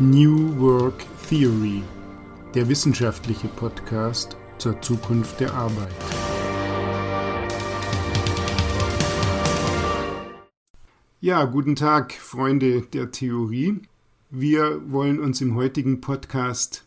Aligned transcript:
New 0.00 0.58
Work 0.58 1.04
Theory, 1.28 1.80
der 2.52 2.68
wissenschaftliche 2.68 3.46
Podcast 3.46 4.36
zur 4.58 4.82
Zukunft 4.82 5.38
der 5.38 5.54
Arbeit. 5.54 5.94
Ja, 11.20 11.44
guten 11.44 11.76
Tag, 11.76 12.12
Freunde 12.12 12.82
der 12.82 13.12
Theorie. 13.12 13.82
Wir 14.30 14.82
wollen 14.90 15.20
uns 15.20 15.40
im 15.40 15.54
heutigen 15.54 16.00
Podcast 16.00 16.84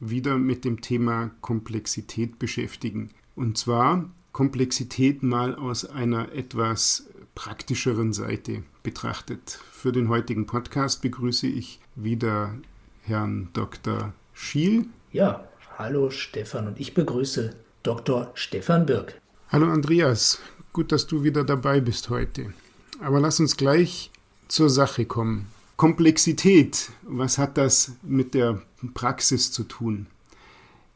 wieder 0.00 0.36
mit 0.36 0.64
dem 0.64 0.80
Thema 0.80 1.30
Komplexität 1.42 2.40
beschäftigen. 2.40 3.10
Und 3.36 3.58
zwar 3.58 4.10
Komplexität 4.32 5.22
mal 5.22 5.54
aus 5.54 5.84
einer 5.84 6.32
etwas 6.32 7.08
praktischeren 7.40 8.12
Seite 8.12 8.64
betrachtet. 8.82 9.58
Für 9.72 9.92
den 9.92 10.10
heutigen 10.10 10.44
Podcast 10.44 11.00
begrüße 11.00 11.46
ich 11.46 11.80
wieder 11.96 12.54
Herrn 13.00 13.48
Dr. 13.54 14.12
Schiel. 14.34 14.84
Ja, 15.10 15.48
hallo 15.78 16.10
Stefan 16.10 16.66
und 16.66 16.78
ich 16.78 16.92
begrüße 16.92 17.56
Dr. 17.82 18.30
Stefan 18.34 18.84
Birk. 18.84 19.18
Hallo 19.48 19.68
Andreas, 19.68 20.38
gut, 20.74 20.92
dass 20.92 21.06
du 21.06 21.24
wieder 21.24 21.42
dabei 21.42 21.80
bist 21.80 22.10
heute. 22.10 22.52
Aber 23.00 23.20
lass 23.20 23.40
uns 23.40 23.56
gleich 23.56 24.10
zur 24.48 24.68
Sache 24.68 25.06
kommen. 25.06 25.46
Komplexität, 25.78 26.90
was 27.04 27.38
hat 27.38 27.56
das 27.56 27.92
mit 28.02 28.34
der 28.34 28.60
Praxis 28.92 29.50
zu 29.50 29.64
tun? 29.64 30.08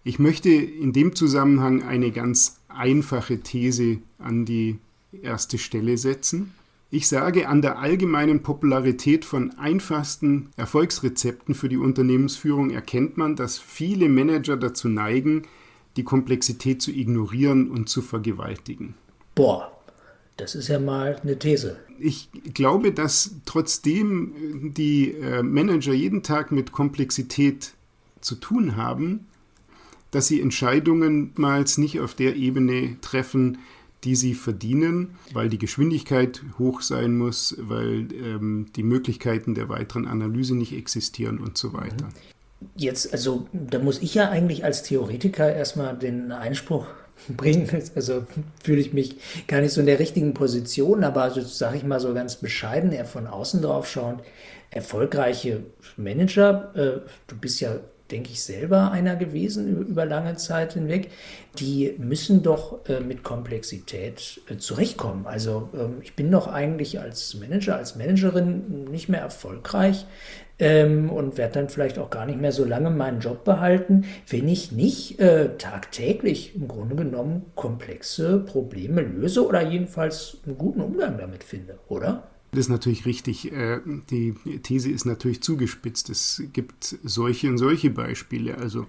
Ich 0.03 0.19
möchte 0.19 0.51
in 0.51 0.93
dem 0.93 1.17
Zusammenhang 1.17 1.83
eine 1.83 2.11
ganz 2.11 2.61
einfache 2.69 3.41
These 3.41 4.01
an 4.19 4.45
die 4.45 4.79
erste 5.23 5.59
Stelle 5.59 5.99
setzen. 5.99 6.53
Ich 6.91 7.09
sage, 7.09 7.49
an 7.49 7.61
der 7.61 7.79
allgemeinen 7.79 8.43
Popularität 8.43 9.25
von 9.25 9.51
einfachsten 9.59 10.51
Erfolgsrezepten 10.57 11.55
für 11.55 11.69
die 11.69 11.77
Unternehmensführung 11.77 12.71
erkennt 12.71 13.17
man, 13.17 13.35
dass 13.35 13.59
viele 13.59 14.09
Manager 14.09 14.57
dazu 14.57 14.89
neigen, 14.89 15.43
die 15.97 16.05
Komplexität 16.05 16.83
zu 16.83 16.93
ignorieren 16.93 17.69
und 17.71 17.89
zu 17.89 18.01
vergewaltigen. 18.01 18.95
Boah, 19.35 19.73
das 20.37 20.55
ist 20.55 20.69
ja 20.69 20.79
mal 20.79 21.17
eine 21.23 21.39
These. 21.39 21.79
Ich 21.99 22.29
glaube, 22.55 22.93
dass 22.93 23.37
trotzdem 23.45 24.73
die 24.75 25.13
äh, 25.13 25.43
Manager 25.43 25.93
jeden 25.93 26.23
Tag 26.23 26.53
mit 26.53 26.73
Komplexität 26.73 27.73
zu 28.21 28.35
tun 28.37 28.77
haben, 28.77 29.27
dass 30.11 30.29
sie 30.29 30.41
Entscheidungen 30.41 31.33
mal 31.37 31.65
nicht 31.77 32.01
auf 32.01 32.15
der 32.15 32.37
Ebene 32.37 32.97
treffen, 33.01 33.59
die 34.05 34.17
sie 34.17 34.35
verdienen, 34.35 35.17
weil 35.33 35.49
die 35.49 35.59
Geschwindigkeit 35.59 36.43
hoch 36.59 36.83
sein 36.83 37.17
muss, 37.17 37.57
weil 37.59 38.09
ähm, 38.13 38.67
die 38.77 38.83
Möglichkeiten 38.83 39.55
der 39.55 39.69
weiteren 39.69 40.07
Analyse 40.07 40.55
nicht 40.55 40.75
existieren 40.75 41.39
und 41.39 41.57
so 41.57 41.73
weiter. 41.73 42.09
Jetzt, 42.77 43.13
also 43.13 43.47
da 43.53 43.79
muss 43.79 44.03
ich 44.03 44.15
ja 44.15 44.31
eigentlich 44.31 44.65
als 44.65 44.83
Theoretiker 44.83 45.55
erstmal 45.55 45.97
den 45.97 46.33
Einspruch 46.33 46.87
bringen. 47.29 47.69
Also 47.95 48.27
fühle 48.63 48.81
ich 48.81 48.93
mich 48.93 49.17
gar 49.47 49.61
nicht 49.61 49.73
so 49.73 49.81
in 49.81 49.87
der 49.87 49.99
richtigen 49.99 50.35
Position, 50.35 51.05
aber 51.05 51.23
also, 51.23 51.41
sage 51.41 51.77
ich 51.77 51.85
mal 51.85 52.01
so 52.01 52.13
ganz 52.15 52.37
bescheiden, 52.37 52.93
eher 52.93 53.07
von 53.07 53.27
außen 53.27 53.63
drauf 53.63 53.89
schauend, 53.89 54.21
erfolgreiche 54.71 55.65
Manager, 55.97 56.73
äh, 56.75 57.09
du 57.29 57.37
bist 57.41 57.61
ja 57.61 57.79
denke 58.15 58.31
ich, 58.31 58.45
selber 58.45 58.93
einer 58.93 59.17
gewesen 59.17 59.87
über 59.89 60.07
lange 60.07 60.37
Zeit 60.37 60.75
hinweg. 60.75 61.11
Die 61.59 61.95
müssen 61.99 62.45
doch 62.45 62.89
äh, 62.89 63.01
mit 63.01 63.25
Komplexität 63.25 64.41
äh, 64.49 64.57
zurechtkommen. 64.57 65.27
Also 65.27 65.69
ähm, 65.75 65.97
ich 66.01 66.15
bin 66.15 66.31
doch 66.31 66.47
eigentlich 66.47 67.01
als 67.01 67.35
Manager, 67.35 67.75
als 67.77 67.97
Managerin 67.97 68.85
nicht 68.85 69.09
mehr 69.09 69.21
erfolgreich 69.21 70.07
ähm, 70.61 71.11
und 71.11 71.37
werde 71.39 71.55
dann 71.55 71.69
vielleicht 71.69 71.99
auch 71.99 72.11
gar 72.11 72.25
nicht 72.25 72.41
mehr 72.41 72.53
so 72.53 72.65
lange 72.65 72.91
meinen 72.91 73.19
Job 73.19 73.43
behalten, 73.43 74.05
wenn 74.29 74.49
ich 74.49 74.71
nicht 74.71 75.19
äh, 75.19 75.57
tagtäglich 75.59 76.55
im 76.55 76.69
Grunde 76.69 76.95
genommen 76.95 77.47
komplexe 77.57 78.39
Probleme 78.39 79.01
löse 79.01 79.45
oder 79.45 79.61
jedenfalls 79.61 80.39
einen 80.47 80.57
guten 80.57 80.81
Umgang 80.81 81.19
damit 81.19 81.43
finde, 81.43 81.81
oder? 81.89 82.29
Das 82.55 82.67
ist 82.67 82.69
natürlich 82.69 83.05
richtig. 83.05 83.53
Äh, 83.53 83.81
die 84.11 84.35
These 84.63 84.91
ist 84.91 85.05
natürlich 85.07 85.43
zugespitzt. 85.43 86.09
Es 86.09 86.43
gibt 86.53 86.97
solche 87.03 87.49
und 87.49 87.59
solche 87.59 87.91
Beispiele. 87.91 88.59
Also 88.59 88.87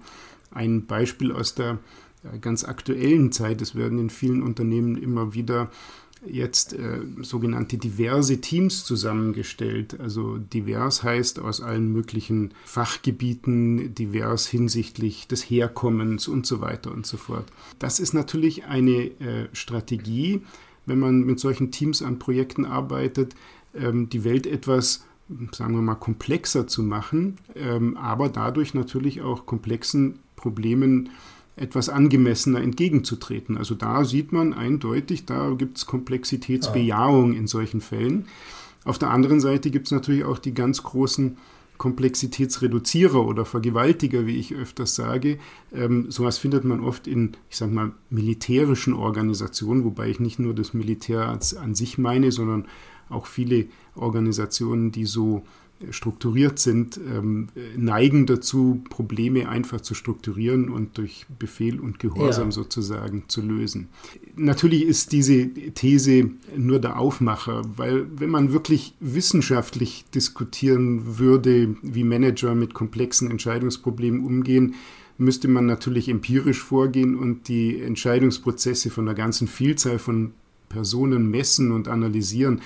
ein 0.52 0.86
Beispiel 0.86 1.32
aus 1.32 1.56
der 1.56 1.80
äh, 2.22 2.38
ganz 2.38 2.62
aktuellen 2.62 3.32
Zeit. 3.32 3.60
Es 3.60 3.74
werden 3.74 3.98
in 3.98 4.10
vielen 4.10 4.42
Unternehmen 4.42 4.96
immer 4.96 5.34
wieder 5.34 5.70
jetzt 6.24 6.74
äh, 6.74 7.00
sogenannte 7.22 7.76
diverse 7.76 8.40
Teams 8.40 8.84
zusammengestellt. 8.84 9.98
Also 9.98 10.38
divers 10.38 11.02
heißt 11.02 11.40
aus 11.40 11.60
allen 11.60 11.92
möglichen 11.92 12.54
Fachgebieten, 12.64 13.96
divers 13.96 14.46
hinsichtlich 14.46 15.26
des 15.26 15.42
Herkommens 15.42 16.28
und 16.28 16.46
so 16.46 16.60
weiter 16.60 16.92
und 16.92 17.04
so 17.04 17.16
fort. 17.16 17.46
Das 17.80 17.98
ist 17.98 18.14
natürlich 18.14 18.64
eine 18.64 19.10
Strategie, 19.52 20.42
wenn 20.86 20.98
man 20.98 21.20
mit 21.20 21.38
solchen 21.38 21.70
Teams 21.70 22.00
an 22.02 22.18
Projekten 22.18 22.64
arbeitet, 22.64 23.34
ähm, 23.78 24.08
die 24.08 24.24
Welt 24.24 24.46
etwas, 24.46 25.04
sagen 25.52 25.74
wir 25.74 25.82
mal, 25.82 25.94
komplexer 25.94 26.66
zu 26.66 26.82
machen, 26.82 27.38
ähm, 27.54 27.96
aber 27.96 28.28
dadurch 28.28 28.74
natürlich 28.74 29.22
auch 29.22 29.46
komplexen 29.46 30.18
Problemen 30.36 31.10
etwas 31.56 31.88
angemessener 31.88 32.60
entgegenzutreten. 32.60 33.56
Also 33.56 33.74
da 33.74 34.04
sieht 34.04 34.30
man 34.32 34.52
eindeutig, 34.52 35.24
da 35.24 35.50
gibt 35.52 35.78
es 35.78 35.86
Komplexitätsbejahung 35.86 37.34
in 37.34 37.46
solchen 37.46 37.80
Fällen. 37.80 38.26
Auf 38.84 38.98
der 38.98 39.10
anderen 39.10 39.40
Seite 39.40 39.70
gibt 39.70 39.86
es 39.86 39.92
natürlich 39.92 40.24
auch 40.24 40.38
die 40.38 40.54
ganz 40.54 40.82
großen 40.82 41.38
Komplexitätsreduzierer 41.78 43.26
oder 43.26 43.44
Vergewaltiger, 43.44 44.26
wie 44.26 44.36
ich 44.36 44.54
öfters 44.54 44.94
sage. 44.94 45.38
Ähm, 45.74 46.10
sowas 46.10 46.38
findet 46.38 46.64
man 46.64 46.80
oft 46.80 47.06
in, 47.06 47.32
ich 47.50 47.56
sage 47.56 47.72
mal, 47.72 47.92
militärischen 48.10 48.94
Organisationen, 48.94 49.84
wobei 49.84 50.08
ich 50.08 50.20
nicht 50.20 50.38
nur 50.38 50.54
das 50.54 50.74
Militär 50.74 51.28
an 51.28 51.74
sich 51.74 51.98
meine, 51.98 52.32
sondern 52.32 52.66
auch 53.08 53.26
viele 53.26 53.66
Organisationen, 53.94 54.92
die 54.92 55.06
so 55.06 55.42
strukturiert 55.90 56.58
sind, 56.58 56.98
ähm, 56.98 57.48
neigen 57.76 58.24
dazu, 58.24 58.82
Probleme 58.88 59.48
einfach 59.48 59.82
zu 59.82 59.94
strukturieren 59.94 60.70
und 60.70 60.96
durch 60.96 61.26
Befehl 61.38 61.80
und 61.80 61.98
Gehorsam 61.98 62.48
ja. 62.48 62.52
sozusagen 62.52 63.24
zu 63.28 63.42
lösen. 63.42 63.88
Natürlich 64.36 64.84
ist 64.84 65.12
diese 65.12 65.48
These 65.74 66.30
nur 66.56 66.78
der 66.78 66.98
Aufmacher, 66.98 67.62
weil 67.76 68.06
wenn 68.18 68.30
man 68.30 68.52
wirklich 68.52 68.94
wissenschaftlich 69.00 70.06
diskutieren 70.14 71.18
würde, 71.18 71.76
wie 71.82 72.04
Manager 72.04 72.54
mit 72.54 72.72
komplexen 72.72 73.30
Entscheidungsproblemen 73.30 74.24
umgehen, 74.24 74.76
müsste 75.18 75.48
man 75.48 75.66
natürlich 75.66 76.08
empirisch 76.08 76.62
vorgehen 76.62 77.16
und 77.16 77.48
die 77.48 77.82
Entscheidungsprozesse 77.82 78.90
von 78.90 79.06
einer 79.06 79.14
ganzen 79.14 79.46
Vielzahl 79.46 79.98
von 79.98 80.32
Personen 80.68 81.30
messen 81.30 81.70
und 81.70 81.88
analysieren 81.88 82.60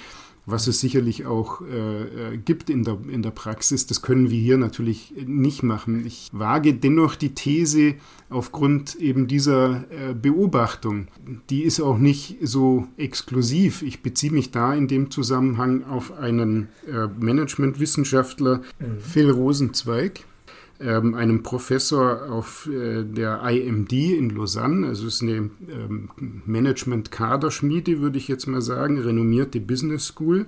was 0.46 0.66
es 0.66 0.80
sicherlich 0.80 1.26
auch 1.26 1.60
äh, 1.60 2.34
äh, 2.34 2.36
gibt 2.36 2.70
in 2.70 2.84
der, 2.84 2.98
in 3.10 3.22
der 3.22 3.30
Praxis. 3.30 3.86
Das 3.86 4.02
können 4.02 4.30
wir 4.30 4.38
hier 4.38 4.58
natürlich 4.58 5.14
nicht 5.26 5.62
machen. 5.62 6.06
Ich 6.06 6.28
wage 6.32 6.74
dennoch 6.74 7.14
die 7.14 7.34
These 7.34 7.94
aufgrund 8.28 8.96
eben 8.96 9.26
dieser 9.26 9.84
äh, 9.90 10.14
Beobachtung. 10.14 11.08
Die 11.50 11.62
ist 11.62 11.80
auch 11.80 11.98
nicht 11.98 12.38
so 12.42 12.86
exklusiv. 12.96 13.82
Ich 13.82 14.02
beziehe 14.02 14.32
mich 14.32 14.50
da 14.50 14.74
in 14.74 14.88
dem 14.88 15.10
Zusammenhang 15.10 15.84
auf 15.84 16.16
einen 16.18 16.68
äh, 16.86 17.06
Managementwissenschaftler, 17.18 18.62
mhm. 18.78 19.00
Phil 19.00 19.30
Rosenzweig 19.30 20.24
ähm, 20.80 21.14
einem 21.14 21.42
Professor 21.42 22.30
auf 22.30 22.68
äh, 22.72 23.04
der 23.04 23.42
IMD 23.42 23.92
in 23.92 24.30
Lausanne, 24.30 24.86
also 24.86 25.06
es 25.06 25.16
ist 25.16 25.22
eine 25.22 25.50
ähm, 25.70 26.10
Management-Kaderschmiede, 26.46 28.00
würde 28.00 28.18
ich 28.18 28.28
jetzt 28.28 28.46
mal 28.46 28.62
sagen, 28.62 28.98
renommierte 28.98 29.60
Business 29.60 30.06
School, 30.06 30.46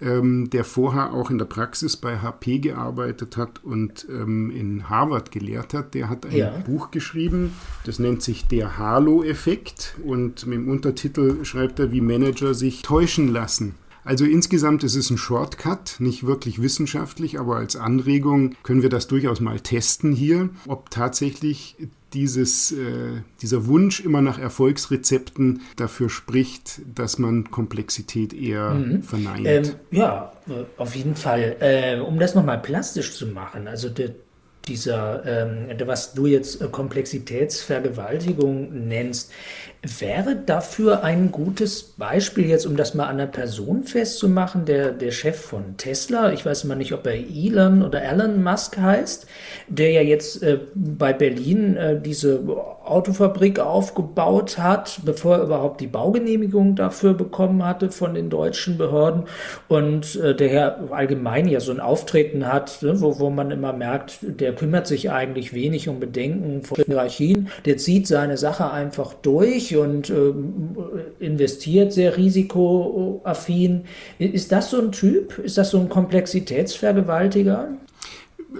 ähm, 0.00 0.50
der 0.50 0.64
vorher 0.64 1.12
auch 1.12 1.30
in 1.30 1.38
der 1.38 1.44
Praxis 1.44 1.96
bei 1.96 2.18
HP 2.18 2.58
gearbeitet 2.58 3.36
hat 3.36 3.62
und 3.62 4.06
ähm, 4.10 4.50
in 4.50 4.90
Harvard 4.90 5.30
gelehrt 5.30 5.74
hat. 5.74 5.94
Der 5.94 6.08
hat 6.08 6.26
ein 6.26 6.36
ja. 6.36 6.50
Buch 6.66 6.90
geschrieben, 6.90 7.52
das 7.84 8.00
nennt 8.00 8.22
sich 8.22 8.46
Der 8.48 8.78
Halo-Effekt 8.78 9.96
und 10.04 10.44
mit 10.46 10.58
dem 10.58 10.68
Untertitel 10.68 11.44
schreibt 11.44 11.78
er, 11.78 11.92
wie 11.92 12.00
Manager 12.00 12.54
sich 12.54 12.82
täuschen 12.82 13.28
lassen. 13.28 13.76
Also 14.04 14.24
insgesamt 14.24 14.84
ist 14.84 14.96
es 14.96 15.10
ein 15.10 15.18
Shortcut, 15.18 15.96
nicht 15.98 16.26
wirklich 16.26 16.60
wissenschaftlich, 16.60 17.38
aber 17.38 17.56
als 17.56 17.76
Anregung 17.76 18.54
können 18.62 18.82
wir 18.82 18.88
das 18.88 19.06
durchaus 19.06 19.40
mal 19.40 19.60
testen 19.60 20.12
hier, 20.12 20.50
ob 20.66 20.90
tatsächlich 20.90 21.76
dieses, 22.12 22.72
äh, 22.72 23.22
dieser 23.40 23.66
Wunsch 23.66 24.00
immer 24.00 24.20
nach 24.20 24.38
Erfolgsrezepten 24.38 25.62
dafür 25.76 26.10
spricht, 26.10 26.82
dass 26.94 27.18
man 27.18 27.50
Komplexität 27.50 28.34
eher 28.34 28.74
mhm. 28.74 29.02
verneint. 29.02 29.46
Ähm, 29.46 29.70
ja, 29.90 30.32
äh, 30.48 30.64
auf 30.76 30.94
jeden 30.94 31.16
Fall. 31.16 31.56
Äh, 31.60 32.00
um 32.00 32.18
das 32.18 32.34
nochmal 32.34 32.60
plastisch 32.60 33.14
zu 33.14 33.28
machen, 33.28 33.66
also 33.66 33.88
der, 33.88 34.10
dieser, 34.68 35.24
ähm, 35.24 35.68
was 35.86 36.14
du 36.14 36.26
jetzt 36.26 36.60
äh, 36.60 36.68
Komplexitätsvergewaltigung 36.68 38.88
nennst, 38.88 39.32
Wäre 39.98 40.36
dafür 40.36 41.02
ein 41.02 41.32
gutes 41.32 41.82
Beispiel 41.82 42.48
jetzt, 42.48 42.66
um 42.66 42.76
das 42.76 42.94
mal 42.94 43.06
an 43.06 43.18
der 43.18 43.26
Person 43.26 43.82
festzumachen, 43.82 44.64
der, 44.64 44.92
der 44.92 45.10
Chef 45.10 45.36
von 45.36 45.76
Tesla, 45.76 46.32
ich 46.32 46.46
weiß 46.46 46.62
immer 46.62 46.76
nicht, 46.76 46.92
ob 46.92 47.04
er 47.04 47.14
Elon 47.14 47.82
oder 47.82 48.00
Elon 48.00 48.44
Musk 48.44 48.78
heißt, 48.78 49.26
der 49.66 49.90
ja 49.90 50.02
jetzt 50.02 50.40
äh, 50.44 50.60
bei 50.76 51.12
Berlin 51.12 51.76
äh, 51.76 52.00
diese 52.00 52.40
Autofabrik 52.84 53.58
aufgebaut 53.58 54.56
hat, 54.58 55.00
bevor 55.04 55.38
er 55.38 55.42
überhaupt 55.42 55.80
die 55.80 55.88
Baugenehmigung 55.88 56.76
dafür 56.76 57.14
bekommen 57.14 57.64
hatte 57.64 57.90
von 57.90 58.14
den 58.14 58.30
deutschen 58.30 58.78
Behörden 58.78 59.24
und 59.66 60.14
äh, 60.14 60.36
der 60.36 60.52
ja 60.52 60.76
allgemein 60.90 61.48
ja 61.48 61.58
so 61.58 61.72
ein 61.72 61.80
Auftreten 61.80 62.46
hat, 62.46 62.82
ne, 62.82 63.00
wo, 63.00 63.18
wo 63.18 63.30
man 63.30 63.50
immer 63.50 63.72
merkt, 63.72 64.18
der 64.22 64.54
kümmert 64.54 64.86
sich 64.86 65.10
eigentlich 65.10 65.54
wenig 65.54 65.88
um 65.88 65.98
Bedenken 65.98 66.62
von 66.62 66.84
Hierarchien, 66.84 67.48
der 67.64 67.78
zieht 67.78 68.06
seine 68.06 68.36
Sache 68.36 68.70
einfach 68.70 69.14
durch 69.14 69.71
und 69.76 70.10
äh, 70.10 70.32
investiert 71.20 71.92
sehr 71.92 72.16
risikoaffin. 72.16 73.84
Ist 74.18 74.52
das 74.52 74.70
so 74.70 74.80
ein 74.80 74.92
Typ? 74.92 75.38
Ist 75.38 75.58
das 75.58 75.70
so 75.70 75.78
ein 75.78 75.88
Komplexitätsvergewaltiger? 75.88 77.68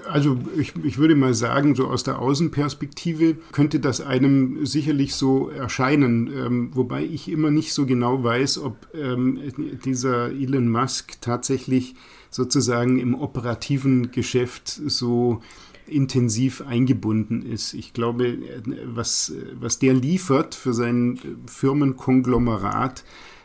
Also 0.08 0.38
ich, 0.58 0.72
ich 0.84 0.98
würde 0.98 1.14
mal 1.14 1.34
sagen, 1.34 1.74
so 1.74 1.86
aus 1.86 2.02
der 2.02 2.18
Außenperspektive 2.18 3.36
könnte 3.52 3.80
das 3.80 4.00
einem 4.00 4.64
sicherlich 4.64 5.14
so 5.14 5.48
erscheinen, 5.50 6.28
ähm, 6.34 6.70
wobei 6.72 7.04
ich 7.04 7.30
immer 7.30 7.50
nicht 7.50 7.72
so 7.74 7.86
genau 7.86 8.24
weiß, 8.24 8.58
ob 8.60 8.88
ähm, 8.94 9.40
dieser 9.84 10.30
Elon 10.30 10.70
Musk 10.70 11.20
tatsächlich 11.20 11.94
sozusagen 12.30 12.98
im 12.98 13.14
operativen 13.14 14.10
Geschäft 14.10 14.68
so 14.68 15.42
intensiv 15.86 16.62
eingebunden 16.62 17.42
ist. 17.42 17.74
Ich 17.74 17.92
glaube, 17.92 18.38
was, 18.86 19.32
was 19.54 19.78
der 19.78 19.94
liefert 19.94 20.54
für 20.54 20.72
sein 20.72 21.18
Firmenkonglomerat, 21.46 23.04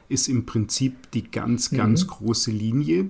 ist 0.10 0.28
im 0.30 0.46
Prinzip 0.46 1.12
die 1.12 1.30
ganz, 1.30 1.72
ganz 1.72 2.04
mhm. 2.04 2.08
große 2.08 2.52
Linie. 2.52 3.10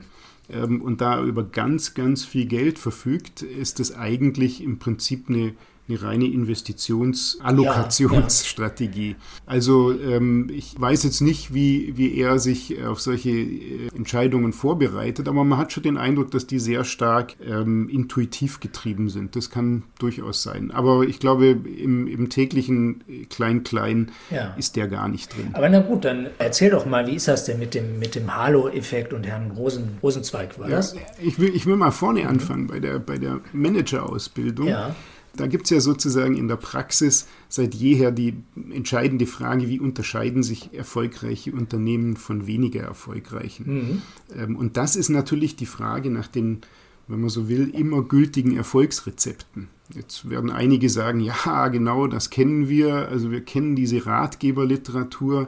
Ähm, 0.50 0.82
und 0.82 1.02
da 1.02 1.24
über 1.24 1.44
ganz, 1.44 1.94
ganz 1.94 2.26
viel 2.26 2.46
Geld 2.46 2.80
verfügt, 2.80 3.42
ist 3.42 3.80
es 3.80 3.94
eigentlich 3.94 4.64
im 4.64 4.80
Prinzip 4.80 5.30
eine 5.30 5.54
eine 5.90 6.02
reine 6.02 6.26
Investitionsallokationsstrategie. 6.26 9.12
Ja, 9.12 9.14
ja. 9.14 9.18
Also 9.46 9.94
ähm, 10.00 10.50
ich 10.52 10.74
weiß 10.80 11.04
jetzt 11.04 11.22
nicht, 11.22 11.54
wie, 11.54 11.98
wie 11.98 12.18
er 12.18 12.40
sich 12.40 12.84
auf 12.84 13.00
solche 13.00 13.30
äh, 13.30 13.90
Entscheidungen 13.96 14.54
vorbereitet, 14.54 15.28
aber 15.28 15.44
man 15.44 15.60
hat 15.60 15.72
schon 15.72 15.84
den 15.84 15.98
Eindruck, 15.98 16.32
dass 16.32 16.48
die 16.48 16.60
sehr 16.60 16.84
stark 16.84 17.36
ähm, 17.46 17.90
intuitiv 17.90 18.60
getrieben 18.60 19.10
sind. 19.10 19.36
Das 19.36 19.50
kann 19.50 19.84
durchaus 20.00 20.44
sein. 20.44 20.72
Aber 20.72 21.04
ich 21.04 21.20
glaube, 21.20 21.48
im, 21.48 22.08
im 22.08 22.30
täglichen 22.30 23.04
Klein-Klein 23.30 24.12
ja. 24.30 24.54
ist 24.58 24.76
der 24.76 24.88
gar 24.88 25.08
nicht 25.08 25.36
drin. 25.36 25.50
Aber 25.54 25.70
na 25.70 25.80
gut, 25.80 26.06
dann 26.06 26.28
erzähl 26.38 26.72
doch 26.72 26.86
mal, 26.86 27.08
wie 27.08 27.16
ist 27.16 27.28
das 27.28 27.46
denn 27.46 27.60
mit 27.60 27.74
dem, 27.74 28.00
mit 28.00 28.16
dem 28.16 28.36
Halo-Effekt 28.36 29.14
und 29.14 29.26
Herrn 29.26 29.52
Rosen, 29.52 29.98
Rosenzweig 30.04 30.60
war 30.60 30.68
das? 30.68 30.96
Ich 31.22 31.40
will, 31.40 31.56
ich 31.56 31.66
will 31.66 31.78
mal 31.78 31.92
vorne 31.92 32.28
anfangen 32.28 32.68
bei 32.68 32.80
der, 32.80 33.00
bei 33.00 33.18
der 33.18 33.40
Manager-Ausbildung. 33.54 34.68
Ja. 34.68 34.96
Da 35.38 35.48
gibt 35.48 35.66
es 35.66 35.70
ja 35.70 35.80
sozusagen 35.80 36.36
in 36.36 36.48
der 36.48 36.58
Praxis 36.58 37.28
seit 37.48 37.74
jeher 37.74 38.12
die 38.12 38.36
entscheidende 38.72 39.26
Frage, 39.26 39.70
wie 39.70 39.80
unterscheiden 39.80 40.44
sich 40.44 40.74
erfolgreiche 40.74 41.54
Unternehmen 41.54 42.18
von 42.18 42.48
weniger 42.48 42.82
erfolgreichen. 42.82 43.66
Mhm. 43.74 44.02
Ähm, 44.36 44.56
und 44.56 44.78
das 44.78 44.96
ist 44.96 45.10
natürlich 45.10 45.56
die 45.56 45.66
Frage 45.66 46.10
nach 46.10 46.28
den, 46.28 46.62
wenn 47.08 47.22
man 47.22 47.30
so 47.30 47.48
will, 47.48 47.70
immer 47.70 48.04
gültigen 48.04 48.58
Erfolgsrezepten. 48.58 49.70
Jetzt 49.94 50.30
werden 50.30 50.52
einige 50.52 50.90
sagen, 50.90 51.22
ja, 51.22 51.70
genau, 51.70 52.08
das 52.08 52.30
kennen 52.30 52.68
wir. 52.68 53.08
Also 53.08 53.32
wir 53.32 53.42
kennen 53.42 53.76
diese 53.76 54.06
Ratgeberliteratur. 54.06 55.48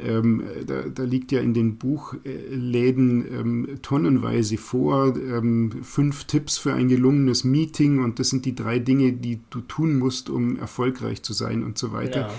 Ähm, 0.00 0.44
da, 0.66 0.82
da, 0.82 1.02
liegt 1.02 1.32
ja 1.32 1.40
in 1.40 1.54
den 1.54 1.76
Buchläden 1.76 3.24
ähm, 3.32 3.68
tonnenweise 3.82 4.56
vor, 4.56 5.16
ähm, 5.16 5.72
fünf 5.82 6.24
Tipps 6.24 6.56
für 6.56 6.72
ein 6.72 6.88
gelungenes 6.88 7.42
Meeting 7.42 8.02
und 8.02 8.20
das 8.20 8.30
sind 8.30 8.44
die 8.44 8.54
drei 8.54 8.78
Dinge, 8.78 9.12
die 9.12 9.40
du 9.50 9.60
tun 9.60 9.98
musst, 9.98 10.30
um 10.30 10.56
erfolgreich 10.56 11.22
zu 11.22 11.32
sein 11.32 11.64
und 11.64 11.78
so 11.78 11.92
weiter. 11.92 12.20
Ja. 12.20 12.34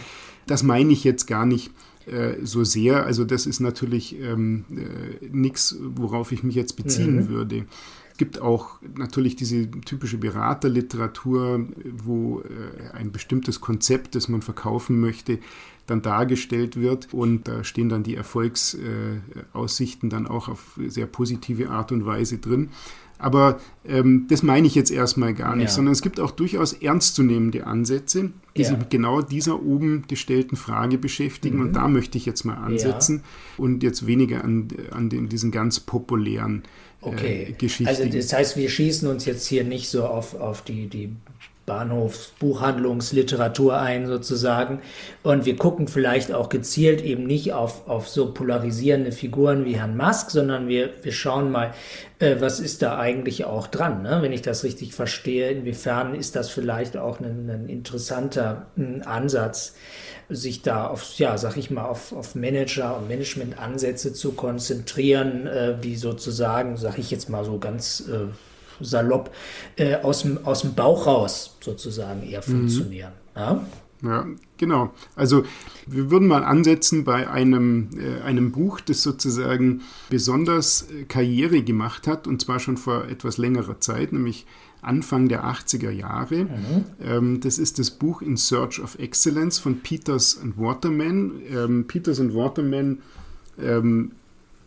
Das 0.47 0.63
meine 0.63 0.93
ich 0.93 1.03
jetzt 1.03 1.27
gar 1.27 1.45
nicht 1.45 1.71
äh, 2.05 2.35
so 2.43 2.63
sehr. 2.63 3.05
Also 3.05 3.25
das 3.25 3.45
ist 3.45 3.59
natürlich 3.59 4.17
ähm, 4.19 4.63
äh, 4.71 5.27
nichts, 5.29 5.77
worauf 5.81 6.31
ich 6.31 6.43
mich 6.43 6.55
jetzt 6.55 6.77
beziehen 6.77 7.15
mhm. 7.15 7.29
würde 7.29 7.65
gibt 8.19 8.39
auch 8.39 8.79
natürlich 8.95 9.35
diese 9.35 9.71
typische 9.71 10.19
Beraterliteratur, 10.19 11.65
wo 11.91 12.41
äh, 12.41 12.91
ein 12.93 13.11
bestimmtes 13.11 13.61
Konzept, 13.61 14.13
das 14.13 14.27
man 14.27 14.43
verkaufen 14.43 14.99
möchte, 14.99 15.39
dann 15.87 16.03
dargestellt 16.03 16.79
wird. 16.79 17.11
Und 17.11 17.47
da 17.47 17.63
stehen 17.63 17.89
dann 17.89 18.03
die 18.03 18.15
Erfolgsaussichten 18.15 20.11
dann 20.11 20.27
auch 20.27 20.49
auf 20.49 20.79
sehr 20.85 21.07
positive 21.07 21.71
Art 21.71 21.91
und 21.91 22.05
Weise 22.05 22.37
drin. 22.37 22.69
Aber 23.19 23.59
ähm, 23.85 24.27
das 24.29 24.43
meine 24.43 24.65
ich 24.65 24.75
jetzt 24.75 24.91
erstmal 24.91 25.33
gar 25.33 25.55
nicht, 25.55 25.67
ja. 25.67 25.73
sondern 25.73 25.91
es 25.91 26.01
gibt 26.01 26.21
auch 26.21 26.31
durchaus 26.31 26.71
ernstzunehmende 26.71 27.67
Ansätze, 27.67 28.31
die 28.55 28.61
ja. 28.61 28.69
sich 28.69 28.77
mit 28.77 28.89
genau 28.89 29.21
dieser 29.21 29.61
oben 29.61 30.05
gestellten 30.07 30.55
Frage 30.55 30.97
beschäftigen. 30.97 31.57
Mhm. 31.57 31.61
Und 31.63 31.73
da 31.73 31.89
möchte 31.89 32.17
ich 32.17 32.25
jetzt 32.25 32.45
mal 32.45 32.55
ansetzen 32.55 33.17
ja. 33.17 33.63
und 33.63 33.83
jetzt 33.83 34.07
weniger 34.07 34.43
an, 34.43 34.69
an 34.91 35.09
den, 35.09 35.27
diesen 35.27 35.51
ganz 35.51 35.81
populären 35.81 36.63
okay. 37.01 37.55
Geschichten. 37.57 37.87
Also 37.87 38.05
das 38.05 38.33
heißt, 38.33 38.57
wir 38.57 38.69
schießen 38.69 39.07
uns 39.07 39.25
jetzt 39.25 39.47
hier 39.47 39.63
nicht 39.63 39.89
so 39.89 40.05
auf, 40.05 40.39
auf 40.39 40.63
die, 40.63 40.87
die 40.87 41.15
Bahnhofsbuchhandlungsliteratur 41.69 43.79
ein 43.79 44.07
sozusagen. 44.07 44.81
Und 45.21 45.45
wir 45.45 45.55
gucken 45.55 45.87
vielleicht 45.87 46.33
auch 46.33 46.49
gezielt 46.49 47.03
eben 47.03 47.27
nicht 47.27 47.53
auf, 47.53 47.87
auf 47.87 48.09
so 48.09 48.33
polarisierende 48.33 49.11
Figuren 49.11 49.65
wie 49.65 49.77
Herrn 49.77 49.95
Musk, 49.95 50.31
sondern 50.31 50.67
wir, 50.67 50.89
wir 51.03 51.11
schauen 51.11 51.51
mal, 51.51 51.75
äh, 52.17 52.37
was 52.39 52.59
ist 52.59 52.81
da 52.81 52.97
eigentlich 52.97 53.45
auch 53.45 53.67
dran, 53.67 54.01
ne? 54.01 54.23
wenn 54.23 54.33
ich 54.33 54.41
das 54.41 54.63
richtig 54.63 54.95
verstehe. 54.95 55.51
Inwiefern 55.51 56.15
ist 56.15 56.35
das 56.35 56.49
vielleicht 56.49 56.97
auch 56.97 57.19
ein, 57.19 57.47
ein 57.49 57.69
interessanter 57.69 58.65
ein 58.75 59.03
Ansatz, 59.03 59.75
sich 60.29 60.61
da 60.61 60.87
auf, 60.87 61.17
ja, 61.17 61.37
sag 61.37 61.57
ich 61.57 61.71
mal, 61.71 61.85
auf, 61.85 62.13
auf 62.13 62.35
Manager 62.35 62.97
und 62.97 63.07
Managementansätze 63.07 64.13
zu 64.13 64.33
konzentrieren, 64.33 65.47
äh, 65.47 65.79
die 65.79 65.95
sozusagen, 65.95 66.77
sag 66.77 66.99
ich 66.99 67.09
jetzt 67.11 67.29
mal 67.29 67.43
so 67.43 67.57
ganz 67.57 68.01
äh, 68.07 68.27
salopp 68.79 69.31
äh, 69.75 69.95
aus, 69.95 70.21
dem, 70.21 70.45
aus 70.45 70.61
dem 70.61 70.75
Bauch 70.75 71.07
raus 71.07 71.57
sozusagen 71.61 72.23
eher 72.23 72.41
mhm. 72.41 72.51
funktionieren. 72.51 73.11
Ja? 73.35 73.65
Ja, 74.01 74.25
genau. 74.57 74.93
Also 75.15 75.43
wir 75.85 76.09
würden 76.09 76.27
mal 76.27 76.43
ansetzen 76.43 77.03
bei 77.03 77.29
einem, 77.29 77.89
äh, 77.97 78.21
einem 78.21 78.51
Buch, 78.51 78.79
das 78.79 79.03
sozusagen 79.03 79.81
besonders 80.09 80.87
äh, 80.89 81.03
Karriere 81.03 81.63
gemacht 81.63 82.07
hat, 82.07 82.25
und 82.25 82.41
zwar 82.41 82.59
schon 82.59 82.77
vor 82.77 83.05
etwas 83.09 83.37
längerer 83.37 83.81
Zeit, 83.81 84.13
nämlich 84.13 84.45
Anfang 84.81 85.27
der 85.27 85.45
80er 85.45 85.91
Jahre. 85.91 86.45
Mhm. 86.45 86.85
Ähm, 87.03 87.39
das 87.41 87.59
ist 87.59 87.79
das 87.79 87.91
Buch 87.91 88.21
In 88.21 88.37
Search 88.37 88.81
of 88.81 88.97
Excellence 88.99 89.59
von 89.59 89.79
Peters 89.79 90.39
and 90.41 90.57
Waterman. 90.57 91.41
Ähm, 91.49 91.85
Peters 91.87 92.19
and 92.19 92.33
Waterman 92.33 92.99
ähm, 93.61 94.11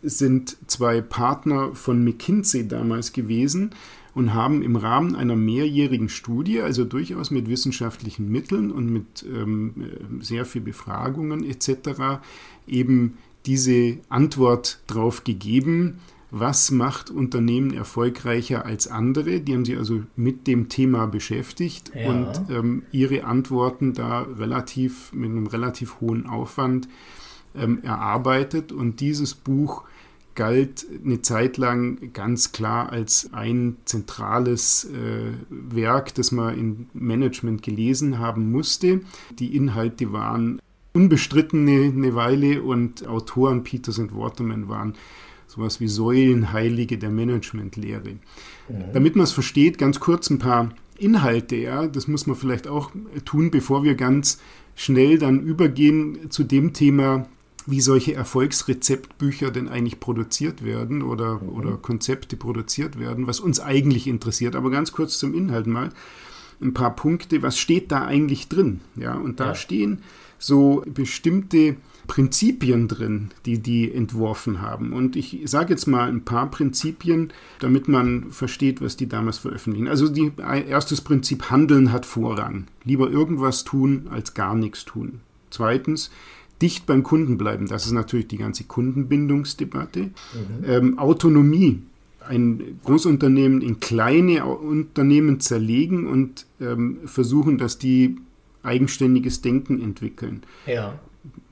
sind 0.03 0.57
zwei 0.67 1.01
Partner 1.01 1.73
von 1.73 2.03
McKinsey 2.03 2.67
damals 2.67 3.13
gewesen 3.13 3.71
und 4.13 4.33
haben 4.33 4.61
im 4.61 4.75
Rahmen 4.75 5.15
einer 5.15 5.35
mehrjährigen 5.35 6.09
Studie, 6.09 6.61
also 6.61 6.83
durchaus 6.85 7.31
mit 7.31 7.49
wissenschaftlichen 7.49 8.29
Mitteln 8.29 8.71
und 8.71 8.91
mit 8.91 9.25
ähm, 9.27 9.73
sehr 10.21 10.45
viel 10.45 10.61
Befragungen 10.61 11.43
etc., 11.43 12.21
eben 12.67 13.17
diese 13.45 13.97
Antwort 14.09 14.79
drauf 14.87 15.23
gegeben, 15.23 15.99
was 16.35 16.71
macht 16.71 17.11
Unternehmen 17.11 17.75
erfolgreicher 17.75 18.65
als 18.65 18.87
andere. 18.87 19.39
Die 19.39 19.53
haben 19.53 19.65
sich 19.65 19.77
also 19.77 20.01
mit 20.15 20.47
dem 20.47 20.67
Thema 20.67 21.05
beschäftigt 21.05 21.91
ja. 21.93 22.09
und 22.09 22.49
ähm, 22.49 22.81
ihre 22.91 23.25
Antworten 23.25 23.93
da 23.93 24.23
relativ 24.23 25.13
mit 25.13 25.29
einem 25.29 25.45
relativ 25.45 26.01
hohen 26.01 26.25
Aufwand 26.25 26.89
ähm, 27.55 27.83
erarbeitet. 27.83 28.71
Und 28.71 28.99
dieses 28.99 29.35
Buch 29.35 29.83
galt 30.33 30.87
eine 31.05 31.21
Zeit 31.21 31.57
lang 31.57 32.11
ganz 32.13 32.51
klar 32.51 32.89
als 32.89 33.29
ein 33.31 33.77
zentrales 33.85 34.85
äh, 34.85 35.33
Werk, 35.51 36.15
das 36.15 36.31
man 36.31 36.57
im 36.57 36.87
Management 36.93 37.61
gelesen 37.61 38.17
haben 38.17 38.51
musste. 38.51 39.01
Die 39.37 39.55
Inhalte 39.55 40.11
waren 40.11 40.59
unbestritten 40.93 41.67
eine, 41.67 41.85
eine 41.85 42.15
Weile 42.15 42.63
und 42.63 43.07
Autoren 43.07 43.63
Peters 43.63 43.99
und 43.99 44.15
Waterman 44.15 44.67
waren 44.67 44.95
sowas 45.53 45.79
wie 45.79 45.87
Säulenheilige 45.87 46.97
der 46.97 47.11
Managementlehre. 47.11 48.13
Mhm. 48.69 48.93
Damit 48.93 49.15
man 49.15 49.25
es 49.25 49.31
versteht, 49.31 49.77
ganz 49.77 49.99
kurz 49.99 50.29
ein 50.29 50.39
paar 50.39 50.73
Inhalte, 50.97 51.55
ja, 51.55 51.85
das 51.85 52.07
muss 52.07 52.25
man 52.25 52.35
vielleicht 52.35 52.67
auch 52.67 52.91
tun, 53.25 53.51
bevor 53.51 53.83
wir 53.83 53.95
ganz 53.95 54.39
schnell 54.75 55.19
dann 55.19 55.41
übergehen 55.41 56.31
zu 56.31 56.43
dem 56.43 56.73
Thema, 56.73 57.27
wie 57.67 57.81
solche 57.81 58.15
Erfolgsrezeptbücher 58.15 59.51
denn 59.51 59.69
eigentlich 59.69 59.99
produziert 59.99 60.65
werden 60.65 61.03
oder, 61.03 61.35
mhm. 61.35 61.49
oder 61.49 61.77
Konzepte 61.77 62.35
produziert 62.35 62.99
werden, 62.99 63.27
was 63.27 63.39
uns 63.39 63.59
eigentlich 63.59 64.07
interessiert. 64.07 64.55
Aber 64.55 64.71
ganz 64.71 64.91
kurz 64.91 65.19
zum 65.19 65.35
Inhalt 65.35 65.67
mal. 65.67 65.89
ein 66.61 66.73
paar 66.73 66.95
Punkte, 66.95 67.43
was 67.43 67.59
steht 67.59 67.91
da 67.91 68.05
eigentlich 68.05 68.47
drin? 68.47 68.81
Ja, 68.95 69.13
und 69.13 69.39
da 69.39 69.47
ja. 69.47 69.55
stehen 69.55 69.99
so 70.39 70.83
bestimmte 70.87 71.77
Prinzipien 72.13 72.87
drin, 72.87 73.31
die 73.47 73.57
die 73.57 73.91
entworfen 73.91 74.61
haben. 74.61 74.93
Und 74.93 75.15
ich 75.15 75.41
sage 75.45 75.73
jetzt 75.73 75.87
mal 75.87 76.07
ein 76.07 76.23
paar 76.23 76.51
Prinzipien, 76.51 77.33
damit 77.57 77.87
man 77.87 78.29
versteht, 78.29 78.83
was 78.83 78.95
die 78.95 79.09
damals 79.09 79.39
veröffentlichen. 79.39 79.87
Also 79.87 80.07
die, 80.07 80.31
erstes 80.37 81.01
Prinzip, 81.01 81.49
Handeln 81.49 81.91
hat 81.91 82.05
Vorrang. 82.05 82.67
Lieber 82.83 83.09
irgendwas 83.09 83.63
tun 83.63 84.09
als 84.11 84.35
gar 84.35 84.53
nichts 84.53 84.85
tun. 84.85 85.21
Zweitens, 85.49 86.11
dicht 86.61 86.85
beim 86.85 87.01
Kunden 87.01 87.39
bleiben. 87.39 87.65
Das 87.65 87.87
ist 87.87 87.93
natürlich 87.93 88.27
die 88.27 88.37
ganze 88.37 88.65
Kundenbindungsdebatte. 88.65 90.01
Mhm. 90.01 90.11
Ähm, 90.67 90.99
Autonomie. 90.99 91.81
Ein 92.19 92.79
Großunternehmen 92.83 93.61
in 93.61 93.79
kleine 93.79 94.45
Unternehmen 94.45 95.39
zerlegen 95.39 96.05
und 96.05 96.45
ähm, 96.61 96.99
versuchen, 97.05 97.57
dass 97.57 97.79
die 97.79 98.17
eigenständiges 98.61 99.41
Denken 99.41 99.81
entwickeln. 99.81 100.43
Ja. 100.67 100.99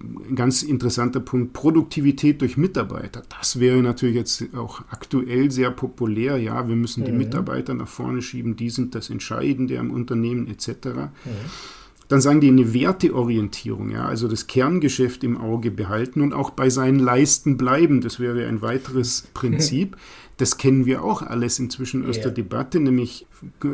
Ein 0.01 0.35
ganz 0.35 0.63
interessanter 0.63 1.21
Punkt, 1.21 1.53
Produktivität 1.53 2.41
durch 2.41 2.57
Mitarbeiter. 2.57 3.23
Das 3.39 3.59
wäre 3.59 3.81
natürlich 3.81 4.15
jetzt 4.15 4.53
auch 4.53 4.81
aktuell 4.89 5.49
sehr 5.49 5.71
populär. 5.71 6.37
Ja, 6.37 6.67
wir 6.67 6.75
müssen 6.75 7.05
die 7.05 7.11
mhm. 7.11 7.19
Mitarbeiter 7.19 7.73
nach 7.73 7.87
vorne 7.87 8.21
schieben, 8.21 8.57
die 8.57 8.69
sind 8.69 8.95
das 8.95 9.09
Entscheidende 9.09 9.79
am 9.79 9.91
Unternehmen 9.91 10.47
etc. 10.47 10.67
Mhm. 10.87 11.09
Dann 12.09 12.19
sagen 12.19 12.41
die 12.41 12.49
eine 12.49 12.73
Werteorientierung, 12.73 13.91
ja, 13.91 14.05
also 14.05 14.27
das 14.27 14.47
Kerngeschäft 14.47 15.23
im 15.23 15.37
Auge 15.37 15.71
behalten 15.71 16.19
und 16.19 16.33
auch 16.33 16.49
bei 16.49 16.69
seinen 16.69 16.99
Leisten 16.99 17.55
bleiben. 17.55 18.01
Das 18.01 18.19
wäre 18.19 18.45
ein 18.47 18.61
weiteres 18.61 19.29
Prinzip. 19.33 19.95
Das 20.35 20.57
kennen 20.57 20.85
wir 20.85 21.05
auch 21.05 21.21
alles 21.21 21.59
inzwischen 21.59 22.05
aus 22.05 22.17
ja. 22.17 22.23
der 22.23 22.31
Debatte, 22.31 22.81
nämlich 22.81 23.27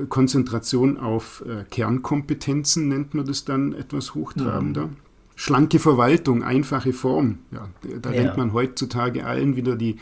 Konzentration 0.09 0.97
auf 0.97 1.43
äh, 1.47 1.63
Kernkompetenzen 1.71 2.87
nennt 2.87 3.15
man 3.15 3.25
das 3.25 3.45
dann 3.45 3.73
etwas 3.73 4.13
hochtrabender. 4.13 4.87
Mhm. 4.87 5.06
Schlanke 5.39 5.79
Verwaltung, 5.79 6.43
einfache 6.43 6.91
Form. 6.91 7.37
Ja, 7.51 7.69
da 8.01 8.11
ja. 8.11 8.21
rennt 8.21 8.37
man 8.37 8.51
heutzutage 8.51 9.25
allen 9.25 9.55
wieder 9.55 9.75
die 9.77 9.95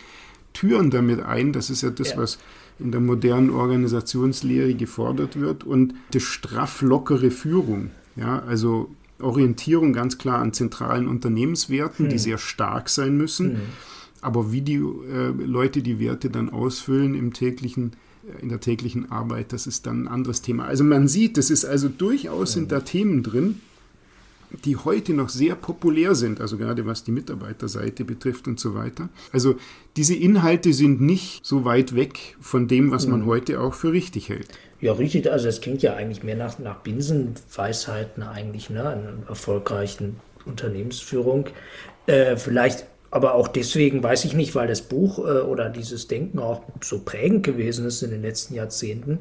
Türen 0.54 0.90
damit 0.90 1.22
ein. 1.22 1.54
Das 1.54 1.70
ist 1.70 1.84
ja 1.84 1.92
das, 1.92 2.12
ja. 2.12 2.18
was 2.18 2.40
in 2.80 2.92
der 2.92 3.02
modernen 3.02 3.52
Organisationslehre 3.52 4.74
gefordert 4.74 5.40
wird. 5.40 5.64
Und 5.64 5.94
die 6.14 6.20
straff 6.20 6.82
lockere 6.82 7.30
Führung. 7.30 7.92
Ja, 8.16 8.40
also 8.48 8.90
Orientierung 9.22 9.94
ganz 9.94 10.18
klar 10.18 10.40
an 10.40 10.54
zentralen 10.54 11.08
Unternehmenswerten, 11.08 12.08
mhm. 12.08 12.10
die 12.10 12.18
sehr 12.18 12.40
stark 12.40 12.90
sein 12.90 13.16
müssen. 13.16 13.54
Mhm 13.54 13.62
aber 14.26 14.52
wie 14.52 14.62
die 14.62 14.78
äh, 14.78 15.30
Leute 15.46 15.84
die 15.84 16.00
Werte 16.00 16.32
dann 16.32 16.50
ausfüllen 16.50 17.14
im 17.14 17.32
täglichen, 17.32 17.92
äh, 18.28 18.42
in 18.42 18.50
der 18.50 18.60
täglichen 18.60 19.12
Arbeit, 19.12 19.54
das 19.54 19.68
ist 19.68 19.86
dann 19.86 20.04
ein 20.04 20.08
anderes 20.08 20.42
Thema. 20.42 20.66
Also 20.66 20.84
man 20.84 21.08
sieht, 21.08 21.38
es 21.38 21.52
ist 21.52 21.64
also 21.64 21.90
durchaus 21.90 22.54
sind 22.54 22.72
da 22.72 22.80
Themen 22.80 23.22
drin, 23.22 23.62
die 24.64 24.78
heute 24.78 25.14
noch 25.14 25.30
sehr 25.30 25.56
populär 25.56 26.16
sind, 26.16 26.42
also 26.42 26.58
gerade 26.58 26.86
was 26.86 27.04
die 27.04 27.12
Mitarbeiterseite 27.12 28.06
betrifft 28.06 28.48
und 28.48 28.60
so 28.60 28.76
weiter. 28.76 29.10
Also 29.32 29.56
diese 29.98 30.16
Inhalte 30.16 30.74
sind 30.74 31.02
nicht 31.02 31.46
so 31.46 31.66
weit 31.66 31.96
weg 31.96 32.36
von 32.40 32.68
dem, 32.68 32.92
was 32.92 33.08
man 33.08 33.22
mhm. 33.22 33.26
heute 33.28 33.60
auch 33.60 33.74
für 33.74 33.92
richtig 33.92 34.30
hält. 34.30 34.48
Ja, 34.82 34.94
richtig. 34.94 35.32
Also 35.32 35.48
es 35.48 35.62
klingt 35.62 35.82
ja 35.82 35.96
eigentlich 35.96 36.24
mehr 36.24 36.36
nach, 36.36 36.60
nach 36.60 36.78
Binsenweisheiten 36.78 38.24
eigentlich, 38.24 38.70
ne, 38.70 38.88
einer 38.88 39.14
erfolgreichen 39.28 40.18
Unternehmensführung. 40.46 41.48
Äh, 42.08 42.38
vielleicht 42.38 42.86
aber 43.12 43.36
auch 43.36 43.48
deswegen 43.48 44.04
weiß 44.04 44.26
ich 44.26 44.34
nicht, 44.34 44.56
weil 44.56 44.68
das 44.68 44.82
Buch 44.82 45.20
äh, 45.20 45.40
oder 45.40 45.70
dieses 45.70 46.08
Denken 46.08 46.40
auch 46.40 46.64
so 46.82 47.00
prägend 47.00 47.44
gewesen 47.44 47.86
ist 47.86 48.02
in 48.04 48.12
den 48.12 48.22
letzten 48.22 48.56
Jahrzehnten. 48.56 49.20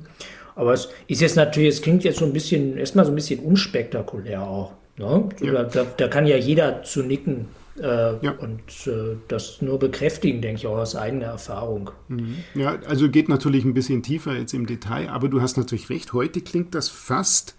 Aber 0.57 0.73
es 0.73 0.89
ist 1.07 1.21
jetzt 1.21 1.37
natürlich, 1.37 1.77
es 1.77 1.83
klingt 1.83 2.05
jetzt 2.05 2.19
so 2.19 2.25
ein 2.25 2.33
bisschen, 2.33 2.77
erstmal 2.77 3.05
so 3.05 3.13
ein 3.13 3.15
bisschen 3.15 3.41
unspektakulär 3.41 4.43
auch. 4.43 4.73
Ne? 4.97 5.29
Ja. 5.41 5.65
Da, 5.65 5.85
da, 5.85 6.09
kann 6.09 6.27
ja 6.27 6.37
jeder 6.37 6.83
zu 6.83 7.03
nicken 7.03 7.49
äh, 7.81 7.83
ja. 7.85 8.33
und 8.39 8.87
äh, 8.87 9.17
das 9.29 9.61
nur 9.61 9.79
bekräftigen, 9.79 10.41
denke 10.41 10.61
ich, 10.61 10.67
auch 10.67 10.79
aus 10.79 10.95
eigener 10.95 11.27
Erfahrung. 11.27 11.91
Mhm. 12.09 12.37
Ja, 12.55 12.79
also 12.87 13.09
geht 13.09 13.29
natürlich 13.29 13.65
ein 13.65 13.75
bisschen 13.75 14.03
tiefer 14.03 14.35
jetzt 14.37 14.55
im 14.55 14.67
Detail, 14.67 15.09
aber 15.11 15.29
du 15.29 15.41
hast 15.41 15.57
natürlich 15.57 15.91
recht, 15.91 16.13
heute 16.13 16.41
klingt 16.41 16.75
das 16.75 16.89
fast 16.89 17.57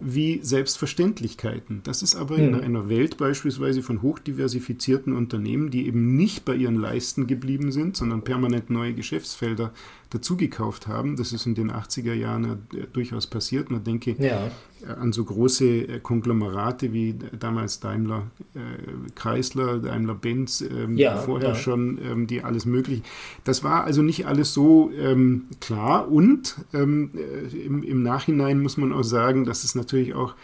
wie 0.00 0.40
Selbstverständlichkeiten. 0.42 1.80
Das 1.82 2.02
ist 2.02 2.14
aber 2.14 2.36
in 2.36 2.52
mhm. 2.52 2.60
einer 2.60 2.88
Welt 2.88 3.16
beispielsweise 3.16 3.82
von 3.82 4.02
hochdiversifizierten 4.02 5.16
Unternehmen, 5.16 5.70
die 5.70 5.86
eben 5.86 6.16
nicht 6.16 6.44
bei 6.44 6.54
ihren 6.54 6.76
Leisten 6.76 7.26
geblieben 7.26 7.72
sind, 7.72 7.96
sondern 7.96 8.22
permanent 8.22 8.70
neue 8.70 8.94
Geschäftsfelder 8.94 9.72
dazugekauft 10.10 10.86
haben. 10.86 11.16
Das 11.16 11.32
ist 11.32 11.46
in 11.46 11.54
den 11.54 11.70
80er 11.70 12.14
Jahren 12.14 12.44
ja 12.44 12.84
durchaus 12.92 13.26
passiert. 13.26 13.70
Man 13.70 13.84
denke 13.84 14.16
ja. 14.18 14.50
an 14.98 15.12
so 15.12 15.24
große 15.24 15.66
äh, 15.66 16.00
Konglomerate 16.00 16.92
wie 16.92 17.14
damals 17.38 17.80
Daimler 17.80 18.30
äh, 18.54 19.10
Chrysler, 19.14 19.78
Daimler 19.78 20.14
Benz, 20.14 20.62
ähm, 20.62 20.96
ja, 20.96 21.16
vorher 21.16 21.50
ja. 21.50 21.54
schon, 21.54 21.98
ähm, 22.02 22.26
die 22.26 22.42
alles 22.42 22.64
mögliche. 22.64 23.02
Das 23.44 23.62
war 23.62 23.84
also 23.84 24.02
nicht 24.02 24.26
alles 24.26 24.54
so 24.54 24.90
ähm, 24.98 25.44
klar 25.60 26.10
und 26.10 26.56
ähm, 26.72 27.10
äh, 27.14 27.56
im, 27.56 27.82
im, 27.82 28.02
Nachhinein 28.02 28.60
muss 28.60 28.78
man 28.78 28.92
auch 28.92 29.04
sagen, 29.04 29.44
dass 29.44 29.64
es 29.64 29.74
natürlich 29.74 30.14
auch 30.14 30.34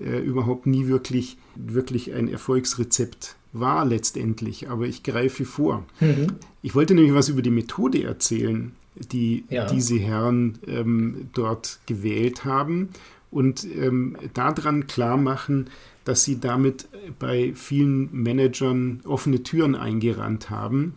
äh, 0.00 0.20
überhaupt 0.20 0.66
nie 0.66 0.86
wirklich, 0.86 1.36
wirklich 1.54 2.14
ein 2.14 2.28
Erfolgsrezept 2.28 3.36
war 3.52 3.84
letztendlich, 3.84 4.70
aber 4.70 4.86
ich 4.86 5.02
greife 5.02 5.44
vor. 5.44 5.84
Mhm. 6.00 6.28
Ich 6.62 6.74
wollte 6.74 6.94
nämlich 6.94 7.12
was 7.12 7.28
über 7.28 7.42
die 7.42 7.50
Methode 7.50 8.02
erzählen 8.02 8.72
die 8.94 9.44
ja. 9.48 9.66
diese 9.66 9.98
Herren 9.98 10.58
ähm, 10.66 11.28
dort 11.32 11.80
gewählt 11.86 12.44
haben 12.44 12.90
und 13.30 13.64
ähm, 13.64 14.16
daran 14.34 14.86
klar 14.86 15.16
machen, 15.16 15.70
dass 16.04 16.24
sie 16.24 16.40
damit 16.40 16.88
bei 17.18 17.52
vielen 17.54 18.12
Managern 18.12 19.00
offene 19.04 19.42
Türen 19.42 19.74
eingerannt 19.74 20.50
haben, 20.50 20.94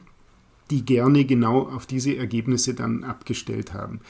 die 0.71 0.83
gerne 0.83 1.25
genau 1.25 1.61
auf 1.61 1.85
diese 1.85 2.15
Ergebnisse 2.15 2.73
dann 2.73 3.03
abgestellt 3.03 3.73
haben. 3.73 4.01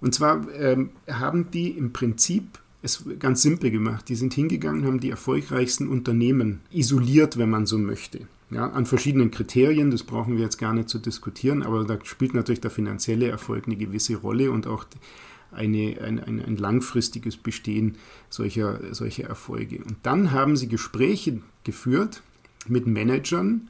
Und 0.00 0.14
zwar 0.14 0.46
ähm, 0.54 0.90
haben 1.08 1.50
die 1.50 1.70
im 1.70 1.92
Prinzip 1.92 2.58
es 2.84 3.04
ganz 3.18 3.42
simpel 3.42 3.70
gemacht. 3.70 4.08
Die 4.08 4.14
sind 4.14 4.34
hingegangen, 4.34 4.84
haben 4.84 5.00
die 5.00 5.10
erfolgreichsten 5.10 5.88
Unternehmen 5.88 6.60
isoliert, 6.70 7.38
wenn 7.38 7.50
man 7.50 7.66
so 7.66 7.78
möchte. 7.78 8.28
Ja, 8.50 8.70
an 8.70 8.86
verschiedenen 8.86 9.30
Kriterien, 9.30 9.90
das 9.90 10.02
brauchen 10.02 10.36
wir 10.36 10.44
jetzt 10.44 10.58
gar 10.58 10.74
nicht 10.74 10.88
zu 10.88 10.98
diskutieren, 10.98 11.62
aber 11.62 11.84
da 11.84 11.98
spielt 12.04 12.34
natürlich 12.34 12.60
der 12.60 12.70
finanzielle 12.70 13.28
Erfolg 13.28 13.66
eine 13.66 13.76
gewisse 13.76 14.16
Rolle 14.16 14.50
und 14.50 14.66
auch 14.66 14.84
eine, 15.50 15.98
ein, 16.02 16.20
ein, 16.20 16.44
ein 16.44 16.56
langfristiges 16.56 17.36
Bestehen 17.36 17.96
solcher, 18.28 18.78
solcher 18.94 19.24
Erfolge. 19.24 19.78
Und 19.78 19.96
dann 20.02 20.30
haben 20.30 20.56
sie 20.56 20.68
Gespräche 20.68 21.40
geführt 21.64 22.22
mit 22.68 22.86
Managern 22.86 23.68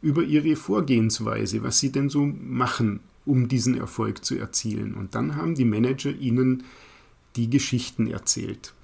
über 0.00 0.22
ihre 0.22 0.54
Vorgehensweise, 0.54 1.62
was 1.62 1.80
sie 1.80 1.90
denn 1.90 2.08
so 2.08 2.24
machen, 2.24 3.00
um 3.26 3.48
diesen 3.48 3.76
Erfolg 3.76 4.24
zu 4.24 4.36
erzielen. 4.36 4.94
Und 4.94 5.14
dann 5.14 5.34
haben 5.34 5.54
die 5.54 5.64
Manager 5.64 6.10
ihnen 6.10 6.62
die 7.36 7.50
Geschichten 7.50 8.06
erzählt. 8.06 8.74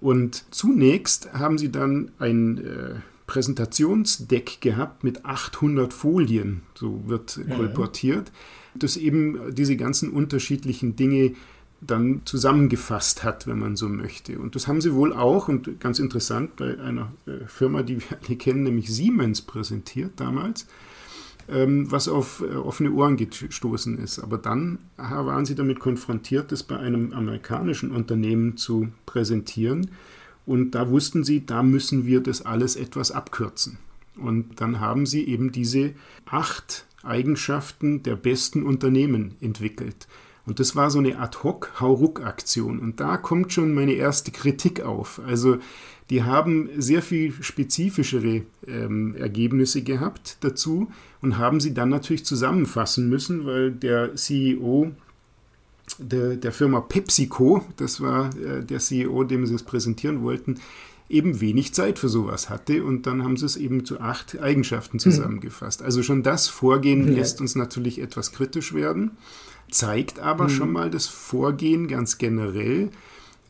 Und 0.00 0.44
zunächst 0.50 1.32
haben 1.32 1.58
sie 1.58 1.72
dann 1.72 2.10
ein 2.18 2.58
äh, 2.58 2.94
Präsentationsdeck 3.26 4.60
gehabt 4.60 5.02
mit 5.02 5.24
800 5.24 5.92
Folien, 5.92 6.62
so 6.74 7.02
wird 7.06 7.40
ja. 7.48 7.56
kolportiert, 7.56 8.30
das 8.74 8.96
eben 8.96 9.54
diese 9.54 9.76
ganzen 9.76 10.10
unterschiedlichen 10.10 10.96
Dinge 10.96 11.34
dann 11.80 12.22
zusammengefasst 12.24 13.24
hat, 13.24 13.46
wenn 13.46 13.58
man 13.58 13.76
so 13.76 13.88
möchte. 13.88 14.38
Und 14.38 14.54
das 14.54 14.68
haben 14.68 14.80
sie 14.80 14.94
wohl 14.94 15.12
auch, 15.12 15.48
und 15.48 15.80
ganz 15.80 15.98
interessant, 15.98 16.56
bei 16.56 16.78
einer 16.78 17.12
äh, 17.26 17.46
Firma, 17.46 17.82
die 17.82 17.98
wir 17.98 18.18
alle 18.26 18.36
kennen, 18.36 18.62
nämlich 18.62 18.92
Siemens 18.92 19.42
präsentiert 19.42 20.12
damals, 20.16 20.66
was 21.46 22.08
auf 22.08 22.42
äh, 22.42 22.54
offene 22.54 22.92
Ohren 22.92 23.16
gestoßen 23.16 23.98
ist. 23.98 24.18
Aber 24.18 24.38
dann 24.38 24.78
waren 24.96 25.44
sie 25.44 25.54
damit 25.54 25.80
konfrontiert, 25.80 26.52
das 26.52 26.62
bei 26.62 26.78
einem 26.78 27.12
amerikanischen 27.12 27.90
Unternehmen 27.90 28.56
zu 28.56 28.88
präsentieren, 29.06 29.90
und 30.46 30.72
da 30.72 30.90
wussten 30.90 31.24
sie, 31.24 31.46
da 31.46 31.62
müssen 31.62 32.06
wir 32.06 32.20
das 32.20 32.42
alles 32.42 32.76
etwas 32.76 33.10
abkürzen. 33.10 33.78
Und 34.16 34.60
dann 34.60 34.80
haben 34.80 35.06
sie 35.06 35.24
eben 35.26 35.52
diese 35.52 35.94
acht 36.26 36.86
Eigenschaften 37.02 38.02
der 38.02 38.16
besten 38.16 38.62
Unternehmen 38.62 39.36
entwickelt. 39.40 40.06
Und 40.46 40.60
das 40.60 40.76
war 40.76 40.90
so 40.90 40.98
eine 40.98 41.18
Ad-hoc-Hauruck-Aktion. 41.18 42.78
Und 42.78 43.00
da 43.00 43.16
kommt 43.16 43.52
schon 43.52 43.72
meine 43.72 43.94
erste 43.94 44.30
Kritik 44.30 44.82
auf. 44.82 45.20
Also 45.26 45.56
die 46.10 46.22
haben 46.22 46.68
sehr 46.76 47.02
viel 47.02 47.32
spezifischere 47.40 48.42
ähm, 48.66 49.16
Ergebnisse 49.16 49.82
gehabt 49.82 50.36
dazu 50.40 50.90
und 51.22 51.38
haben 51.38 51.60
sie 51.60 51.72
dann 51.72 51.88
natürlich 51.88 52.24
zusammenfassen 52.24 53.08
müssen, 53.08 53.46
weil 53.46 53.72
der 53.72 54.14
CEO 54.14 54.92
der, 55.98 56.36
der 56.36 56.52
Firma 56.52 56.80
PepsiCo, 56.80 57.64
das 57.76 58.00
war 58.00 58.30
äh, 58.36 58.64
der 58.64 58.78
CEO, 58.78 59.24
dem 59.24 59.46
sie 59.46 59.54
es 59.54 59.62
präsentieren 59.62 60.22
wollten, 60.22 60.56
eben 61.08 61.40
wenig 61.40 61.74
Zeit 61.74 61.98
für 61.98 62.08
sowas 62.08 62.48
hatte 62.48 62.82
und 62.84 63.06
dann 63.06 63.22
haben 63.22 63.36
sie 63.36 63.46
es 63.46 63.56
eben 63.56 63.84
zu 63.84 64.00
acht 64.00 64.40
Eigenschaften 64.40 64.94
hm. 64.94 65.00
zusammengefasst. 65.00 65.82
Also 65.82 66.02
schon 66.02 66.22
das 66.22 66.48
Vorgehen 66.48 67.08
ja. 67.08 67.18
lässt 67.18 67.40
uns 67.40 67.54
natürlich 67.54 68.00
etwas 68.00 68.32
kritisch 68.32 68.72
werden, 68.72 69.12
zeigt 69.70 70.18
aber 70.18 70.44
mhm. 70.44 70.50
schon 70.50 70.72
mal 70.72 70.90
das 70.90 71.06
Vorgehen 71.06 71.88
ganz 71.88 72.18
generell, 72.18 72.90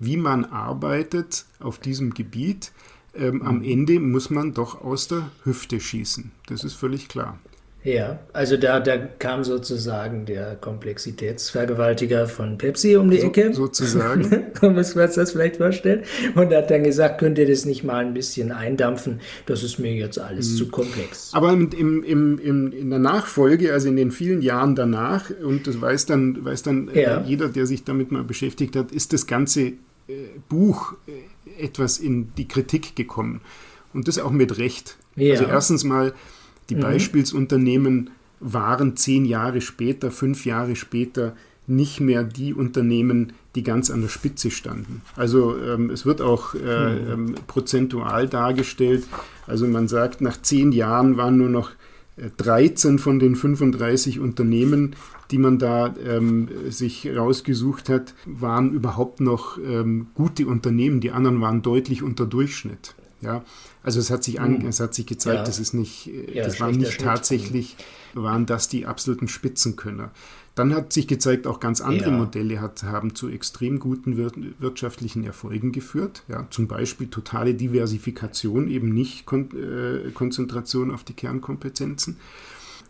wie 0.04 0.16
man 0.16 0.44
arbeitet 0.44 1.44
auf 1.60 1.78
diesem 1.78 2.14
Gebiet. 2.14 2.72
Ähm, 3.16 3.42
am 3.42 3.62
Ende 3.62 4.00
muss 4.00 4.30
man 4.30 4.54
doch 4.54 4.82
aus 4.82 5.08
der 5.08 5.30
Hüfte 5.44 5.80
schießen. 5.80 6.32
Das 6.48 6.64
ist 6.64 6.74
völlig 6.74 7.08
klar. 7.08 7.38
Ja, 7.84 8.18
also 8.32 8.56
da, 8.56 8.80
da 8.80 8.96
kam 8.96 9.44
sozusagen 9.44 10.24
der 10.24 10.56
Komplexitätsvergewaltiger 10.56 12.26
von 12.26 12.56
Pepsi 12.56 12.96
um 12.96 13.10
die 13.10 13.18
so, 13.18 13.26
Ecke. 13.26 13.52
Sozusagen. 13.52 14.46
Muss 14.62 14.94
man 14.94 15.06
sich 15.06 15.16
das 15.16 15.32
vielleicht 15.32 15.56
vorstellen. 15.56 16.02
Und 16.34 16.52
hat 16.54 16.70
dann 16.70 16.82
gesagt, 16.82 17.18
könnt 17.18 17.36
ihr 17.36 17.46
das 17.46 17.66
nicht 17.66 17.84
mal 17.84 18.02
ein 18.02 18.14
bisschen 18.14 18.52
eindampfen? 18.52 19.20
Das 19.44 19.62
ist 19.62 19.78
mir 19.78 19.92
jetzt 19.92 20.18
alles 20.18 20.48
hm. 20.48 20.56
zu 20.56 20.68
komplex. 20.68 21.30
Aber 21.34 21.52
im, 21.52 21.70
im, 22.02 22.38
im, 22.38 22.72
in 22.72 22.88
der 22.88 22.98
Nachfolge, 22.98 23.74
also 23.74 23.88
in 23.88 23.96
den 23.96 24.12
vielen 24.12 24.40
Jahren 24.40 24.74
danach, 24.74 25.28
und 25.42 25.66
das 25.66 25.78
weiß 25.78 26.06
dann, 26.06 26.42
weiß 26.42 26.62
dann 26.62 26.88
äh, 26.88 27.02
ja. 27.02 27.20
äh, 27.20 27.24
jeder, 27.26 27.48
der 27.48 27.66
sich 27.66 27.84
damit 27.84 28.10
mal 28.10 28.24
beschäftigt 28.24 28.76
hat, 28.76 28.92
ist 28.92 29.12
das 29.12 29.26
ganze 29.26 29.74
Buch 30.48 30.94
äh, 31.06 31.64
etwas 31.64 31.98
in 31.98 32.34
die 32.36 32.48
Kritik 32.48 32.96
gekommen. 32.96 33.40
Und 33.92 34.08
das 34.08 34.18
auch 34.18 34.30
mit 34.30 34.58
Recht. 34.58 34.96
Ja. 35.16 35.34
Also 35.34 35.44
erstens 35.44 35.84
mal 35.84 36.14
die 36.70 36.76
mhm. 36.76 36.80
Beispielsunternehmen 36.80 38.10
waren 38.40 38.96
zehn 38.96 39.24
Jahre 39.24 39.60
später, 39.60 40.10
fünf 40.10 40.44
Jahre 40.44 40.76
später 40.76 41.34
nicht 41.66 42.00
mehr 42.00 42.24
die 42.24 42.52
Unternehmen, 42.52 43.32
die 43.54 43.62
ganz 43.62 43.90
an 43.90 44.02
der 44.02 44.08
Spitze 44.08 44.50
standen. 44.50 45.00
Also 45.16 45.56
ähm, 45.56 45.90
es 45.90 46.04
wird 46.04 46.20
auch 46.20 46.54
äh, 46.54 46.58
mhm. 46.58 47.10
ähm, 47.10 47.34
prozentual 47.46 48.28
dargestellt. 48.28 49.04
Also 49.46 49.66
man 49.66 49.88
sagt, 49.88 50.20
nach 50.20 50.40
zehn 50.40 50.72
Jahren 50.72 51.16
waren 51.16 51.38
nur 51.38 51.48
noch 51.48 51.70
13 52.36 52.96
äh, 52.96 52.98
von 52.98 53.18
den 53.18 53.36
35 53.36 54.20
Unternehmen, 54.20 54.94
die 55.34 55.38
man 55.38 55.58
da 55.58 55.92
ähm, 55.96 56.48
sich 56.68 57.08
rausgesucht 57.08 57.88
hat, 57.88 58.14
waren 58.24 58.70
überhaupt 58.70 59.18
noch 59.20 59.58
ähm, 59.58 60.06
gute 60.14 60.46
Unternehmen. 60.46 61.00
Die 61.00 61.10
anderen 61.10 61.40
waren 61.40 61.60
deutlich 61.60 62.04
unter 62.04 62.24
Durchschnitt. 62.24 62.94
Ja, 63.20 63.42
also 63.82 63.98
es 63.98 64.10
hat 64.10 64.22
sich, 64.22 64.40
an, 64.40 64.60
hm. 64.60 64.68
es 64.68 64.78
hat 64.78 64.94
sich 64.94 65.06
gezeigt, 65.06 65.38
ja. 65.38 65.44
das 65.44 65.58
ist 65.58 65.74
nicht, 65.74 66.06
äh, 66.06 66.36
ja, 66.36 66.44
das 66.44 66.60
waren 66.60 66.76
nicht 66.76 67.00
tatsächlich, 67.00 67.74
waren 68.12 68.46
das 68.46 68.68
die 68.68 68.86
absoluten 68.86 69.26
Spitzenkönner. 69.26 70.12
Dann 70.54 70.72
hat 70.72 70.92
sich 70.92 71.08
gezeigt, 71.08 71.48
auch 71.48 71.58
ganz 71.58 71.80
andere 71.80 72.10
ja. 72.10 72.16
Modelle 72.16 72.60
hat, 72.60 72.84
haben 72.84 73.16
zu 73.16 73.28
extrem 73.28 73.80
guten 73.80 74.16
wir 74.16 74.30
wirtschaftlichen 74.60 75.24
Erfolgen 75.24 75.72
geführt. 75.72 76.22
Ja, 76.28 76.46
zum 76.50 76.68
Beispiel 76.68 77.08
totale 77.08 77.54
Diversifikation, 77.54 78.68
eben 78.68 78.94
nicht 78.94 79.26
Kon 79.26 79.48
äh, 79.50 80.12
Konzentration 80.12 80.92
auf 80.92 81.02
die 81.02 81.14
Kernkompetenzen. 81.14 82.18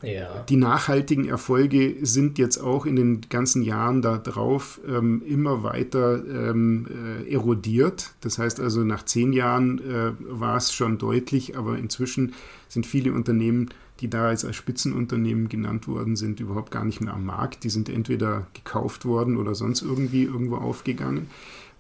Ja. 0.07 0.45
Die 0.49 0.57
nachhaltigen 0.57 1.29
Erfolge 1.29 1.97
sind 2.03 2.39
jetzt 2.39 2.59
auch 2.59 2.87
in 2.87 2.97
den 2.97 3.21
ganzen 3.29 3.63
Jahren 3.63 4.03
darauf 4.03 4.81
ähm, 4.87 5.23
immer 5.27 5.63
weiter 5.63 6.23
ähm, 6.25 6.87
äh, 7.27 7.33
erodiert. 7.33 8.13
Das 8.21 8.39
heißt 8.39 8.61
also, 8.61 8.85
nach 8.85 9.05
zehn 9.05 9.33
Jahren 9.33 9.79
äh, 9.79 10.13
war 10.21 10.57
es 10.57 10.73
schon 10.73 10.99
deutlich, 10.99 11.57
aber 11.57 11.79
inzwischen 11.79 12.35
sind 12.69 12.87
viele 12.87 13.13
Unternehmen, 13.13 13.71
die 14.01 14.11
da 14.11 14.31
jetzt 14.31 14.45
als 14.45 14.57
Spitzenunternehmen 14.57 15.49
genannt 15.49 15.87
worden 15.87 16.17
sind, 16.17 16.41
überhaupt 16.41 16.71
gar 16.71 16.85
nicht 16.85 17.01
mehr 17.01 17.15
am 17.15 17.25
Markt. 17.25 17.65
Die 17.65 17.71
sind 17.71 17.89
entweder 17.89 18.47
gekauft 18.53 19.05
worden 19.05 19.37
oder 19.37 19.55
sonst 19.55 19.83
irgendwie 19.83 20.25
irgendwo 20.25 20.57
aufgegangen. 20.57 21.29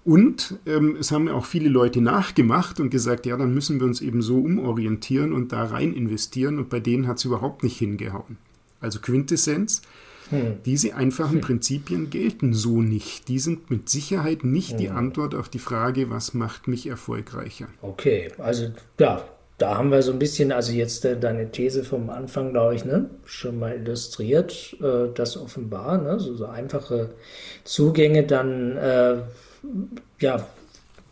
Und 0.05 0.57
ähm, 0.67 0.97
es 1.01 1.11
haben 1.11 1.29
auch 1.29 1.47
viele 1.47 1.71
Leute 1.71 2.01
nachgemacht 2.01 2.79
und 2.79 2.91
gesagt, 2.91 3.25
ja, 3.25 3.37
dann 3.37 3.55
müssen 3.55 3.81
wir 3.81 3.87
uns 3.87 4.03
eben 4.03 4.21
so 4.21 4.39
umorientieren 4.39 5.33
und 5.33 5.53
da 5.53 5.65
rein 5.65 5.95
investieren. 5.95 6.59
Und 6.59 6.69
bei 6.69 6.81
denen 6.81 7.09
hat 7.09 7.19
es 7.19 7.25
überhaupt 7.25 7.63
nicht 7.63 7.79
hingehauen. 7.79 8.37
Also 8.81 9.01
Quintessenz, 9.01 9.81
hm. 10.29 10.59
diese 10.67 10.95
einfachen 10.95 11.37
hm. 11.37 11.41
Prinzipien 11.41 12.11
gelten 12.11 12.53
so 12.53 12.83
nicht. 12.83 13.29
Die 13.29 13.39
sind 13.39 13.71
mit 13.71 13.89
Sicherheit 13.89 14.45
nicht 14.45 14.73
hm. 14.73 14.79
die 14.79 14.91
Antwort 14.91 15.35
auf 15.35 15.49
die 15.49 15.59
Frage, 15.59 16.11
was 16.11 16.35
macht 16.35 16.69
mich 16.69 16.87
erfolgreicher. 16.87 17.69
Okay, 17.81 18.31
also 18.37 18.67
ja, 19.01 19.25
da 19.57 19.79
haben 19.79 19.91
wir 19.91 20.03
so 20.03 20.13
ein 20.13 20.19
bisschen, 20.19 20.53
also 20.53 20.73
jetzt 20.73 21.05
äh, 21.05 21.19
deine 21.19 21.51
These 21.51 21.85
vom 21.85 22.11
Anfang, 22.11 22.51
glaube 22.51 22.75
ich, 22.75 22.85
ne, 22.85 23.09
schon 23.25 23.59
mal 23.59 23.75
illustriert, 23.75 24.77
äh, 24.83 25.09
das 25.15 25.37
offenbar, 25.37 25.99
ne, 25.99 26.19
so, 26.19 26.35
so 26.35 26.47
einfache 26.47 27.11
Zugänge 27.63 28.25
dann 28.25 28.77
äh, 28.77 29.17
ja, 30.21 30.47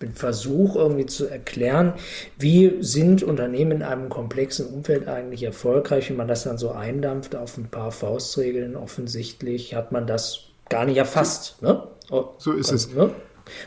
den 0.00 0.12
Versuch 0.12 0.76
irgendwie 0.76 1.06
zu 1.06 1.28
erklären, 1.28 1.94
wie 2.38 2.78
sind 2.80 3.22
Unternehmen 3.22 3.72
in 3.72 3.82
einem 3.82 4.08
komplexen 4.08 4.66
Umfeld 4.66 5.06
eigentlich 5.06 5.44
erfolgreich, 5.44 6.10
wie 6.10 6.14
man 6.14 6.28
das 6.28 6.44
dann 6.44 6.58
so 6.58 6.72
eindampft 6.72 7.36
auf 7.36 7.56
ein 7.56 7.68
paar 7.68 7.92
Faustregeln. 7.92 8.76
Offensichtlich 8.76 9.74
hat 9.74 9.92
man 9.92 10.06
das 10.06 10.40
gar 10.68 10.86
nicht 10.86 10.96
erfasst. 10.96 11.62
Ne? 11.62 11.86
So 12.38 12.52
ist 12.52 12.72
es. 12.72 12.92
Ne? 12.92 13.10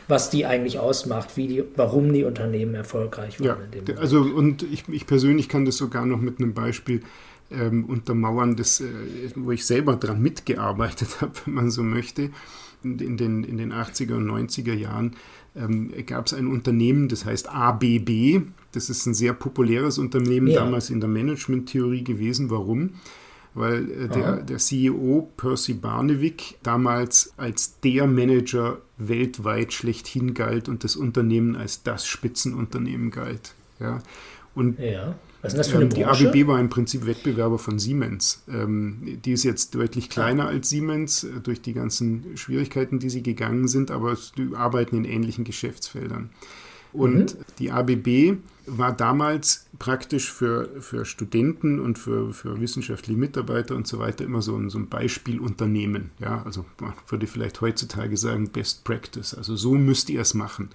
was 0.08 0.30
die 0.30 0.46
eigentlich 0.46 0.78
ausmacht, 0.78 1.36
wie 1.36 1.48
die, 1.48 1.64
warum 1.76 2.12
die 2.12 2.24
Unternehmen 2.24 2.74
erfolgreich 2.74 3.40
waren. 3.40 3.68
Ja, 3.86 3.94
also 3.96 4.20
und 4.20 4.62
ich, 4.62 4.88
ich, 4.88 5.06
persönlich 5.06 5.48
kann 5.48 5.64
das 5.64 5.76
sogar 5.76 6.06
noch 6.06 6.18
mit 6.18 6.40
einem 6.40 6.54
Beispiel 6.54 7.02
ähm, 7.50 7.84
untermauern, 7.84 8.56
das, 8.56 8.80
äh, 8.80 8.86
wo 9.34 9.50
ich 9.52 9.66
selber 9.66 9.96
dran 9.96 10.20
mitgearbeitet 10.22 11.08
habe, 11.20 11.32
wenn 11.44 11.54
man 11.54 11.70
so 11.70 11.82
möchte 11.82 12.30
in 12.94 13.16
den, 13.16 13.44
in 13.44 13.58
den 13.58 13.72
80er 13.72 14.14
und 14.14 14.28
90er 14.28 14.74
Jahren 14.74 15.16
ähm, 15.56 15.92
gab 16.06 16.26
es 16.26 16.34
ein 16.34 16.46
Unternehmen, 16.46 17.08
das 17.08 17.24
heißt 17.24 17.48
ABB. 17.48 18.42
Das 18.72 18.90
ist 18.90 19.06
ein 19.06 19.14
sehr 19.14 19.32
populäres 19.32 19.98
Unternehmen 19.98 20.48
ja. 20.48 20.60
damals 20.60 20.90
in 20.90 21.00
der 21.00 21.08
Management-Theorie 21.08 22.04
gewesen. 22.04 22.50
Warum? 22.50 22.94
Weil 23.54 23.90
äh, 23.90 24.08
der, 24.08 24.36
der 24.42 24.58
CEO 24.58 25.30
Percy 25.36 25.74
Barnevik 25.74 26.58
damals 26.62 27.32
als 27.38 27.80
der 27.80 28.06
Manager 28.06 28.78
weltweit 28.98 29.72
schlechthin 29.72 30.34
galt 30.34 30.68
und 30.68 30.84
das 30.84 30.96
Unternehmen 30.96 31.56
als 31.56 31.82
das 31.82 32.06
Spitzenunternehmen 32.06 33.10
galt. 33.10 33.54
Ja. 33.80 34.02
Und 34.54 34.78
ja. 34.78 35.14
Was 35.42 35.52
ist 35.52 35.58
das 35.58 35.68
für 35.68 35.78
eine 35.78 35.88
Die 35.88 36.04
ABB 36.04 36.46
war 36.46 36.58
im 36.58 36.68
Prinzip 36.68 37.06
Wettbewerber 37.06 37.58
von 37.58 37.78
Siemens. 37.78 38.42
Ähm, 38.48 39.18
die 39.24 39.32
ist 39.32 39.44
jetzt 39.44 39.74
deutlich 39.74 40.10
kleiner 40.10 40.44
ah. 40.44 40.48
als 40.48 40.68
Siemens 40.68 41.24
äh, 41.24 41.40
durch 41.42 41.60
die 41.60 41.72
ganzen 41.72 42.36
Schwierigkeiten, 42.36 42.98
die 42.98 43.10
sie 43.10 43.22
gegangen 43.22 43.68
sind, 43.68 43.90
aber 43.90 44.16
die 44.36 44.54
arbeiten 44.54 44.96
in 44.96 45.04
ähnlichen 45.04 45.44
Geschäftsfeldern. 45.44 46.30
Und 46.92 47.34
mhm. 47.34 47.44
die 47.58 47.70
ABB 47.70 48.38
war 48.66 48.92
damals 48.92 49.66
praktisch 49.78 50.32
für, 50.32 50.68
für 50.80 51.04
Studenten 51.04 51.78
und 51.78 51.98
für, 51.98 52.32
für 52.32 52.60
wissenschaftliche 52.60 53.18
Mitarbeiter 53.18 53.76
und 53.76 53.86
so 53.86 53.98
weiter 53.98 54.24
immer 54.24 54.42
so 54.42 54.56
ein, 54.56 54.70
so 54.70 54.78
ein 54.78 54.88
Beispielunternehmen. 54.88 56.10
Ja, 56.18 56.42
also 56.44 56.64
man 56.80 56.94
würde 57.08 57.26
vielleicht 57.26 57.60
heutzutage 57.60 58.16
sagen 58.16 58.48
Best 58.48 58.84
Practice. 58.84 59.34
Also 59.34 59.56
so 59.56 59.74
müsst 59.74 60.10
ihr 60.10 60.20
es 60.20 60.34
machen. 60.34 60.70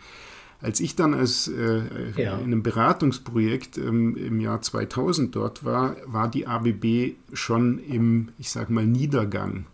Als 0.61 0.79
ich 0.79 0.95
dann 0.95 1.13
als, 1.13 1.47
äh, 1.47 1.81
ja. 2.15 2.37
in 2.37 2.45
einem 2.45 2.63
Beratungsprojekt 2.63 3.77
ähm, 3.77 4.15
im 4.15 4.39
Jahr 4.39 4.61
2000 4.61 5.35
dort 5.35 5.65
war, 5.65 5.95
war 6.05 6.29
die 6.29 6.45
ABB 6.45 7.15
schon 7.33 7.79
im, 7.79 8.29
ich 8.37 8.51
sage 8.51 8.71
mal, 8.71 8.85
Niedergang. 8.85 9.65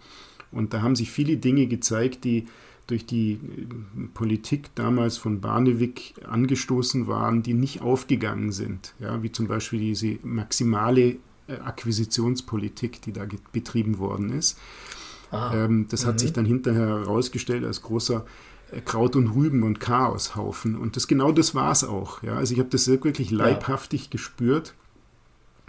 Und 0.52 0.74
da 0.74 0.82
haben 0.82 0.96
sich 0.96 1.12
viele 1.12 1.38
Dinge 1.38 1.68
gezeigt, 1.68 2.24
die 2.24 2.46
durch 2.88 3.06
die 3.06 3.34
äh, 3.34 3.38
Politik 4.14 4.74
damals 4.76 5.18
von 5.18 5.42
Barnevik 5.42 6.14
angestoßen 6.26 7.08
waren, 7.08 7.44
die 7.44 7.54
nicht 7.54 7.82
aufgegangen 7.82 8.52
sind. 8.52 8.94
Ja, 9.00 9.22
wie 9.22 9.32
zum 9.32 9.48
Beispiel 9.48 9.80
diese 9.80 10.18
maximale 10.24 11.18
äh, 11.48 11.58
Akquisitionspolitik, 11.64 13.02
die 13.02 13.12
da 13.12 13.28
betrieben 13.52 14.00
worden 14.00 14.32
ist. 14.32 14.58
Ah, 15.32 15.54
ähm, 15.54 15.88
das 15.90 16.06
hat 16.06 16.16
mhm. 16.16 16.20
sich 16.20 16.34
dann 16.34 16.46
hinterher 16.46 16.88
herausgestellt 16.88 17.66
als 17.66 17.82
großer 17.82 18.26
Kraut 18.86 19.16
und 19.16 19.28
Rüben 19.30 19.64
und 19.64 19.80
Chaoshaufen. 19.80 20.76
Und 20.76 20.96
das 20.96 21.08
genau 21.08 21.32
das 21.32 21.56
war 21.56 21.72
es 21.72 21.84
auch. 21.84 22.22
Ja? 22.24 22.36
Also 22.36 22.54
ich 22.54 22.60
habe 22.60 22.70
das 22.70 22.88
wirklich 22.88 23.32
leibhaftig 23.32 24.06
ja. 24.06 24.08
gespürt, 24.12 24.74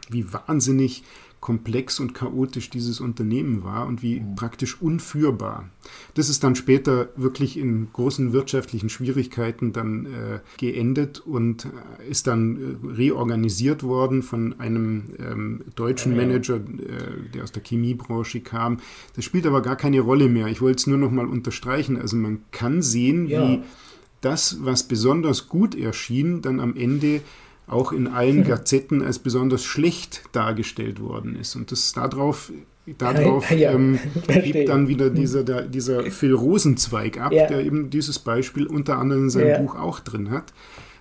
wie 0.08 0.32
wahnsinnig 0.32 1.04
komplex 1.40 2.01
und 2.01 2.14
chaotisch 2.14 2.68
dieses 2.70 3.01
Unternehmen 3.01 3.62
war 3.62 3.87
und 3.87 4.03
wie 4.03 4.20
mhm. 4.20 4.35
praktisch 4.35 4.81
unführbar. 4.81 5.68
Das 6.14 6.29
ist 6.29 6.42
dann 6.42 6.57
später 6.57 7.11
wirklich 7.16 7.57
in 7.57 7.88
großen 7.92 8.33
wirtschaftlichen 8.33 8.88
Schwierigkeiten 8.88 9.72
dann 9.72 10.07
äh, 10.07 10.40
geendet 10.59 11.20
und 11.20 11.66
äh, 11.66 12.11
ist 12.11 12.27
dann 12.27 12.57
äh, 12.83 12.87
reorganisiert 12.96 13.83
worden 13.83 14.22
von 14.22 14.59
einem 14.59 15.05
ähm, 15.18 15.64
deutschen 15.77 16.16
Manager, 16.16 16.57
äh, 16.57 17.31
der 17.33 17.44
aus 17.44 17.53
der 17.53 17.62
Chemiebranche 17.62 18.40
kam. 18.40 18.79
Das 19.14 19.24
spielt 19.24 19.46
aber 19.46 19.62
gar 19.62 19.77
keine 19.77 20.01
Rolle 20.01 20.29
mehr. 20.29 20.48
Ich 20.48 20.61
wollte 20.61 20.79
es 20.79 20.87
nur 20.87 20.98
noch 20.98 21.12
mal 21.12 21.27
unterstreichen. 21.27 21.96
Also 21.96 22.16
man 22.16 22.40
kann 22.51 22.83
sehen, 22.83 23.29
ja. 23.29 23.48
wie 23.48 23.62
das, 24.20 24.59
was 24.64 24.83
besonders 24.83 25.48
gut 25.48 25.77
erschien, 25.77 26.42
dann 26.42 26.59
am 26.59 26.74
Ende 26.77 27.20
auch 27.68 27.92
in 27.92 28.09
allen 28.09 28.44
Gazetten 28.44 29.02
als 29.02 29.18
besonders 29.18 29.64
schlecht 29.64 30.22
dargestellt 30.33 31.00
worden 31.00 31.37
ist. 31.37 31.57
Und 31.57 31.70
das 31.70 31.92
darauf, 31.92 32.50
darauf 32.98 33.50
ja, 33.50 33.72
ähm, 33.72 33.98
hebt 34.28 34.68
dann 34.68 34.88
wieder 34.88 35.11
dieser, 35.11 35.44
der, 35.44 35.62
dieser 35.62 36.11
Phil 36.11 36.35
Rosenzweig 36.35 37.20
ab, 37.20 37.33
ja. 37.33 37.46
der 37.46 37.64
eben 37.64 37.90
dieses 37.90 38.18
Beispiel 38.18 38.66
unter 38.66 38.98
anderem 38.98 39.24
in 39.24 39.31
seinem 39.31 39.48
ja. 39.48 39.59
Buch 39.59 39.76
auch 39.76 40.00
drin 40.00 40.31
hat. 40.31 40.52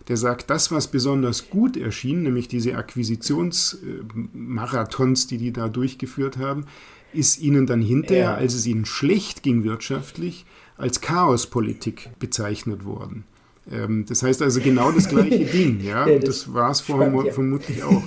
Der 0.09 0.17
sagt, 0.17 0.49
das, 0.49 0.71
was 0.71 0.87
besonders 0.87 1.49
gut 1.49 1.75
erschien, 1.75 2.23
nämlich 2.23 2.47
diese 2.47 2.75
Akquisitionsmarathons, 2.75 5.27
die 5.27 5.37
die 5.37 5.51
da 5.51 5.67
durchgeführt 5.67 6.37
haben, 6.37 6.65
ist 7.13 7.41
ihnen 7.41 7.65
dann 7.65 7.81
hinterher, 7.81 8.35
als 8.35 8.53
es 8.53 8.65
ihnen 8.65 8.85
schlecht 8.85 9.43
ging 9.43 9.63
wirtschaftlich, 9.63 10.45
als 10.77 11.01
Chaospolitik 11.01 12.11
bezeichnet 12.19 12.85
worden. 12.85 13.25
Ähm, 13.71 14.05
das 14.07 14.23
heißt 14.23 14.41
also 14.41 14.61
genau 14.61 14.91
das 14.91 15.09
gleiche 15.09 15.45
Ding, 15.53 15.81
ja. 15.81 16.07
ja 16.07 16.19
das, 16.19 16.25
das 16.45 16.53
war 16.53 16.71
es 16.71 16.81
vorher 16.81 17.13
ja. 17.25 17.31
vermutlich 17.31 17.83
auch. 17.83 18.03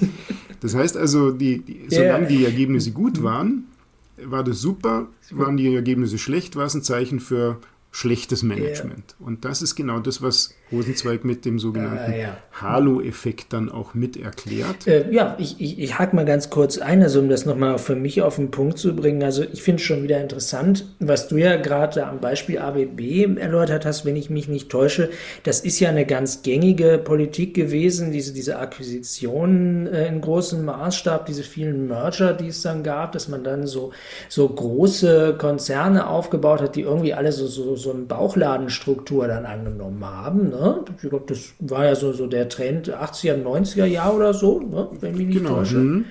Das 0.61 0.75
heißt 0.75 0.96
also, 0.96 1.31
die, 1.31 1.61
die, 1.61 1.87
solange 1.88 2.27
die 2.27 2.44
Ergebnisse 2.44 2.92
gut 2.92 3.23
waren, 3.23 3.64
war 4.23 4.44
das 4.44 4.61
super. 4.61 5.09
Waren 5.31 5.57
die 5.57 5.75
Ergebnisse 5.75 6.18
schlecht, 6.18 6.57
war 6.57 6.66
es 6.66 6.75
ein 6.75 6.83
Zeichen 6.83 7.20
für 7.20 7.59
schlechtes 7.92 8.42
Management. 8.42 9.16
Yeah. 9.18 9.26
Und 9.26 9.44
das 9.44 9.62
ist 9.62 9.74
genau 9.74 9.98
das, 9.98 10.22
was 10.22 10.55
Rosenzweig 10.70 11.24
mit 11.24 11.44
dem 11.44 11.59
sogenannten 11.59 12.12
äh, 12.12 12.22
ja. 12.22 12.37
Halo-Effekt 12.53 13.53
dann 13.53 13.68
auch 13.68 13.94
mit 13.94 14.16
erklärt. 14.16 14.87
Äh, 14.87 15.11
ja, 15.11 15.37
ich, 15.40 15.61
ich, 15.61 15.81
ich 15.81 15.98
hake 15.98 16.14
mal 16.14 16.24
ganz 16.24 16.50
kurz 16.50 16.79
ein, 16.79 17.03
also 17.03 17.18
um 17.18 17.29
das 17.29 17.46
nochmal 17.46 17.79
für 17.79 17.96
mich 17.96 18.22
auf 18.22 18.37
den 18.37 18.53
Punkt 18.53 18.79
zu 18.79 18.94
bringen. 18.94 19.24
Also 19.24 19.42
ich 19.42 19.62
finde 19.62 19.81
es 19.81 19.87
schon 19.87 20.05
wieder 20.05 20.20
interessant, 20.20 20.87
was 21.00 21.26
du 21.26 21.37
ja 21.38 21.57
gerade 21.57 22.07
am 22.07 22.20
Beispiel 22.20 22.59
ABB 22.59 23.38
erläutert 23.38 23.85
hast, 23.85 24.05
wenn 24.05 24.14
ich 24.14 24.31
mich 24.31 24.46
nicht 24.46 24.68
täusche. 24.68 25.11
Das 25.42 25.61
ist 25.61 25.81
ja 25.81 25.88
eine 25.88 26.07
ganz 26.07 26.42
gängige 26.42 26.98
Politik 26.98 27.55
gewesen, 27.55 28.12
diese, 28.12 28.33
diese 28.33 28.61
Akquisitionen 28.61 29.88
äh, 29.88 30.07
in 30.07 30.20
großem 30.20 30.64
Maßstab, 30.64 31.26
diese 31.26 31.42
vielen 31.42 31.88
Merger, 31.88 32.35
die 32.35 32.48
es 32.48 32.62
dann 32.62 32.85
gab, 32.85 33.12
dass 33.12 33.26
man 33.26 33.42
dann 33.42 33.66
so, 33.66 33.92
so 34.29 34.48
große 34.48 35.35
Konzerne 35.38 36.07
aufgebaut 36.07 36.61
hat, 36.61 36.76
die 36.76 36.83
irgendwie 36.83 37.14
alle 37.14 37.33
so, 37.33 37.48
so 37.48 37.80
so 37.81 37.90
eine 37.90 38.03
Bauchladenstruktur 38.03 39.27
dann 39.27 39.47
angenommen 39.47 40.05
haben. 40.05 40.51
Ne? 40.51 40.85
Ich 41.03 41.09
glaube, 41.09 41.25
das 41.27 41.55
war 41.59 41.85
ja 41.85 41.95
so, 41.95 42.12
so 42.12 42.27
der 42.27 42.49
Trend 42.49 42.88
80er, 42.88 43.43
90er 43.43 43.87
Jahre 43.87 44.16
oder 44.16 44.35
so, 44.35 44.61
ne? 44.61 44.88
wenn 45.01 45.16
mich 45.16 45.27
nicht 45.27 45.38
genau. 45.38 45.57
täusche. 45.57 45.79
Mhm. 45.79 46.05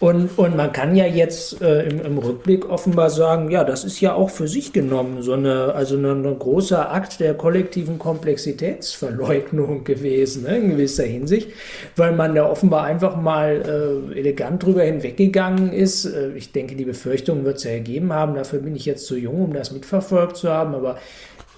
Und, 0.00 0.38
und 0.38 0.56
man 0.56 0.72
kann 0.72 0.96
ja 0.96 1.04
jetzt 1.04 1.60
äh, 1.60 1.82
im, 1.82 2.00
im 2.00 2.16
Rückblick 2.16 2.70
offenbar 2.70 3.10
sagen, 3.10 3.50
ja, 3.50 3.64
das 3.64 3.84
ist 3.84 4.00
ja 4.00 4.14
auch 4.14 4.30
für 4.30 4.48
sich 4.48 4.72
genommen 4.72 5.20
so 5.20 5.34
eine, 5.34 5.74
also 5.74 5.98
ein 5.98 6.38
großer 6.38 6.90
Akt 6.90 7.20
der 7.20 7.34
kollektiven 7.34 7.98
Komplexitätsverleugnung 7.98 9.84
gewesen, 9.84 10.44
ne, 10.44 10.56
in 10.56 10.70
gewisser 10.70 11.04
Hinsicht, 11.04 11.50
weil 11.96 12.12
man 12.12 12.34
da 12.34 12.48
offenbar 12.48 12.84
einfach 12.84 13.14
mal 13.20 14.08
äh, 14.14 14.18
elegant 14.18 14.64
drüber 14.64 14.84
hinweggegangen 14.84 15.70
ist. 15.70 16.06
Äh, 16.06 16.30
ich 16.34 16.50
denke, 16.50 16.76
die 16.76 16.86
Befürchtung 16.86 17.44
wird 17.44 17.58
es 17.58 17.64
ja 17.64 17.72
ergeben 17.72 18.10
haben, 18.14 18.34
dafür 18.34 18.60
bin 18.60 18.74
ich 18.74 18.86
jetzt 18.86 19.04
zu 19.04 19.18
jung, 19.18 19.44
um 19.44 19.52
das 19.52 19.70
mitverfolgt 19.70 20.38
zu 20.38 20.48
haben, 20.48 20.74
aber 20.74 20.96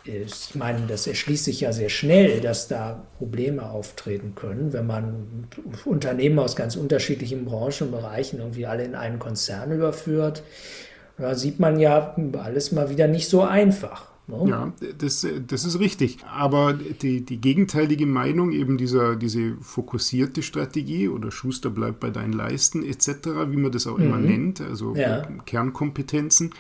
ich 0.04 0.54
meine, 0.54 0.86
das 0.88 1.06
erschließt 1.06 1.44
sich 1.44 1.60
ja 1.60 1.72
sehr 1.72 1.88
schnell, 1.88 2.40
dass 2.40 2.66
da 2.66 3.06
Probleme 3.18 3.70
auftreten 3.70 4.34
können, 4.34 4.72
wenn 4.72 4.86
man 4.86 5.46
Unternehmen 5.84 6.38
aus 6.38 6.56
ganz 6.56 6.76
unterschiedlichen 6.76 7.44
Branchen 7.44 7.88
und 7.88 7.90
Bereichen 7.92 8.40
irgendwie 8.40 8.66
alle 8.66 8.84
in 8.84 8.94
einen 8.94 9.18
Konzern 9.18 9.70
überführt. 9.70 10.42
Da 11.18 11.34
sieht 11.34 11.60
man 11.60 11.78
ja 11.78 12.16
alles 12.42 12.72
mal 12.72 12.90
wieder 12.90 13.06
nicht 13.06 13.28
so 13.28 13.42
einfach. 13.42 14.12
Ne? 14.26 14.48
Ja, 14.48 14.72
das, 14.98 15.26
das 15.46 15.64
ist 15.64 15.78
richtig. 15.78 16.18
Aber 16.32 16.74
die, 16.74 17.24
die 17.24 17.40
gegenteilige 17.40 18.06
Meinung, 18.06 18.52
eben 18.52 18.78
dieser, 18.78 19.16
diese 19.16 19.56
fokussierte 19.60 20.42
Strategie 20.42 21.08
oder 21.08 21.30
Schuster 21.30 21.70
bleibt 21.70 22.00
bei 22.00 22.10
deinen 22.10 22.32
Leisten 22.32 22.84
etc., 22.84 23.28
wie 23.48 23.56
man 23.56 23.72
das 23.72 23.86
auch 23.86 23.98
mhm. 23.98 24.04
immer 24.04 24.18
nennt, 24.18 24.60
also 24.60 24.94
ja. 24.94 25.22
Kernkompetenzen, 25.44 26.54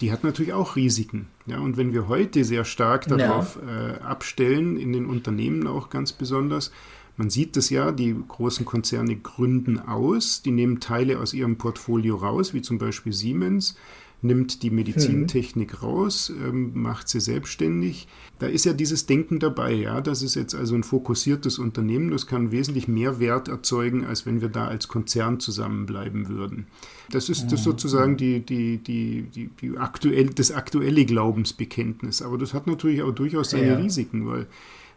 die 0.00 0.12
hat 0.12 0.24
natürlich 0.24 0.52
auch 0.52 0.76
Risiken. 0.76 1.26
Ja, 1.46 1.58
und 1.58 1.76
wenn 1.76 1.92
wir 1.92 2.08
heute 2.08 2.44
sehr 2.44 2.64
stark 2.64 3.06
darauf 3.06 3.58
ja. 3.66 3.96
äh, 3.96 3.98
abstellen, 4.00 4.76
in 4.76 4.92
den 4.92 5.06
Unternehmen 5.06 5.66
auch 5.66 5.90
ganz 5.90 6.12
besonders, 6.12 6.70
man 7.16 7.30
sieht 7.30 7.56
das 7.56 7.68
ja, 7.68 7.90
die 7.90 8.14
großen 8.28 8.64
Konzerne 8.64 9.16
gründen 9.16 9.80
aus, 9.80 10.42
die 10.42 10.52
nehmen 10.52 10.78
Teile 10.78 11.18
aus 11.18 11.34
ihrem 11.34 11.58
Portfolio 11.58 12.14
raus, 12.14 12.54
wie 12.54 12.62
zum 12.62 12.78
Beispiel 12.78 13.12
Siemens, 13.12 13.76
nimmt 14.20 14.62
die 14.62 14.70
Medizintechnik 14.70 15.74
mhm. 15.74 15.78
raus, 15.78 16.32
ähm, 16.44 16.72
macht 16.74 17.08
sie 17.08 17.20
selbstständig. 17.20 18.08
Da 18.38 18.46
ist 18.46 18.64
ja 18.64 18.72
dieses 18.72 19.06
Denken 19.06 19.38
dabei, 19.38 19.72
ja. 19.72 20.00
Das 20.00 20.22
ist 20.22 20.34
jetzt 20.34 20.54
also 20.54 20.74
ein 20.74 20.82
fokussiertes 20.82 21.58
Unternehmen, 21.58 22.10
das 22.10 22.26
kann 22.26 22.50
wesentlich 22.50 22.88
mehr 22.88 23.20
Wert 23.20 23.48
erzeugen, 23.48 24.04
als 24.04 24.26
wenn 24.26 24.40
wir 24.40 24.48
da 24.48 24.66
als 24.66 24.88
Konzern 24.88 25.38
zusammenbleiben 25.38 26.28
würden. 26.28 26.66
Das 27.10 27.28
ist 27.28 27.52
das 27.52 27.62
sozusagen 27.62 28.16
die, 28.16 28.40
die, 28.40 28.78
die, 28.78 29.22
die, 29.22 29.50
die 29.60 29.78
aktuell, 29.78 30.26
das 30.26 30.50
aktuelle 30.50 31.04
Glaubensbekenntnis. 31.04 32.20
Aber 32.20 32.38
das 32.38 32.54
hat 32.54 32.66
natürlich 32.66 33.02
auch 33.02 33.12
durchaus 33.12 33.50
seine 33.50 33.68
ja. 33.68 33.76
Risiken, 33.76 34.26
weil 34.26 34.46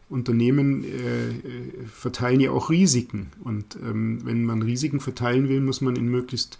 Unternehmen 0.10 0.84
äh, 0.84 1.88
verteilen 1.88 2.42
ja 2.42 2.52
auch 2.52 2.70
Risiken. 2.70 3.32
Und 3.44 3.78
ähm, 3.82 4.20
wenn 4.26 4.44
man 4.44 4.62
Risiken 4.62 5.00
verteilen 5.00 5.48
will, 5.48 5.62
muss 5.62 5.80
man 5.80 5.96
in 5.96 6.10
möglichst 6.10 6.58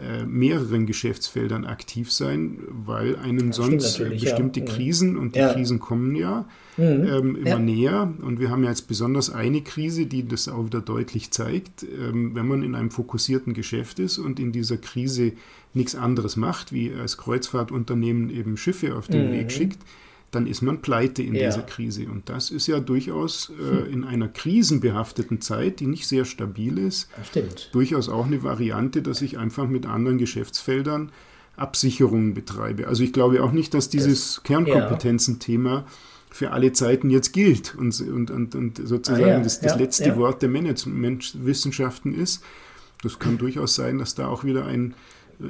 äh, 0.00 0.24
mehreren 0.24 0.86
Geschäftsfeldern 0.86 1.64
aktiv 1.64 2.12
sein, 2.12 2.58
weil 2.68 3.16
einem 3.16 3.52
sonst 3.52 3.98
bestimmte 3.98 4.60
ja. 4.60 4.66
Mhm. 4.66 4.68
Krisen 4.68 5.16
und 5.16 5.34
die 5.34 5.40
ja. 5.40 5.52
Krisen 5.52 5.80
kommen 5.80 6.14
ja 6.14 6.46
mhm. 6.76 6.84
ähm, 6.84 7.36
immer 7.36 7.48
ja. 7.48 7.58
näher. 7.58 8.14
Und 8.22 8.40
wir 8.40 8.50
haben 8.50 8.62
ja 8.62 8.70
jetzt 8.70 8.88
besonders 8.88 9.30
eine 9.30 9.62
Krise, 9.62 10.06
die 10.06 10.26
das 10.26 10.48
auch 10.48 10.66
wieder 10.66 10.80
deutlich 10.80 11.30
zeigt. 11.30 11.82
Ähm, 11.82 12.34
wenn 12.34 12.46
man 12.46 12.62
in 12.62 12.74
einem 12.74 12.90
fokussierten 12.90 13.54
Geschäft 13.54 13.98
ist 13.98 14.18
und 14.18 14.38
in 14.38 14.52
dieser 14.52 14.76
Krise 14.76 15.32
nichts 15.74 15.94
anderes 15.94 16.36
macht, 16.36 16.72
wie 16.72 16.92
als 16.92 17.16
Kreuzfahrtunternehmen 17.16 18.30
eben 18.30 18.56
Schiffe 18.56 18.96
auf 18.96 19.08
den 19.08 19.28
mhm. 19.28 19.32
Weg 19.32 19.52
schickt, 19.52 19.78
dann 20.30 20.46
ist 20.46 20.60
man 20.60 20.82
pleite 20.82 21.22
in 21.22 21.34
ja. 21.34 21.46
dieser 21.46 21.62
Krise. 21.62 22.06
Und 22.06 22.28
das 22.28 22.50
ist 22.50 22.66
ja 22.66 22.80
durchaus 22.80 23.50
äh, 23.58 23.90
in 23.90 24.04
einer 24.04 24.28
krisenbehafteten 24.28 25.40
Zeit, 25.40 25.80
die 25.80 25.86
nicht 25.86 26.06
sehr 26.06 26.24
stabil 26.24 26.76
ist, 26.78 27.08
durchaus 27.72 28.08
auch 28.08 28.26
eine 28.26 28.42
Variante, 28.42 29.02
dass 29.02 29.22
ich 29.22 29.38
einfach 29.38 29.66
mit 29.66 29.86
anderen 29.86 30.18
Geschäftsfeldern 30.18 31.12
Absicherungen 31.56 32.34
betreibe. 32.34 32.86
Also 32.86 33.02
ich 33.02 33.12
glaube 33.12 33.42
auch 33.42 33.52
nicht, 33.52 33.74
dass 33.74 33.88
dieses 33.88 34.36
das, 34.36 34.42
Kernkompetenzenthema 34.44 35.72
ja. 35.72 35.86
für 36.30 36.52
alle 36.52 36.72
Zeiten 36.72 37.10
jetzt 37.10 37.32
gilt 37.32 37.74
und, 37.74 37.98
und, 38.00 38.30
und, 38.30 38.54
und 38.54 38.80
sozusagen 38.86 39.24
ah, 39.24 39.28
ja. 39.28 39.40
das, 39.40 39.60
das 39.60 39.76
letzte 39.76 40.16
Wort 40.16 40.42
der 40.42 40.50
Managementwissenschaften 40.50 42.14
ist. 42.14 42.44
Das 43.02 43.18
kann 43.18 43.38
durchaus 43.38 43.74
sein, 43.74 43.98
dass 43.98 44.14
da 44.14 44.28
auch 44.28 44.44
wieder 44.44 44.66
ein 44.66 44.94
äh, 45.40 45.44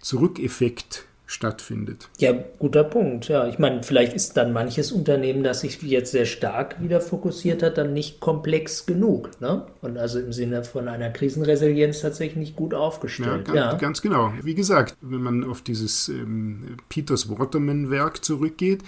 Zurückeffekt 0.00 1.06
stattfindet. 1.26 2.08
Ja, 2.18 2.32
guter 2.58 2.84
Punkt. 2.84 3.28
Ja, 3.28 3.46
ich 3.48 3.58
meine, 3.58 3.82
vielleicht 3.82 4.14
ist 4.14 4.36
dann 4.36 4.52
manches 4.52 4.92
Unternehmen, 4.92 5.42
das 5.42 5.60
sich 5.60 5.82
jetzt 5.82 6.12
sehr 6.12 6.24
stark 6.24 6.80
wieder 6.80 7.00
fokussiert 7.00 7.62
hat, 7.62 7.78
dann 7.78 7.92
nicht 7.92 8.20
komplex 8.20 8.86
genug. 8.86 9.40
Ne? 9.40 9.66
Und 9.82 9.98
also 9.98 10.20
im 10.20 10.32
Sinne 10.32 10.62
von 10.64 10.88
einer 10.88 11.10
Krisenresilienz 11.10 12.00
tatsächlich 12.00 12.36
nicht 12.36 12.56
gut 12.56 12.74
aufgestellt. 12.74 13.48
Ja, 13.48 13.54
ganz, 13.54 13.72
ja. 13.72 13.78
ganz 13.78 14.02
genau. 14.02 14.32
Wie 14.42 14.54
gesagt, 14.54 14.96
wenn 15.00 15.22
man 15.22 15.44
auf 15.44 15.62
dieses 15.62 16.08
ähm, 16.08 16.76
Peters 16.88 17.28
Waterman-Werk 17.28 18.24
zurückgeht, 18.24 18.82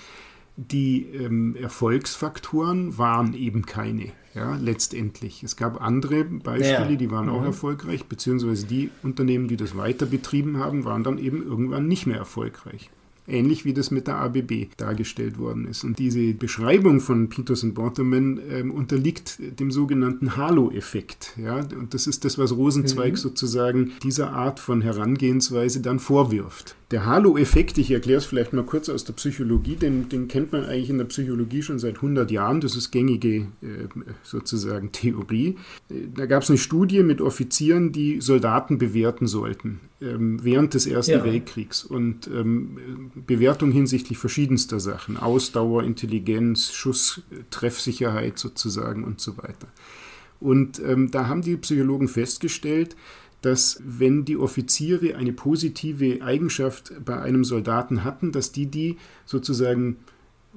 die 0.58 1.04
ähm, 1.04 1.54
Erfolgsfaktoren 1.54 2.98
waren 2.98 3.32
eben 3.32 3.64
keine, 3.64 4.06
ja, 4.34 4.56
letztendlich. 4.56 5.44
Es 5.44 5.56
gab 5.56 5.80
andere 5.80 6.24
Beispiele, 6.24 6.90
ja. 6.90 6.96
die 6.96 7.10
waren 7.12 7.26
mhm. 7.26 7.32
auch 7.32 7.44
erfolgreich, 7.44 8.06
beziehungsweise 8.06 8.66
die 8.66 8.90
Unternehmen, 9.04 9.46
die 9.46 9.56
das 9.56 9.76
weiter 9.76 10.04
betrieben 10.04 10.58
haben, 10.58 10.84
waren 10.84 11.04
dann 11.04 11.18
eben 11.18 11.44
irgendwann 11.44 11.86
nicht 11.86 12.06
mehr 12.06 12.18
erfolgreich 12.18 12.90
ähnlich 13.28 13.64
wie 13.64 13.72
das 13.72 13.90
mit 13.90 14.06
der 14.06 14.16
ABB 14.16 14.68
dargestellt 14.76 15.38
worden 15.38 15.66
ist. 15.66 15.84
Und 15.84 15.98
diese 15.98 16.34
Beschreibung 16.34 17.00
von 17.00 17.28
Peters 17.28 17.62
und 17.62 17.74
Bortemann 17.74 18.40
äh, 18.50 18.62
unterliegt 18.62 19.38
dem 19.60 19.70
sogenannten 19.70 20.36
Halo-Effekt. 20.36 21.34
Ja? 21.36 21.56
Und 21.56 21.94
das 21.94 22.06
ist 22.06 22.24
das, 22.24 22.38
was 22.38 22.56
Rosenzweig 22.56 23.12
mhm. 23.12 23.16
sozusagen 23.16 23.92
dieser 24.02 24.32
Art 24.32 24.60
von 24.60 24.80
Herangehensweise 24.80 25.80
dann 25.80 25.98
vorwirft. 25.98 26.76
Der 26.90 27.04
Halo-Effekt, 27.04 27.76
ich 27.76 27.90
erkläre 27.90 28.18
es 28.18 28.24
vielleicht 28.24 28.54
mal 28.54 28.64
kurz 28.64 28.88
aus 28.88 29.04
der 29.04 29.12
Psychologie, 29.12 29.76
den, 29.76 30.08
den, 30.08 30.26
kennt 30.26 30.52
man 30.52 30.64
eigentlich 30.64 30.88
in 30.88 30.96
der 30.96 31.04
Psychologie 31.04 31.62
schon 31.62 31.78
seit 31.78 31.96
100 31.96 32.30
Jahren, 32.30 32.62
das 32.62 32.76
ist 32.76 32.90
gängige 32.90 33.36
äh, 33.36 33.88
sozusagen 34.22 34.90
Theorie. 34.90 35.56
Da 36.14 36.24
gab 36.24 36.44
es 36.44 36.48
eine 36.48 36.58
Studie 36.58 37.02
mit 37.02 37.20
Offizieren, 37.20 37.92
die 37.92 38.22
Soldaten 38.22 38.78
bewerten 38.78 39.26
sollten 39.26 39.68
ähm, 39.68 39.87
während 40.00 40.74
des 40.74 40.86
Ersten 40.86 41.12
ja. 41.12 41.24
Weltkriegs 41.24 41.84
und 41.84 42.28
ähm, 42.28 43.10
Bewertung 43.26 43.72
hinsichtlich 43.72 44.16
verschiedenster 44.18 44.78
Sachen, 44.78 45.16
Ausdauer, 45.16 45.82
Intelligenz, 45.82 46.72
Schusstreffsicherheit 46.72 48.38
sozusagen 48.38 49.02
und 49.02 49.20
so 49.20 49.36
weiter. 49.38 49.66
Und 50.40 50.78
ähm, 50.78 51.10
da 51.10 51.26
haben 51.26 51.42
die 51.42 51.56
Psychologen 51.56 52.06
festgestellt, 52.06 52.94
dass 53.42 53.80
wenn 53.84 54.24
die 54.24 54.36
Offiziere 54.36 55.16
eine 55.16 55.32
positive 55.32 56.22
Eigenschaft 56.22 56.92
bei 57.04 57.20
einem 57.20 57.44
Soldaten 57.44 58.04
hatten, 58.04 58.32
dass 58.32 58.52
die 58.52 58.66
die 58.66 58.98
sozusagen 59.26 59.96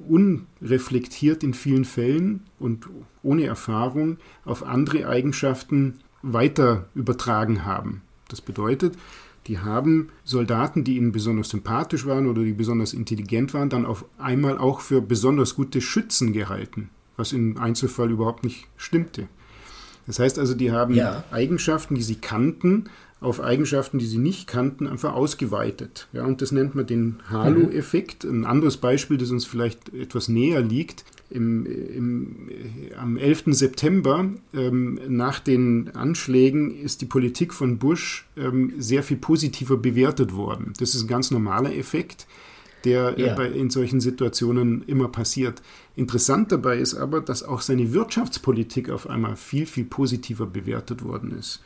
unreflektiert 0.08 1.44
in 1.44 1.54
vielen 1.54 1.86
Fällen 1.86 2.42
und 2.60 2.88
ohne 3.24 3.46
Erfahrung 3.46 4.18
auf 4.46 4.64
andere 4.64 5.08
Eigenschaften 5.08 6.00
weiter 6.22 6.90
übertragen 6.96 7.66
haben. 7.66 8.02
Das 8.30 8.42
bedeutet, 8.42 8.96
die 9.48 9.60
haben 9.60 10.10
Soldaten, 10.24 10.84
die 10.84 10.98
ihnen 10.98 11.12
besonders 11.12 11.50
sympathisch 11.50 12.06
waren 12.06 12.28
oder 12.28 12.44
die 12.44 12.54
besonders 12.54 12.94
intelligent 12.94 13.54
waren, 13.54 13.70
dann 13.70 13.86
auf 13.86 14.06
einmal 14.18 14.58
auch 14.58 14.82
für 14.82 15.02
besonders 15.02 15.56
gute 15.56 15.82
Schützen 15.82 16.34
gehalten, 16.34 16.90
was 17.18 17.34
im 17.34 17.58
Einzelfall 17.58 18.12
überhaupt 18.12 18.44
nicht 18.44 18.68
stimmte. 18.78 19.28
Das 20.08 20.20
heißt 20.20 20.40
also, 20.40 20.54
die 20.54 20.72
haben 20.72 20.94
ja. 20.94 21.24
Eigenschaften, 21.32 21.96
die 21.96 22.02
sie 22.02 22.16
kannten, 22.16 22.86
auf 23.20 23.40
Eigenschaften, 23.40 24.00
die 24.00 24.08
sie 24.08 24.18
nicht 24.18 24.48
kannten, 24.48 24.88
einfach 24.88 25.14
ausgeweitet. 25.14 26.08
Ja, 26.12 26.26
und 26.26 26.42
das 26.42 26.52
nennt 26.52 26.74
man 26.74 26.88
den 26.88 27.20
Halo-Effekt. 27.30 28.24
Ein 28.24 28.46
anderes 28.46 28.78
Beispiel, 28.78 29.18
das 29.18 29.30
uns 29.30 29.46
vielleicht 29.46 29.94
etwas 29.94 30.28
näher 30.28 30.62
liegt, 30.62 31.06
im, 31.32 31.66
im, 31.66 32.50
am 32.98 33.18
11. 33.18 33.44
September 33.48 34.30
ähm, 34.54 35.00
nach 35.08 35.40
den 35.40 35.96
Anschlägen 35.96 36.72
ist 36.72 37.02
die 37.02 37.06
Politik 37.06 37.54
von 37.54 37.78
Bush 37.78 38.28
ähm, 38.38 38.74
sehr 38.78 39.04
viel 39.04 39.18
positiver 39.18 39.78
bewertet 39.78 40.36
worden. 40.36 40.74
Das 40.80 40.94
ist 40.94 41.04
ein 41.04 41.08
ganz 41.08 41.32
normaler 41.32 41.76
Effekt, 41.76 42.28
der 42.84 43.18
ja. 43.18 43.34
bei, 43.34 43.48
in 43.48 43.70
solchen 43.70 44.02
Situationen 44.02 44.84
immer 44.88 45.08
passiert. 45.08 45.62
Interessant 45.96 46.52
dabei 46.52 46.78
ist 46.78 46.96
aber, 46.96 47.22
dass 47.22 47.44
auch 47.44 47.62
seine 47.62 47.94
Wirtschaftspolitik 47.94 48.90
auf 48.90 49.10
einmal 49.10 49.36
viel, 49.36 49.66
viel 49.66 49.86
positiver 49.86 50.46
bewertet 50.46 51.04
worden 51.04 51.32
ist. 51.38 51.62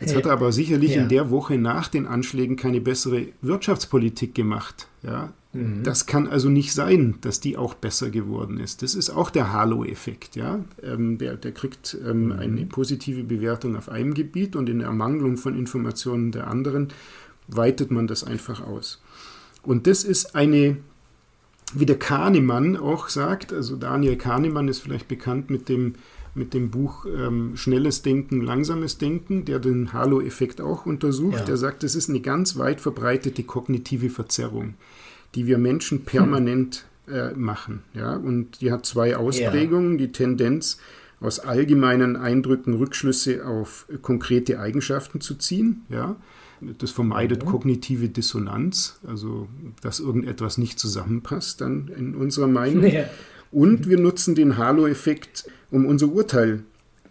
Jetzt 0.00 0.16
hat 0.16 0.26
er 0.26 0.32
aber 0.32 0.50
sicherlich 0.50 0.96
ja. 0.96 1.02
in 1.02 1.08
der 1.08 1.30
Woche 1.30 1.58
nach 1.58 1.86
den 1.86 2.06
Anschlägen 2.06 2.56
keine 2.56 2.80
bessere 2.80 3.28
Wirtschaftspolitik 3.40 4.34
gemacht. 4.34 4.88
Ja? 5.02 5.32
Mhm. 5.52 5.82
Das 5.82 6.06
kann 6.06 6.28
also 6.28 6.48
nicht 6.48 6.72
sein, 6.72 7.16
dass 7.20 7.40
die 7.40 7.56
auch 7.56 7.74
besser 7.74 8.10
geworden 8.10 8.58
ist. 8.58 8.82
Das 8.82 8.94
ist 8.94 9.10
auch 9.10 9.30
der 9.30 9.52
Halo-Effekt. 9.52 10.36
Ja? 10.36 10.64
Ähm, 10.82 11.18
der, 11.18 11.36
der 11.36 11.52
kriegt 11.52 11.96
ähm, 12.06 12.26
mhm. 12.26 12.32
eine 12.32 12.66
positive 12.66 13.24
Bewertung 13.24 13.76
auf 13.76 13.88
einem 13.88 14.14
Gebiet 14.14 14.56
und 14.56 14.68
in 14.68 14.78
der 14.78 14.88
Ermangelung 14.88 15.36
von 15.36 15.56
Informationen 15.56 16.32
der 16.32 16.48
anderen 16.48 16.88
weitet 17.48 17.90
man 17.90 18.06
das 18.06 18.24
einfach 18.24 18.66
aus. 18.66 19.02
Und 19.62 19.86
das 19.86 20.04
ist 20.04 20.34
eine, 20.34 20.78
wie 21.74 21.86
der 21.86 21.98
Kahnemann 21.98 22.76
auch 22.76 23.08
sagt, 23.08 23.52
also 23.52 23.76
Daniel 23.76 24.16
Kahnemann 24.16 24.68
ist 24.68 24.80
vielleicht 24.80 25.08
bekannt 25.08 25.50
mit 25.50 25.68
dem 25.68 25.94
mit 26.34 26.54
dem 26.54 26.70
Buch 26.70 27.04
ähm, 27.04 27.56
Schnelles 27.56 28.02
Denken, 28.02 28.40
Langsames 28.40 28.98
Denken, 28.98 29.44
der 29.44 29.58
den 29.58 29.92
Halo-Effekt 29.92 30.60
auch 30.60 30.86
untersucht. 30.86 31.40
Ja. 31.40 31.44
Der 31.44 31.56
sagt, 31.56 31.84
es 31.84 31.94
ist 31.94 32.08
eine 32.08 32.20
ganz 32.20 32.56
weit 32.56 32.80
verbreitete 32.80 33.42
kognitive 33.42 34.08
Verzerrung, 34.08 34.74
die 35.34 35.46
wir 35.46 35.58
Menschen 35.58 36.04
permanent 36.04 36.84
äh, 37.08 37.32
machen. 37.32 37.82
Ja? 37.94 38.16
Und 38.16 38.60
die 38.60 38.72
hat 38.72 38.86
zwei 38.86 39.16
Ausprägungen. 39.16 39.92
Ja. 39.92 40.06
Die 40.06 40.12
Tendenz, 40.12 40.78
aus 41.20 41.38
allgemeinen 41.38 42.16
Eindrücken 42.16 42.74
Rückschlüsse 42.74 43.46
auf 43.46 43.86
konkrete 44.02 44.58
Eigenschaften 44.58 45.20
zu 45.20 45.36
ziehen. 45.36 45.82
Ja? 45.88 46.16
Das 46.78 46.90
vermeidet 46.90 47.44
mhm. 47.44 47.48
kognitive 47.48 48.08
Dissonanz, 48.08 48.98
also 49.06 49.48
dass 49.80 50.00
irgendetwas 50.00 50.58
nicht 50.58 50.78
zusammenpasst 50.78 51.60
dann 51.60 51.88
in 51.96 52.14
unserer 52.14 52.48
Meinung. 52.48 52.86
Ja. 52.86 53.04
Und 53.50 53.88
wir 53.88 53.98
nutzen 53.98 54.34
den 54.34 54.56
Halo-Effekt 54.56 55.44
um 55.70 55.86
unser 55.86 56.08
Urteil 56.08 56.62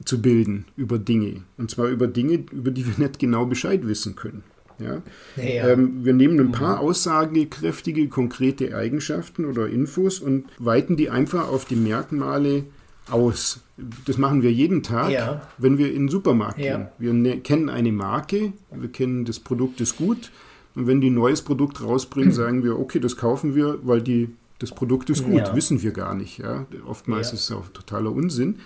zu 0.06 0.22
bilden 0.22 0.66
über 0.76 1.00
Dinge. 1.00 1.44
Und 1.58 1.70
zwar 1.70 1.88
über 1.88 2.08
Dinge, 2.08 2.46
über 2.52 2.72
die 2.72 2.86
wir 2.86 2.94
nicht 2.98 3.20
genau 3.20 3.46
Bescheid 3.46 3.86
wissen 3.88 4.16
können. 4.16 4.44
Ja? 4.84 5.02
ja. 5.44 5.70
Ähm, 5.70 6.04
wir 6.04 6.14
nehmen 6.14 6.40
ein 6.40 6.52
paar 6.52 6.78
mhm. 6.78 6.88
aussagekräftige, 6.88 8.08
konkrete 8.08 8.76
Eigenschaften 8.76 9.46
oder 9.46 9.68
Infos 9.68 10.20
und 10.20 10.46
weiten 10.58 10.98
die 10.98 11.10
einfach 11.10 11.48
auf 11.50 11.66
die 11.66 11.76
Merkmale 11.76 12.66
aus. 13.10 13.62
Das 14.06 14.18
machen 14.18 14.42
wir 14.42 14.52
jeden 14.52 14.84
Tag, 14.84 15.12
ja. 15.12 15.42
wenn 15.58 15.78
wir 15.78 15.90
in 15.90 16.04
den 16.04 16.10
Supermarkt 16.10 16.58
gehen. 16.58 16.88
Wir 16.98 17.14
ne 17.14 17.40
kennen 17.40 17.70
eine 17.70 17.92
Marke, 17.92 18.54
wir 18.72 18.92
kennen 18.92 19.26
das 19.26 19.40
Produkt 19.40 19.82
ist 19.82 19.98
gut. 19.98 20.32
Und 20.76 20.88
wenn 20.88 21.02
die 21.02 21.10
ein 21.10 21.16
neues 21.16 21.42
Produkt 21.42 21.82
rausbringen, 21.84 22.32
sagen 22.34 22.64
wir, 22.64 22.80
okay, 22.80 23.00
das 23.00 23.18
kaufen 23.18 23.56
wir, 23.56 23.80
weil 23.84 24.02
die 24.02 24.30
das 24.60 24.72
Produkt 24.72 25.10
ist 25.10 25.24
gut, 25.24 25.56
wissen 25.56 25.82
wir 25.82 25.92
gar 25.92 26.14
nicht. 26.14 26.44
Oftmals 26.86 27.34
ist 27.34 27.46
es 27.46 27.52
auch 27.52 27.68
totaler 27.70 28.12
Unsinn. 28.12 28.60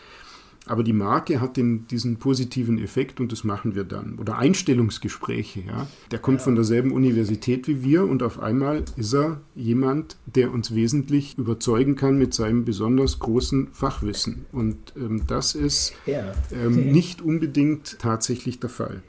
Aber 0.65 0.84
die 0.84 0.93
Marke 0.93 1.41
hat 1.41 1.58
den, 1.58 1.88
diesen 1.88 2.17
positiven 2.17 2.82
Effekt 2.82 3.19
und 3.19 3.32
das 3.32 3.43
machen 3.43 3.75
wir 3.75 3.84
dann. 3.84 4.17
Oder 4.19 4.38
Einstellungsgespräche, 4.38 5.62
ja. 5.62 5.88
Der 6.12 6.19
kommt 6.19 6.41
von 6.41 6.56
derselben 6.56 6.91
Universität 6.91 7.67
wie 7.67 7.84
wir 7.84 8.06
und 8.06 8.23
auf 8.23 8.39
einmal 8.39 8.84
ist 8.97 9.13
er 9.13 9.41
jemand, 9.54 10.17
der 10.25 10.51
uns 10.51 10.73
wesentlich 10.73 11.38
überzeugen 11.38 11.95
kann 11.95 12.17
mit 12.17 12.34
seinem 12.34 12.65
besonders 12.65 13.19
großen 13.19 13.67
Fachwissen. 13.71 14.45
Und 14.51 14.78
ähm, 14.95 15.23
das 15.28 15.56
ist 15.56 15.93
ähm, 16.08 16.91
nicht 16.91 17.21
unbedingt 17.21 17.99
tatsächlich 17.99 18.60
der 18.60 18.69
Fall. 18.69 19.04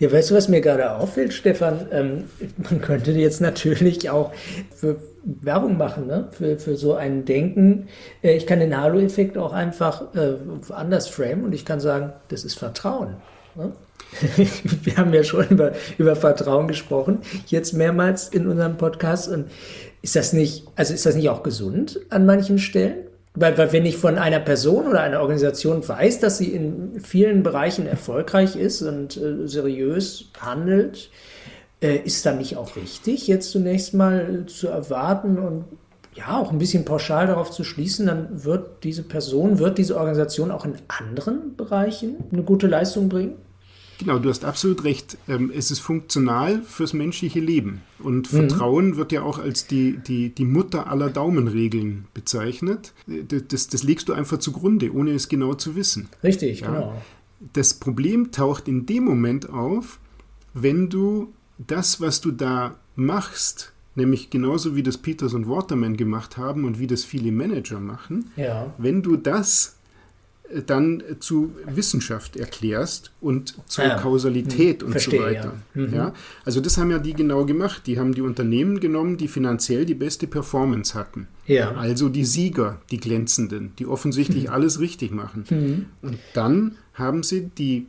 Ja, 0.00 0.12
weißt 0.12 0.30
du, 0.30 0.34
was 0.34 0.48
mir 0.48 0.60
gerade 0.60 0.92
auffällt, 0.92 1.32
Stefan? 1.32 1.86
Ähm, 1.90 2.24
man 2.58 2.80
könnte 2.80 3.12
jetzt 3.12 3.40
natürlich 3.40 4.10
auch 4.10 4.32
für 4.74 4.96
Werbung 5.28 5.76
machen, 5.76 6.06
ne? 6.06 6.28
für, 6.30 6.58
für 6.58 6.76
so 6.76 6.94
ein 6.94 7.24
Denken. 7.24 7.88
Äh, 8.22 8.36
ich 8.36 8.46
kann 8.46 8.60
den 8.60 8.78
Halo-Effekt 8.78 9.36
auch 9.36 9.52
einfach 9.52 10.14
äh, 10.14 10.36
anders 10.72 11.08
framen 11.08 11.44
und 11.44 11.54
ich 11.54 11.64
kann 11.64 11.80
sagen, 11.80 12.12
das 12.28 12.44
ist 12.44 12.58
Vertrauen. 12.58 13.16
Ne? 13.54 13.72
Wir 14.82 14.96
haben 14.96 15.12
ja 15.12 15.22
schon 15.22 15.46
über, 15.48 15.72
über 15.98 16.16
Vertrauen 16.16 16.66
gesprochen, 16.66 17.18
jetzt 17.46 17.74
mehrmals 17.74 18.28
in 18.28 18.46
unserem 18.46 18.78
Podcast. 18.78 19.28
Und 19.28 19.50
ist 20.00 20.16
das 20.16 20.32
nicht, 20.32 20.66
also 20.76 20.94
ist 20.94 21.04
das 21.04 21.14
nicht 21.14 21.28
auch 21.28 21.42
gesund 21.42 22.00
an 22.08 22.24
manchen 22.24 22.58
Stellen? 22.58 23.04
Weil, 23.34 23.56
weil 23.58 23.72
wenn 23.72 23.86
ich 23.86 23.98
von 23.98 24.16
einer 24.16 24.40
Person 24.40 24.86
oder 24.86 25.02
einer 25.02 25.20
Organisation 25.20 25.86
weiß, 25.86 26.20
dass 26.20 26.38
sie 26.38 26.52
in 26.52 27.00
vielen 27.00 27.42
Bereichen 27.42 27.86
erfolgreich 27.86 28.56
ist 28.56 28.82
und 28.82 29.16
äh, 29.16 29.46
seriös 29.46 30.30
handelt, 30.40 31.10
ist 31.80 32.26
dann 32.26 32.38
nicht 32.38 32.56
auch 32.56 32.76
richtig, 32.76 33.26
jetzt 33.26 33.50
zunächst 33.50 33.94
mal 33.94 34.46
zu 34.46 34.68
erwarten 34.68 35.38
und 35.38 35.64
ja, 36.14 36.36
auch 36.36 36.50
ein 36.50 36.58
bisschen 36.58 36.84
pauschal 36.84 37.28
darauf 37.28 37.50
zu 37.52 37.62
schließen, 37.62 38.06
dann 38.06 38.44
wird 38.44 38.82
diese 38.82 39.04
Person, 39.04 39.60
wird 39.60 39.78
diese 39.78 39.96
Organisation 39.96 40.50
auch 40.50 40.64
in 40.64 40.74
anderen 40.88 41.56
Bereichen 41.56 42.16
eine 42.32 42.42
gute 42.42 42.66
Leistung 42.66 43.08
bringen? 43.08 43.36
Genau, 43.98 44.18
du 44.18 44.28
hast 44.28 44.44
absolut 44.44 44.84
recht. 44.84 45.18
Ähm, 45.28 45.52
es 45.54 45.70
ist 45.70 45.80
funktional 45.80 46.62
fürs 46.62 46.92
menschliche 46.92 47.40
Leben. 47.40 47.82
Und 47.98 48.32
mhm. 48.32 48.48
Vertrauen 48.48 48.96
wird 48.96 49.12
ja 49.12 49.22
auch 49.22 49.38
als 49.38 49.66
die, 49.66 49.98
die, 49.98 50.34
die 50.34 50.44
Mutter 50.44 50.88
aller 50.88 51.10
Daumenregeln 51.10 52.06
bezeichnet. 52.14 52.94
Das, 53.06 53.68
das 53.68 53.82
legst 53.82 54.08
du 54.08 54.12
einfach 54.12 54.38
zugrunde, 54.38 54.92
ohne 54.92 55.12
es 55.12 55.28
genau 55.28 55.54
zu 55.54 55.74
wissen. 55.74 56.08
Richtig, 56.22 56.60
ja? 56.60 56.68
genau. 56.68 57.02
Das 57.52 57.74
Problem 57.74 58.30
taucht 58.30 58.68
in 58.68 58.86
dem 58.86 59.04
Moment 59.04 59.50
auf, 59.50 59.98
wenn 60.54 60.88
du 60.88 61.32
das, 61.58 62.00
was 62.00 62.20
du 62.20 62.30
da 62.30 62.76
machst, 62.96 63.72
nämlich 63.94 64.30
genauso 64.30 64.76
wie 64.76 64.82
das 64.82 64.98
Peters 64.98 65.34
und 65.34 65.48
Waterman 65.48 65.96
gemacht 65.96 66.36
haben 66.36 66.64
und 66.64 66.78
wie 66.78 66.86
das 66.86 67.04
viele 67.04 67.32
Manager 67.32 67.80
machen, 67.80 68.30
ja. 68.36 68.72
wenn 68.78 69.02
du 69.02 69.16
das 69.16 69.78
dann 70.66 71.02
zu 71.20 71.52
Wissenschaft 71.66 72.36
erklärst 72.36 73.12
und 73.20 73.54
zur 73.66 73.84
ja. 73.84 73.98
Kausalität 73.98 74.80
hm. 74.80 74.86
und 74.86 74.92
Verstehe, 74.92 75.20
so 75.20 75.26
weiter. 75.26 75.52
Ja. 75.74 75.80
Mhm. 75.82 75.94
ja. 75.94 76.14
Also 76.44 76.60
das 76.60 76.78
haben 76.78 76.90
ja 76.90 76.98
die 76.98 77.12
genau 77.12 77.44
gemacht. 77.44 77.82
Die 77.86 77.98
haben 77.98 78.14
die 78.14 78.22
Unternehmen 78.22 78.80
genommen, 78.80 79.18
die 79.18 79.28
finanziell 79.28 79.84
die 79.84 79.94
beste 79.94 80.26
Performance 80.26 80.94
hatten. 80.94 81.28
Ja. 81.46 81.72
Also 81.72 82.08
die 82.08 82.24
Sieger, 82.24 82.80
die 82.90 82.98
glänzenden, 82.98 83.72
die 83.78 83.86
offensichtlich 83.86 84.44
mhm. 84.44 84.50
alles 84.50 84.80
richtig 84.80 85.10
machen. 85.10 85.44
Mhm. 85.50 85.86
Und 86.00 86.18
dann 86.32 86.76
haben 86.94 87.22
sie 87.22 87.50
die 87.58 87.86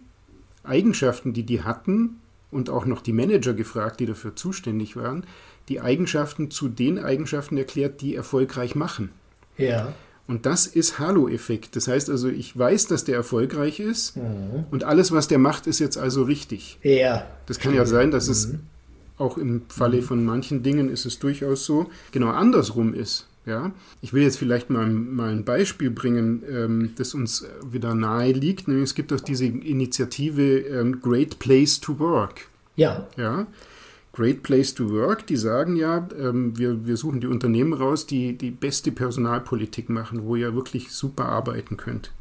Eigenschaften, 0.64 1.34
die 1.34 1.44
die 1.44 1.62
hatten, 1.62 2.18
und 2.52 2.70
auch 2.70 2.86
noch 2.86 3.02
die 3.02 3.14
Manager 3.14 3.54
gefragt, 3.54 4.00
die 4.00 4.06
dafür 4.06 4.36
zuständig 4.36 4.96
waren, 4.96 5.26
die 5.68 5.82
Eigenschaften 5.82 6.50
zu 6.50 6.68
den 6.68 7.00
Eigenschaften 7.00 7.58
erklärt, 7.58 8.02
die 8.02 8.16
erfolgreich 8.16 8.76
machen. 8.76 9.12
Ja. 9.58 9.94
Und 10.28 10.46
das 10.46 10.68
ist 10.68 11.00
Halo-Effekt. 11.00 11.76
Das 11.76 11.88
heißt 11.88 12.10
also, 12.10 12.28
ich 12.28 12.58
weiß, 12.58 12.88
dass 12.88 13.04
der 13.04 13.16
erfolgreich 13.16 13.80
ist 13.80 14.16
mhm. 14.16 14.66
und 14.70 14.84
alles, 14.84 15.12
was 15.12 15.28
der 15.28 15.40
macht, 15.40 15.66
ist 15.66 15.80
jetzt 15.80 15.98
also 15.98 16.24
richtig. 16.24 16.78
Ja. 16.84 17.26
Das 17.48 17.60
kann 17.60 17.74
ja 17.74 17.86
sein, 17.86 18.12
dass 18.12 18.28
mhm. 18.28 18.32
es 18.32 18.54
auch 19.18 19.38
im 19.38 19.64
Falle 19.70 20.02
von 20.02 20.24
manchen 20.24 20.64
Dingen 20.64 20.90
ist 20.90 21.06
es 21.06 21.20
durchaus 21.20 21.66
so, 21.66 21.90
genau 22.12 22.30
andersrum 22.30 22.94
ist. 22.94 23.28
Ja? 23.50 23.72
Ich 24.02 24.14
will 24.14 24.24
jetzt 24.24 24.38
vielleicht 24.38 24.70
mal, 24.70 24.88
mal 24.88 25.32
ein 25.32 25.44
Beispiel 25.44 25.90
bringen, 25.90 26.44
ähm, 26.50 26.92
das 26.96 27.14
uns 27.14 27.46
wieder 27.70 27.96
nahe 27.96 28.32
liegt. 28.32 28.68
Nämlich 28.68 28.86
es 28.86 28.96
gibt 28.96 29.12
auch 29.12 29.20
diese 29.20 29.46
Initiative 29.46 30.60
ähm, 30.60 31.02
Great 31.02 31.40
Place 31.40 31.82
to 31.82 32.00
Work. 32.00 32.48
Ja. 32.76 33.08
Ja. 33.18 33.48
Great 34.14 34.44
Place 34.44 34.74
to 34.74 34.90
Work, 34.92 35.28
die 35.28 35.38
sagen 35.38 35.76
ja, 35.76 36.08
ähm, 36.20 36.58
wir, 36.58 36.86
wir 36.86 36.98
suchen 36.98 37.22
die 37.22 37.28
Unternehmen 37.28 37.74
raus, 37.74 38.06
die 38.06 38.38
die 38.38 38.52
beste 38.52 38.92
Personalpolitik 38.92 39.90
machen, 39.90 40.24
wo 40.24 40.36
ihr 40.36 40.56
wirklich 40.56 40.92
super 40.92 41.26
arbeiten 41.26 41.78
könnt. 41.78 42.12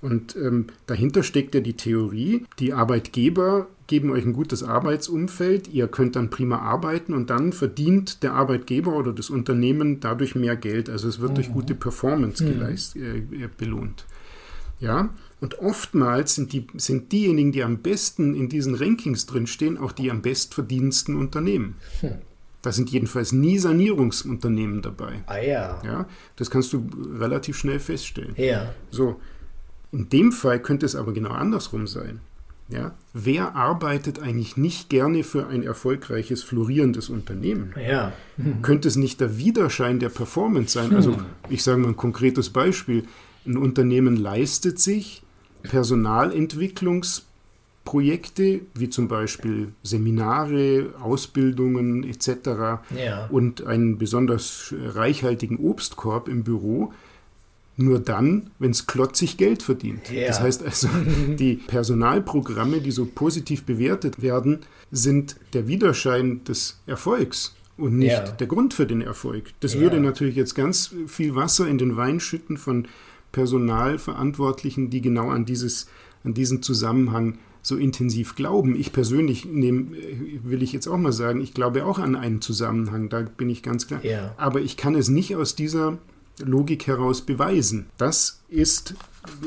Und 0.00 0.36
ähm, 0.36 0.66
dahinter 0.86 1.22
steckt 1.22 1.54
ja 1.54 1.60
die 1.60 1.74
Theorie, 1.74 2.46
die 2.58 2.72
Arbeitgeber 2.72 3.66
geben 3.88 4.10
euch 4.10 4.24
ein 4.24 4.34
gutes 4.34 4.62
Arbeitsumfeld, 4.62 5.66
ihr 5.66 5.88
könnt 5.88 6.14
dann 6.14 6.30
prima 6.30 6.58
arbeiten 6.58 7.12
und 7.12 7.30
dann 7.30 7.52
verdient 7.52 8.22
der 8.22 8.34
Arbeitgeber 8.34 8.94
oder 8.94 9.12
das 9.12 9.30
Unternehmen 9.30 9.98
dadurch 9.98 10.36
mehr 10.36 10.54
Geld. 10.54 10.88
Also 10.88 11.08
es 11.08 11.18
wird 11.18 11.32
mhm. 11.32 11.34
durch 11.34 11.52
gute 11.52 11.74
Performance 11.74 12.44
mhm. 12.44 12.48
geleist, 12.52 12.94
äh, 12.96 13.22
belohnt. 13.56 14.04
Ja, 14.78 15.08
und 15.40 15.58
oftmals 15.58 16.36
sind, 16.36 16.52
die, 16.52 16.66
sind 16.76 17.10
diejenigen, 17.10 17.50
die 17.50 17.64
am 17.64 17.78
besten 17.78 18.34
in 18.34 18.48
diesen 18.48 18.74
Rankings 18.76 19.26
drinstehen, 19.26 19.76
auch 19.78 19.90
die 19.90 20.10
am 20.10 20.22
bestverdiensten 20.22 21.16
Unternehmen. 21.16 21.76
Hm. 22.00 22.14
Da 22.62 22.72
sind 22.72 22.90
jedenfalls 22.90 23.32
nie 23.32 23.58
Sanierungsunternehmen 23.58 24.82
dabei. 24.82 25.22
Ah 25.26 25.38
ja. 25.38 25.80
ja. 25.84 26.06
Das 26.36 26.50
kannst 26.50 26.72
du 26.72 26.88
relativ 27.18 27.56
schnell 27.56 27.80
feststellen. 27.80 28.34
Ja. 28.36 28.72
So, 28.90 29.20
in 29.90 30.08
dem 30.08 30.32
Fall 30.32 30.60
könnte 30.60 30.86
es 30.86 30.94
aber 30.94 31.12
genau 31.12 31.30
andersrum 31.30 31.86
sein. 31.86 32.20
Ja? 32.68 32.92
Wer 33.14 33.56
arbeitet 33.56 34.20
eigentlich 34.20 34.56
nicht 34.56 34.90
gerne 34.90 35.24
für 35.24 35.46
ein 35.46 35.62
erfolgreiches, 35.62 36.42
florierendes 36.42 37.08
Unternehmen? 37.08 37.74
Ja. 37.76 38.12
Hm. 38.36 38.62
Könnte 38.68 38.88
es 38.88 38.96
nicht 38.96 39.20
der 39.20 39.38
Widerschein 39.38 39.98
der 39.98 40.10
Performance 40.10 40.72
sein? 40.72 40.94
Also 40.94 41.16
hm. 41.16 41.24
ich 41.48 41.62
sage 41.62 41.78
mal 41.78 41.88
ein 41.88 41.96
konkretes 41.96 42.50
Beispiel. 42.50 43.04
Ein 43.46 43.56
Unternehmen 43.56 44.16
leistet 44.16 44.78
sich 44.78 45.22
Personalentwicklungsprojekte, 45.62 48.60
wie 48.74 48.90
zum 48.90 49.08
Beispiel 49.08 49.72
Seminare, 49.82 50.90
Ausbildungen 51.00 52.04
etc. 52.04 52.28
Ja. 52.94 53.26
und 53.30 53.66
einen 53.66 53.96
besonders 53.98 54.74
reichhaltigen 54.78 55.58
Obstkorb 55.58 56.28
im 56.28 56.44
Büro, 56.44 56.92
nur 57.80 58.00
dann, 58.00 58.50
wenn 58.58 58.72
es 58.72 58.86
klotzig 58.86 59.36
Geld 59.38 59.62
verdient. 59.62 60.10
Ja. 60.10 60.26
Das 60.26 60.40
heißt 60.40 60.62
also, 60.64 60.88
die 61.38 61.54
Personalprogramme, 61.54 62.80
die 62.80 62.90
so 62.90 63.06
positiv 63.06 63.62
bewertet 63.64 64.20
werden, 64.20 64.60
sind 64.90 65.36
der 65.54 65.68
Widerschein 65.68 66.42
des 66.44 66.80
Erfolgs 66.86 67.54
und 67.76 67.96
nicht 67.98 68.10
Ja. 68.12 68.28
der 68.28 68.46
Grund 68.48 68.74
für 68.74 68.86
den 68.86 69.00
Erfolg. 69.00 69.52
Das 69.60 69.74
Ja. 69.74 69.80
würde 69.80 70.00
natürlich 70.00 70.34
jetzt 70.36 70.54
ganz 70.54 70.92
viel 71.06 71.34
Wasser 71.36 71.66
in 71.68 71.78
den 71.78 71.96
Wein 71.96 72.18
schütten 72.20 72.56
von 72.56 72.88
Personalverantwortlichen, 73.32 74.90
die 74.90 75.00
genau 75.00 75.28
an, 75.30 75.44
dieses, 75.44 75.88
an 76.24 76.34
diesen 76.34 76.62
Zusammenhang 76.62 77.38
so 77.62 77.76
intensiv 77.76 78.34
glauben. 78.34 78.74
Ich 78.76 78.92
persönlich 78.92 79.44
nehm, 79.44 79.92
will 80.44 80.62
ich 80.62 80.72
jetzt 80.72 80.86
auch 80.88 80.96
mal 80.96 81.12
sagen, 81.12 81.40
ich 81.40 81.54
glaube 81.54 81.84
auch 81.84 81.98
an 81.98 82.16
einen 82.16 82.40
Zusammenhang, 82.40 83.08
da 83.08 83.20
bin 83.22 83.50
ich 83.50 83.62
ganz 83.62 83.86
klar. 83.86 84.04
Ja. 84.04 84.34
Aber 84.38 84.60
ich 84.60 84.76
kann 84.76 84.94
es 84.94 85.08
nicht 85.08 85.36
aus 85.36 85.54
dieser 85.54 85.98
Logik 86.40 86.86
heraus 86.86 87.22
beweisen. 87.22 87.88
Das 87.98 88.40
ist 88.48 88.94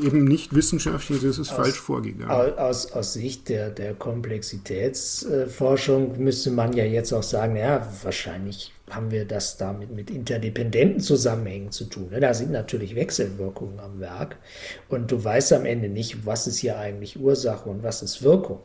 eben 0.03 0.25
nicht 0.25 0.53
wissenschaftlich, 0.55 1.21
das 1.21 1.37
ist 1.39 1.49
Aus- 1.51 1.55
falsch 1.55 1.79
vorgegangen. 1.79 2.29
Au- 2.31 2.55
Aus, 2.57 2.91
aus 2.91 3.13
Sicht 3.13 3.47
der, 3.49 3.69
der 3.69 3.93
Komplexitätsforschung 3.95 6.21
müsste 6.23 6.51
man 6.51 6.73
ja 6.73 6.83
jetzt 6.85 7.13
auch 7.13 7.23
sagen, 7.23 7.55
ja, 7.55 7.87
wahrscheinlich 8.03 8.73
haben 8.89 9.11
wir 9.11 9.25
das 9.25 9.57
damit 9.57 9.91
mit 9.95 10.09
interdependenten 10.11 10.99
Zusammenhängen 10.99 11.71
zu 11.71 11.85
tun. 11.85 12.09
ne? 12.11 12.19
Da 12.19 12.33
sind 12.33 12.51
natürlich 12.51 12.95
Wechselwirkungen 12.95 13.79
am 13.79 13.99
Werk 13.99 14.37
und 14.89 15.11
du 15.11 15.23
weißt 15.23 15.53
am 15.53 15.65
Ende 15.65 15.87
nicht, 15.89 16.25
was 16.25 16.47
ist 16.47 16.57
hier 16.57 16.77
eigentlich 16.77 17.19
Ursache 17.19 17.69
und 17.69 17.83
was 17.83 18.01
ist 18.01 18.23
Wirkung. 18.23 18.59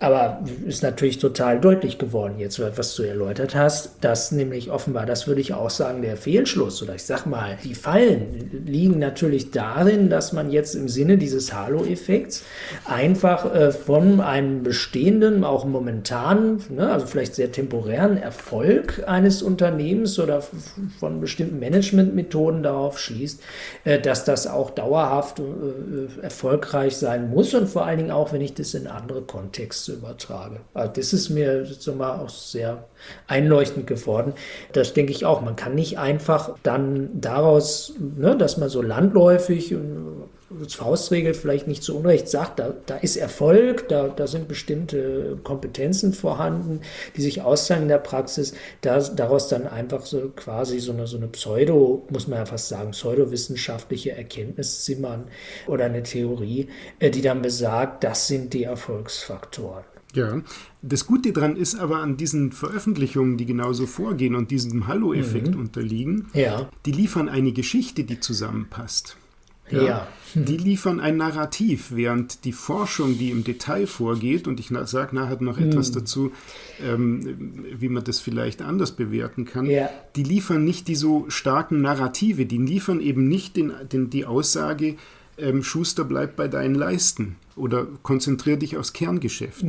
Aber 0.00 0.42
ist 0.66 0.82
natürlich 0.82 1.18
total 1.18 1.60
deutlich 1.60 1.98
geworden 1.98 2.34
jetzt, 2.38 2.60
was 2.76 2.94
du 2.94 3.02
erläutert 3.02 3.54
hast, 3.54 3.90
dass 4.00 4.32
nämlich 4.32 4.70
offenbar, 4.70 5.06
das 5.06 5.26
würde 5.26 5.40
ich 5.40 5.54
auch 5.54 5.70
sagen, 5.70 6.02
der 6.02 6.16
Fehlschluss 6.16 6.82
oder 6.82 6.94
ich 6.94 7.04
sag 7.04 7.26
mal, 7.26 7.56
die 7.62 7.74
Fallen 7.74 8.64
liegen 8.66 8.98
natürlich 8.98 9.50
darin, 9.50 10.10
dass 10.10 10.32
man 10.32 10.50
jetzt 10.50 10.74
im 10.74 10.88
Sinne 10.88 11.16
dieses 11.16 11.52
Halo-Effekts 11.54 12.42
einfach 12.84 13.54
äh, 13.54 13.72
von 13.72 14.20
einem 14.20 14.62
bestehenden, 14.62 15.44
auch 15.44 15.64
momentanen, 15.64 16.62
ne, 16.70 16.90
also 16.90 17.06
vielleicht 17.06 17.34
sehr 17.34 17.52
temporären 17.52 18.16
Erfolg 18.16 19.04
eines 19.06 19.42
Unternehmens 19.42 20.18
oder 20.18 20.42
von 20.98 21.20
bestimmten 21.20 21.58
Managementmethoden 21.60 22.62
darauf 22.62 22.98
schließt, 22.98 23.40
äh, 23.84 24.00
dass 24.00 24.24
das 24.24 24.46
auch 24.46 24.70
dauerhaft 24.70 25.38
äh, 25.38 26.22
erfolgreich 26.22 26.96
sein 26.96 27.30
muss 27.30 27.54
und 27.54 27.68
vor 27.68 27.86
allen 27.86 27.98
Dingen 27.98 28.10
auch, 28.10 28.32
wenn 28.32 28.40
ich 28.40 28.54
das 28.54 28.74
in 28.74 28.86
andere 28.86 29.22
Kontexte 29.22 29.73
übertrage. 29.92 30.60
Also 30.72 30.92
das 30.94 31.12
ist 31.12 31.30
mir 31.30 31.66
mal 31.94 32.18
auch 32.20 32.28
sehr 32.28 32.84
einleuchtend 33.26 33.86
geworden. 33.86 34.34
Das 34.72 34.94
denke 34.94 35.12
ich 35.12 35.24
auch. 35.24 35.40
Man 35.40 35.56
kann 35.56 35.74
nicht 35.74 35.98
einfach 35.98 36.54
dann 36.62 37.08
daraus, 37.20 37.94
ne, 37.98 38.36
dass 38.36 38.56
man 38.56 38.68
so 38.68 38.82
landläufig 38.82 39.74
als 40.60 40.74
Faustregel 40.74 41.34
vielleicht 41.34 41.66
nicht 41.66 41.82
zu 41.82 41.96
Unrecht 41.96 42.28
sagt, 42.28 42.58
da, 42.58 42.74
da 42.86 42.96
ist 42.96 43.16
Erfolg, 43.16 43.88
da, 43.88 44.08
da 44.08 44.26
sind 44.26 44.48
bestimmte 44.48 45.38
Kompetenzen 45.42 46.12
vorhanden, 46.12 46.80
die 47.16 47.22
sich 47.22 47.42
auszahlen 47.42 47.84
in 47.84 47.88
der 47.88 47.98
Praxis, 47.98 48.54
da, 48.80 48.98
daraus 49.00 49.48
dann 49.48 49.66
einfach 49.66 50.06
so 50.06 50.32
quasi 50.34 50.78
so 50.80 50.92
eine, 50.92 51.06
so 51.06 51.16
eine 51.16 51.28
Pseudo, 51.28 52.06
muss 52.10 52.28
man 52.28 52.38
ja 52.38 52.46
fast 52.46 52.68
sagen, 52.68 52.92
pseudowissenschaftliche 52.92 54.12
Erkenntnis 54.12 54.84
zimmern 54.84 55.24
oder 55.66 55.86
eine 55.86 56.02
Theorie, 56.02 56.68
äh, 56.98 57.10
die 57.10 57.22
dann 57.22 57.42
besagt, 57.42 58.04
das 58.04 58.26
sind 58.26 58.52
die 58.54 58.64
Erfolgsfaktoren. 58.64 59.84
Ja, 60.14 60.42
das 60.80 61.06
Gute 61.06 61.32
daran 61.32 61.56
ist 61.56 61.74
aber 61.74 61.98
an 61.98 62.16
diesen 62.16 62.52
Veröffentlichungen, 62.52 63.36
die 63.36 63.46
genauso 63.46 63.86
vorgehen 63.86 64.36
und 64.36 64.52
diesem 64.52 64.86
Hallo-Effekt 64.86 65.56
unterliegen, 65.56 66.28
Ja, 66.34 66.70
die 66.86 66.92
liefern 66.92 67.28
eine 67.28 67.52
Geschichte, 67.52 68.04
die 68.04 68.20
zusammenpasst. 68.20 69.16
Ja, 69.70 70.06
Die 70.34 70.56
liefern 70.56 70.98
ein 70.98 71.16
Narrativ, 71.16 71.92
während 71.94 72.44
die 72.44 72.52
Forschung, 72.52 73.16
die 73.18 73.30
im 73.30 73.44
Detail 73.44 73.86
vorgeht, 73.86 74.48
und 74.48 74.58
ich 74.58 74.70
sage 74.86 75.14
nachher 75.14 75.40
noch 75.40 75.58
etwas 75.58 75.92
dazu, 75.92 76.32
ähm, 76.84 77.64
wie 77.78 77.88
man 77.88 78.02
das 78.02 78.18
vielleicht 78.20 78.62
anders 78.62 78.92
bewerten 78.92 79.44
kann, 79.44 79.66
Ja. 79.66 79.88
die 80.16 80.24
liefern 80.24 80.64
nicht 80.64 80.88
die 80.88 80.96
so 80.96 81.26
starken 81.28 81.80
Narrative, 81.82 82.46
die 82.46 82.58
liefern 82.58 83.00
eben 83.00 83.28
nicht 83.28 83.56
den, 83.56 83.72
den, 83.92 84.10
die 84.10 84.24
Aussage, 84.26 84.96
ähm, 85.38 85.62
Schuster 85.62 86.04
bleibt 86.04 86.36
bei 86.36 86.48
deinen 86.48 86.74
Leisten 86.74 87.36
oder 87.56 87.86
konzentrier 88.02 88.56
dich 88.56 88.76
aufs 88.76 88.92
Kerngeschäft. 88.92 89.64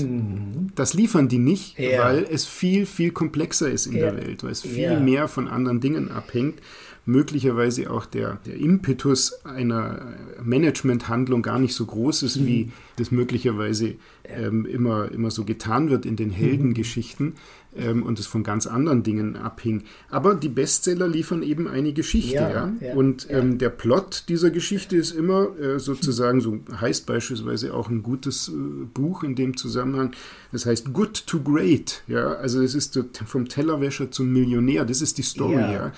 Das 0.76 0.94
liefern 0.96 1.28
die 1.28 1.38
nicht, 1.40 1.78
Ja. 1.80 2.04
weil 2.06 2.26
es 2.30 2.46
viel, 2.46 2.86
viel 2.88 3.12
komplexer 3.12 3.70
ist 3.70 3.86
in 3.88 3.94
Ja. 3.94 4.12
der 4.12 4.18
Welt, 4.18 4.44
weil 4.44 4.52
es 4.52 4.62
viel 4.62 4.80
Ja. 4.94 5.00
mehr 5.00 5.28
von 5.28 5.48
anderen 5.48 5.80
Dingen 5.80 6.12
abhängt. 6.12 6.60
Möglicherweise 7.06 7.92
auch 7.92 8.06
der, 8.06 8.40
der 8.46 8.56
Impetus 8.56 9.46
einer 9.46 10.02
Managementhandlung 10.44 11.42
gar 11.42 11.60
nicht 11.60 11.76
so 11.76 11.86
groß 11.86 12.24
ist, 12.24 12.38
Mhm. 12.38 12.46
wie 12.48 12.72
das 12.98 13.12
möglicherweise 13.12 13.96
ähm, 14.24 14.66
immer, 14.66 15.12
immer 15.12 15.30
so 15.30 15.44
getan 15.46 15.90
wird 15.90 16.06
in 16.06 16.16
den 16.16 16.32
Heldengeschichten 16.32 17.34
ähm, 17.78 18.02
und 18.04 18.18
es 18.20 18.26
von 18.26 18.42
ganz 18.44 18.66
anderen 18.66 19.04
Dingen 19.04 19.36
abhing. 19.36 19.84
Aber 20.10 20.34
die 20.34 20.50
Bestseller 20.50 21.08
liefern 21.08 21.44
eben 21.44 21.68
eine 21.68 21.94
Geschichte. 21.94 22.36
Ja, 22.36 22.50
Ja, 22.50 22.74
ja, 22.82 22.94
und 22.96 23.28
ja. 23.30 23.38
ähm, 23.38 23.58
der 23.60 23.70
Plot 23.70 24.24
dieser 24.30 24.50
Geschichte 24.50 24.96
ist 24.96 25.12
immer 25.12 25.50
äh, 25.60 25.78
sozusagen, 25.80 26.42
so 26.42 26.60
heißt 26.80 27.06
beispielsweise 27.06 27.74
auch 27.76 27.90
ein 27.90 28.02
gutes 28.02 28.48
äh, 28.50 28.52
Buch 28.94 29.24
in 29.24 29.36
dem 29.36 29.58
Zusammenhang, 29.58 30.12
das 30.52 30.66
heißt 30.66 30.92
Good 30.94 31.28
to 31.28 31.40
Great. 31.42 32.02
Ja, 32.08 32.34
also 32.34 32.62
es 32.64 32.74
ist 32.74 33.00
vom 33.28 33.48
Tellerwäscher 33.48 34.10
zum 34.10 34.32
Millionär, 34.34 34.86
das 34.86 35.02
ist 35.02 35.18
die 35.20 35.24
Story. 35.24 35.54
Ja. 35.56 35.92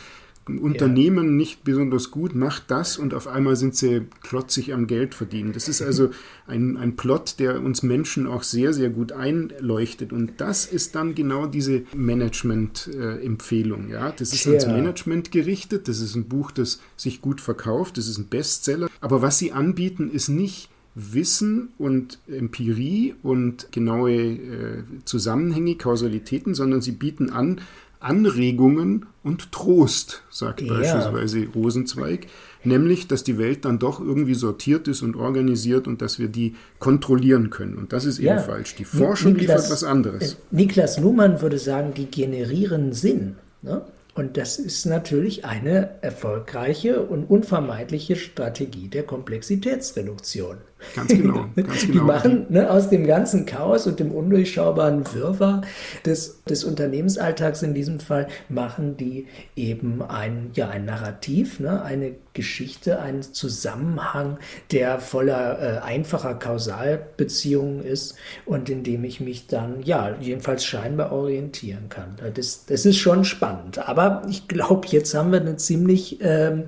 Ja. 0.47 0.55
Ein 0.55 0.59
Unternehmen 0.59 1.35
nicht 1.35 1.63
besonders 1.63 2.11
gut, 2.11 2.35
macht 2.35 2.71
das 2.71 2.97
und 2.97 3.13
auf 3.13 3.27
einmal 3.27 3.55
sind 3.55 3.75
sie 3.75 4.03
klotzig 4.21 4.73
am 4.73 4.87
Geld 4.87 5.15
verdienen. 5.15 5.53
Das 5.53 5.67
ist 5.67 5.81
also 5.81 6.09
ein, 6.45 6.77
ein 6.77 6.95
Plot, 6.95 7.35
der 7.39 7.61
uns 7.61 7.83
Menschen 7.83 8.27
auch 8.27 8.43
sehr, 8.43 8.73
sehr 8.73 8.89
gut 8.89 9.11
einleuchtet. 9.11 10.13
Und 10.13 10.33
das 10.37 10.65
ist 10.65 10.95
dann 10.95 11.15
genau 11.15 11.45
diese 11.45 11.83
Management-Empfehlung. 11.95 13.89
ja, 13.89 14.11
das 14.11 14.33
ist 14.33 14.47
ans 14.47 14.63
Tja. 14.63 14.73
Management 14.73 15.31
gerichtet. 15.31 15.87
Das 15.87 15.99
ist 15.99 16.15
ein 16.15 16.25
Buch, 16.25 16.51
das 16.51 16.81
sich 16.95 17.21
gut 17.21 17.41
verkauft. 17.41 17.97
Das 17.97 18.07
ist 18.07 18.17
ein 18.17 18.27
Bestseller. 18.27 18.89
Aber 19.01 19.21
was 19.21 19.37
sie 19.37 19.51
anbieten, 19.51 20.09
ist 20.11 20.29
nicht 20.29 20.69
Wissen 20.99 21.69
und 21.77 22.17
Empirie 22.27 23.13
und 23.21 23.71
genaue 23.71 24.13
äh, 24.13 24.83
Zusammenhänge, 25.05 25.75
Kausalitäten, 25.75 26.55
sondern 26.55 26.81
sie 26.81 26.91
bieten 26.91 27.29
an 27.29 27.61
Anregungen 27.99 29.05
und 29.23 29.51
Trost, 29.51 30.23
sagt 30.29 30.61
Ja. 30.61 30.73
beispielsweise 30.73 31.47
Rosenzweig, 31.53 32.27
nämlich, 32.63 33.07
dass 33.07 33.23
die 33.23 33.37
Welt 33.37 33.65
dann 33.65 33.79
doch 33.79 33.99
irgendwie 33.99 34.33
sortiert 34.35 34.87
ist 34.87 35.01
und 35.01 35.15
organisiert 35.15 35.87
und 35.87 36.01
dass 36.01 36.19
wir 36.19 36.27
die 36.27 36.55
kontrollieren 36.79 37.49
können. 37.49 37.77
Und 37.77 37.93
das 37.93 38.05
ist 38.05 38.19
eben 38.19 38.27
Ja. 38.27 38.39
falsch. 38.39 38.75
Die 38.75 38.85
Forschung 38.85 39.33
Niklas- 39.33 39.39
liefert 39.57 39.71
was 39.71 39.83
anderes. 39.83 40.33
Äh, 40.33 40.35
Niklas 40.51 40.99
Luhmann 40.99 41.41
würde 41.41 41.57
sagen, 41.59 41.93
die 41.95 42.05
generieren 42.05 42.93
Sinn. 42.93 43.35
Ne? 43.61 43.81
Und 44.17 44.35
das 44.35 44.57
ist 44.57 44.87
natürlich 44.87 45.45
eine 45.45 45.91
erfolgreiche 46.01 47.03
und 47.03 47.29
unvermeidliche 47.29 48.15
Strategie 48.15 48.87
der 48.87 49.03
Komplexitätsreduktion. 49.03 50.57
Ganz 50.95 51.09
genau, 51.09 51.45
ganz 51.55 51.81
Die 51.81 51.91
genau. 51.91 52.05
machen 52.05 52.47
ne, 52.49 52.67
aus 52.71 52.89
dem 52.89 53.05
ganzen 53.05 53.45
Chaos 53.45 53.85
und 53.85 53.99
dem 53.99 54.11
undurchschaubaren 54.11 55.03
Wirrwarr 55.13 55.61
des, 56.03 56.43
des 56.45 56.63
Unternehmensalltags 56.63 57.61
in 57.61 57.75
diesem 57.75 57.99
Fall, 57.99 58.27
machen 58.49 58.97
die 58.97 59.27
eben 59.55 60.01
ein, 60.01 60.49
ja, 60.53 60.69
ein 60.69 60.85
Narrativ, 60.85 61.59
ne, 61.59 61.83
eine 61.83 62.15
Geschichte, 62.37 62.99
einen 62.99 63.23
Zusammenhang, 63.23 64.37
der 64.71 64.99
voller 64.99 65.59
äh, 65.59 65.79
einfacher 65.79 66.35
Kausalbeziehungen 66.35 67.83
ist 67.83 68.15
und 68.45 68.69
in 68.69 68.83
dem 68.83 69.03
ich 69.03 69.19
mich 69.19 69.47
dann, 69.47 69.81
ja, 69.81 70.15
jedenfalls 70.21 70.63
scheinbar 70.63 71.11
orientieren 71.11 71.89
kann. 71.89 72.15
Das, 72.35 72.65
das 72.67 72.85
ist 72.85 72.97
schon 72.97 73.25
spannend. 73.25 73.79
Aber 73.79 74.21
ich 74.29 74.47
glaube, 74.47 74.87
jetzt 74.89 75.15
haben 75.15 75.31
wir 75.31 75.41
eine 75.41 75.57
ziemlich 75.57 76.19
ähm, 76.21 76.65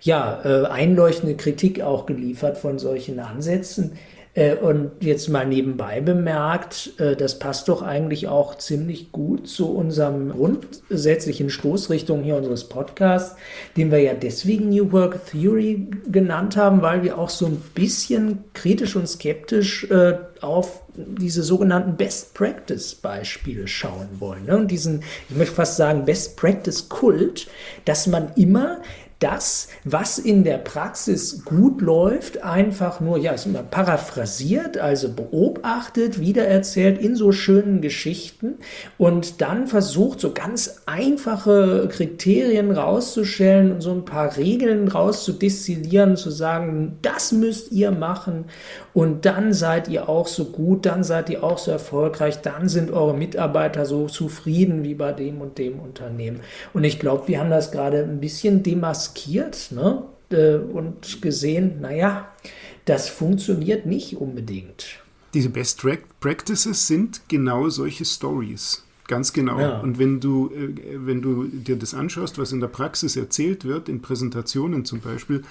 ja, 0.00 0.42
äh, 0.44 0.66
einleuchtende 0.66 1.36
Kritik 1.36 1.80
auch 1.80 2.04
geliefert 2.06 2.58
von 2.58 2.80
solchen 2.80 3.20
Ansätzen. 3.20 3.92
Äh, 4.34 4.56
und 4.56 4.92
jetzt 5.00 5.28
mal 5.28 5.46
nebenbei 5.46 6.00
bemerkt, 6.00 6.92
äh, 6.98 7.16
das 7.16 7.38
passt 7.38 7.68
doch 7.68 7.82
eigentlich 7.82 8.28
auch 8.28 8.56
ziemlich 8.56 9.12
gut 9.12 9.46
zu 9.46 9.74
unserem 9.74 10.30
grundsätzlichen 10.30 11.50
Stoßrichtung 11.50 12.22
hier 12.22 12.36
unseres 12.36 12.64
Podcasts, 12.64 13.36
den 13.76 13.90
wir 13.90 13.98
ja 13.98 14.14
deswegen 14.14 14.70
New 14.70 14.90
Work 14.92 15.26
Theory 15.26 15.86
genannt 16.10 16.56
haben, 16.56 16.80
weil 16.80 17.02
wir 17.02 17.18
auch 17.18 17.28
so 17.28 17.46
ein 17.46 17.62
bisschen 17.74 18.44
kritisch 18.54 18.96
und 18.96 19.06
skeptisch 19.06 19.84
äh, 19.90 20.14
auf 20.40 20.82
diese 20.94 21.42
sogenannten 21.42 21.96
Best 21.96 22.34
Practice 22.34 22.94
Beispiele 22.94 23.66
schauen 23.68 24.08
wollen. 24.18 24.46
Ne? 24.46 24.56
Und 24.56 24.70
diesen, 24.70 25.02
ich 25.28 25.36
möchte 25.36 25.54
fast 25.54 25.76
sagen, 25.76 26.04
Best 26.04 26.36
Practice 26.36 26.88
Kult, 26.88 27.48
dass 27.84 28.06
man 28.06 28.32
immer 28.36 28.80
das, 29.22 29.68
was 29.84 30.18
in 30.18 30.42
der 30.42 30.58
Praxis 30.58 31.44
gut 31.44 31.80
läuft, 31.80 32.42
einfach 32.42 33.00
nur, 33.00 33.18
ja, 33.18 33.32
ist 33.32 33.46
immer 33.46 33.62
paraphrasiert, 33.62 34.78
also 34.78 35.12
beobachtet, 35.12 36.20
wiedererzählt 36.20 37.00
in 37.00 37.14
so 37.14 37.30
schönen 37.30 37.80
Geschichten 37.80 38.54
und 38.98 39.40
dann 39.40 39.68
versucht, 39.68 40.20
so 40.20 40.32
ganz 40.32 40.82
einfache 40.86 41.88
Kriterien 41.90 42.72
rauszustellen 42.72 43.72
und 43.72 43.80
so 43.80 43.92
ein 43.92 44.04
paar 44.04 44.36
Regeln 44.36 44.88
rauszudestillieren, 44.88 46.16
zu 46.16 46.30
sagen, 46.30 46.98
das 47.02 47.30
müsst 47.32 47.70
ihr 47.70 47.92
machen 47.92 48.46
und 48.92 49.24
dann 49.24 49.52
seid 49.52 49.88
ihr 49.88 50.08
auch 50.08 50.26
so 50.26 50.46
gut, 50.46 50.84
dann 50.84 51.04
seid 51.04 51.30
ihr 51.30 51.44
auch 51.44 51.58
so 51.58 51.70
erfolgreich, 51.70 52.40
dann 52.42 52.68
sind 52.68 52.90
eure 52.90 53.14
Mitarbeiter 53.14 53.86
so 53.86 54.06
zufrieden 54.06 54.82
wie 54.82 54.94
bei 54.94 55.12
dem 55.12 55.40
und 55.40 55.58
dem 55.58 55.78
Unternehmen. 55.78 56.40
Und 56.72 56.84
ich 56.84 56.98
glaube, 56.98 57.28
wir 57.28 57.38
haben 57.38 57.50
das 57.50 57.70
gerade 57.70 58.02
ein 58.02 58.20
bisschen 58.20 58.62
demaskiert 58.62 59.11
ne? 59.72 60.04
Äh, 60.30 60.56
und 60.56 61.22
gesehen, 61.22 61.80
naja, 61.80 62.28
das 62.84 63.08
funktioniert 63.08 63.86
nicht 63.86 64.16
unbedingt. 64.16 65.00
Diese 65.34 65.48
Best 65.48 65.82
Practices 66.20 66.86
sind 66.86 67.22
genau 67.28 67.68
solche 67.68 68.04
Stories. 68.04 68.84
Ganz 69.08 69.32
genau. 69.32 69.58
Ja. 69.58 69.80
Und 69.80 69.98
wenn 69.98 70.20
du, 70.20 70.50
äh, 70.50 70.96
wenn 71.06 71.22
du 71.22 71.44
dir 71.44 71.76
das 71.76 71.94
anschaust, 71.94 72.38
was 72.38 72.52
in 72.52 72.60
der 72.60 72.68
Praxis 72.68 73.16
erzählt 73.16 73.64
wird, 73.64 73.88
in 73.88 74.00
Präsentationen 74.00 74.84
zum 74.84 75.00
Beispiel, 75.00 75.42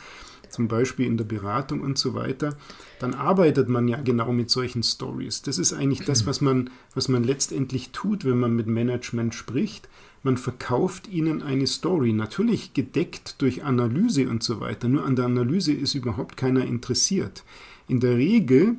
zum 0.50 0.68
Beispiel 0.68 1.06
in 1.06 1.18
der 1.18 1.26
Beratung 1.26 1.82
und 1.82 1.98
so 1.98 2.14
weiter, 2.14 2.56
dann 3.00 3.14
arbeitet 3.14 3.70
man 3.70 3.88
ja 3.88 4.00
genau 4.02 4.32
mit 4.32 4.50
solchen 4.50 4.84
Stories. 4.84 5.42
Das 5.42 5.58
ist 5.58 5.74
eigentlich 5.74 6.06
das, 6.06 6.26
was 6.26 6.42
man, 6.42 6.70
was 6.94 7.08
man 7.08 7.24
letztendlich 7.24 7.92
tut, 7.92 8.26
wenn 8.26 8.40
man 8.40 8.54
mit 8.54 8.68
Management 8.68 9.34
spricht. 9.34 9.88
Man 10.24 10.38
verkauft 10.38 11.08
ihnen 11.08 11.42
eine 11.42 11.66
Story, 11.66 12.14
natürlich 12.14 12.74
gedeckt 12.74 13.42
durch 13.42 13.64
Analyse 13.64 14.30
und 14.30 14.44
so 14.44 14.60
weiter. 14.60 14.88
Nur 14.88 15.06
an 15.06 15.16
der 15.16 15.26
Analyse 15.26 15.74
ist 15.74 15.96
überhaupt 15.96 16.38
keiner 16.38 16.64
interessiert. 16.64 17.44
In 17.88 18.00
der 18.00 18.18
Regel 18.18 18.78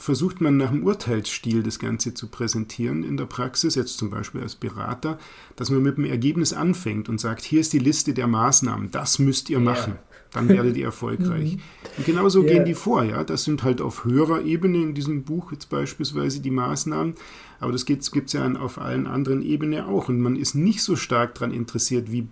versucht 0.00 0.40
man 0.40 0.56
nach 0.56 0.70
dem 0.70 0.82
Urteilsstil 0.82 1.62
das 1.62 1.78
Ganze 1.78 2.14
zu 2.14 2.28
präsentieren 2.28 3.02
in 3.02 3.16
der 3.16 3.26
Praxis, 3.26 3.74
jetzt 3.74 3.98
zum 3.98 4.10
Beispiel 4.10 4.40
als 4.40 4.54
Berater, 4.54 5.18
dass 5.56 5.70
man 5.70 5.82
mit 5.82 5.98
dem 5.98 6.06
Ergebnis 6.06 6.52
anfängt 6.52 7.08
und 7.08 7.20
sagt, 7.20 7.42
hier 7.42 7.60
ist 7.60 7.72
die 7.72 7.78
Liste 7.78 8.14
der 8.14 8.26
Maßnahmen, 8.26 8.90
das 8.90 9.18
müsst 9.18 9.50
ihr 9.50 9.60
machen, 9.60 9.98
dann 10.32 10.48
werdet 10.48 10.76
ihr 10.76 10.84
erfolgreich. 10.86 11.56
Mhm. 11.56 11.60
und 11.98 12.06
genauso 12.06 12.42
yeah. 12.42 12.54
gehen 12.54 12.64
die 12.64 12.74
vor, 12.74 13.04
ja, 13.04 13.24
das 13.24 13.44
sind 13.44 13.62
halt 13.62 13.82
auf 13.82 14.04
höherer 14.04 14.42
Ebene 14.42 14.78
in 14.78 14.94
diesem 14.94 15.24
Buch 15.24 15.52
jetzt 15.52 15.68
beispielsweise 15.68 16.40
die 16.40 16.50
Maßnahmen, 16.50 17.14
aber 17.60 17.72
das 17.72 17.84
gibt 17.84 18.08
es 18.08 18.32
ja 18.32 18.50
auf 18.54 18.78
allen 18.78 19.06
anderen 19.06 19.42
Ebenen 19.42 19.84
auch 19.84 20.08
und 20.08 20.20
man 20.20 20.36
ist 20.36 20.54
nicht 20.54 20.82
so 20.82 20.96
stark 20.96 21.34
daran 21.34 21.52
interessiert, 21.52 22.10
wie 22.10 22.26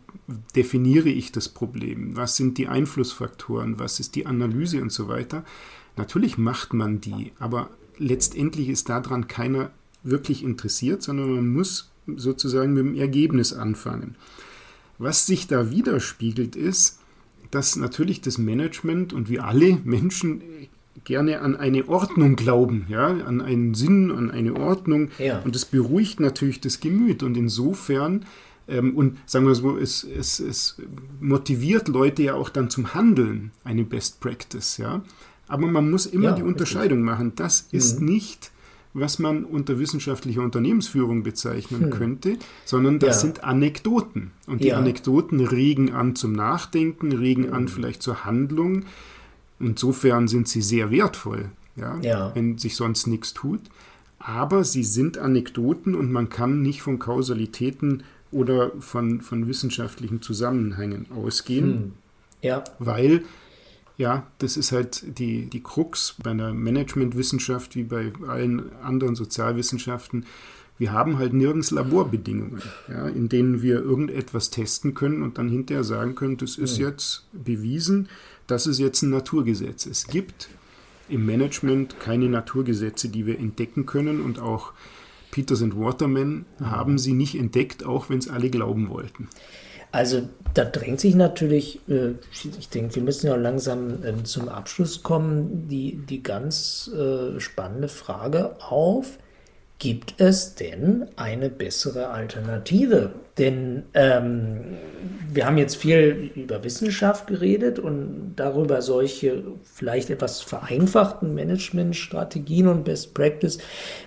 definiere 0.56 1.10
ich 1.10 1.32
das 1.32 1.50
Problem, 1.50 2.16
was 2.16 2.36
sind 2.36 2.56
die 2.56 2.68
Einflussfaktoren, 2.68 3.78
was 3.78 4.00
ist 4.00 4.14
die 4.14 4.26
Analyse 4.26 4.80
und 4.80 4.90
so 4.90 5.08
weiter, 5.08 5.44
Natürlich 5.98 6.38
macht 6.38 6.72
man 6.72 7.00
die, 7.00 7.32
aber 7.38 7.70
letztendlich 7.98 8.68
ist 8.68 8.88
daran 8.88 9.28
keiner 9.28 9.70
wirklich 10.02 10.42
interessiert, 10.42 11.02
sondern 11.02 11.34
man 11.34 11.48
muss 11.48 11.90
sozusagen 12.06 12.72
mit 12.72 12.84
dem 12.84 12.94
Ergebnis 12.94 13.52
anfangen. 13.52 14.16
Was 14.98 15.26
sich 15.26 15.46
da 15.46 15.70
widerspiegelt 15.70 16.56
ist, 16.56 17.00
dass 17.50 17.76
natürlich 17.76 18.20
das 18.20 18.38
Management 18.38 19.12
und 19.12 19.28
wie 19.28 19.40
alle 19.40 19.78
Menschen 19.84 20.42
gerne 21.04 21.40
an 21.40 21.56
eine 21.56 21.88
Ordnung 21.88 22.36
glauben, 22.36 22.86
ja, 22.88 23.06
an 23.06 23.40
einen 23.40 23.74
Sinn, 23.74 24.10
an 24.10 24.30
eine 24.30 24.54
Ordnung. 24.56 25.10
Ja. 25.18 25.40
Und 25.40 25.54
das 25.54 25.64
beruhigt 25.64 26.20
natürlich 26.20 26.60
das 26.60 26.80
Gemüt. 26.80 27.22
Und 27.22 27.36
insofern, 27.36 28.24
ähm, 28.66 28.96
und 28.96 29.18
sagen 29.26 29.46
wir 29.46 29.54
so, 29.54 29.76
es, 29.76 30.04
es, 30.04 30.40
es 30.40 30.76
motiviert 31.20 31.88
Leute 31.88 32.24
ja 32.24 32.34
auch 32.34 32.50
dann 32.50 32.68
zum 32.68 32.94
Handeln, 32.94 33.52
eine 33.64 33.84
Best 33.84 34.20
Practice, 34.20 34.78
ja. 34.78 35.02
Aber 35.48 35.66
man 35.66 35.90
muss 35.90 36.06
immer 36.06 36.30
ja, 36.30 36.32
die 36.32 36.42
Unterscheidung 36.42 36.98
richtig. 36.98 37.18
machen. 37.18 37.32
Das 37.36 37.68
ist 37.72 38.00
mhm. 38.00 38.06
nicht, 38.06 38.52
was 38.94 39.18
man 39.18 39.44
unter 39.44 39.78
wissenschaftlicher 39.78 40.42
Unternehmensführung 40.42 41.22
bezeichnen 41.22 41.84
hm. 41.84 41.90
könnte, 41.90 42.36
sondern 42.64 42.98
das 42.98 43.16
ja. 43.16 43.20
sind 43.28 43.44
Anekdoten. 43.44 44.32
Und 44.46 44.62
die 44.62 44.68
ja. 44.68 44.78
Anekdoten 44.78 45.40
regen 45.40 45.92
an 45.92 46.16
zum 46.16 46.32
Nachdenken, 46.32 47.12
regen 47.12 47.48
mhm. 47.48 47.52
an 47.52 47.68
vielleicht 47.68 48.02
zur 48.02 48.24
Handlung. 48.24 48.84
Insofern 49.60 50.28
sind 50.28 50.48
sie 50.48 50.62
sehr 50.62 50.90
wertvoll, 50.90 51.46
ja, 51.76 52.32
wenn 52.34 52.58
sich 52.58 52.76
sonst 52.76 53.06
nichts 53.06 53.34
tut. 53.34 53.60
Aber 54.18 54.64
sie 54.64 54.84
sind 54.84 55.18
Anekdoten 55.18 55.94
und 55.94 56.10
man 56.10 56.28
kann 56.28 56.62
nicht 56.62 56.82
von 56.82 56.98
Kausalitäten 56.98 58.02
oder 58.30 58.72
von, 58.80 59.20
von 59.20 59.46
wissenschaftlichen 59.46 60.22
Zusammenhängen 60.22 61.06
ausgehen, 61.14 61.94
hm. 62.42 62.62
weil 62.78 63.22
ja, 63.98 64.28
das 64.38 64.56
ist 64.56 64.70
halt 64.70 65.18
die, 65.18 65.46
die 65.46 65.62
Krux 65.62 66.14
bei 66.22 66.30
einer 66.30 66.54
Managementwissenschaft 66.54 67.74
wie 67.74 67.82
bei 67.82 68.12
allen 68.26 68.72
anderen 68.80 69.16
Sozialwissenschaften. 69.16 70.24
Wir 70.78 70.92
haben 70.92 71.18
halt 71.18 71.32
nirgends 71.32 71.72
Laborbedingungen, 71.72 72.62
ja, 72.88 73.08
in 73.08 73.28
denen 73.28 73.60
wir 73.60 73.82
irgendetwas 73.82 74.50
testen 74.50 74.94
können 74.94 75.22
und 75.22 75.36
dann 75.36 75.48
hinterher 75.48 75.82
sagen 75.82 76.14
können, 76.14 76.36
das 76.36 76.56
ist 76.56 76.78
jetzt 76.78 77.26
bewiesen, 77.32 78.08
dass 78.46 78.66
es 78.66 78.78
jetzt 78.78 79.02
ein 79.02 79.10
Naturgesetz. 79.10 79.84
Es 79.86 80.06
gibt 80.06 80.48
im 81.08 81.26
Management 81.26 81.98
keine 81.98 82.28
Naturgesetze, 82.28 83.08
die 83.08 83.26
wir 83.26 83.40
entdecken 83.40 83.84
können 83.84 84.20
und 84.20 84.38
auch 84.38 84.72
Peters 85.32 85.60
und 85.60 85.76
Waterman 85.76 86.46
haben 86.62 86.98
sie 86.98 87.14
nicht 87.14 87.34
entdeckt, 87.34 87.84
auch 87.84 88.08
wenn 88.08 88.18
es 88.18 88.28
alle 88.28 88.48
glauben 88.48 88.88
wollten. 88.88 89.28
Also 89.90 90.22
da 90.54 90.64
drängt 90.64 91.00
sich 91.00 91.14
natürlich, 91.14 91.80
äh, 91.88 92.14
ich 92.58 92.68
denke, 92.68 92.96
wir 92.96 93.02
müssen 93.02 93.26
ja 93.26 93.36
langsam 93.36 94.04
ähm, 94.04 94.24
zum 94.24 94.48
Abschluss 94.48 95.02
kommen, 95.02 95.68
die, 95.68 95.96
die 95.96 96.22
ganz 96.22 96.90
äh, 96.94 97.38
spannende 97.40 97.88
Frage 97.88 98.56
auf, 98.60 99.18
gibt 99.78 100.20
es 100.20 100.56
denn 100.56 101.06
eine 101.16 101.50
bessere 101.50 102.08
Alternative? 102.08 103.10
Denn 103.38 103.84
ähm, 103.94 104.76
wir 105.32 105.46
haben 105.46 105.56
jetzt 105.58 105.76
viel 105.76 106.32
über 106.34 106.64
Wissenschaft 106.64 107.28
geredet 107.28 107.78
und 107.78 108.32
darüber 108.34 108.82
solche 108.82 109.44
vielleicht 109.62 110.10
etwas 110.10 110.40
vereinfachten 110.40 111.34
Managementstrategien 111.34 112.66
und 112.66 112.84
Best 112.84 113.14
Practice 113.14 113.58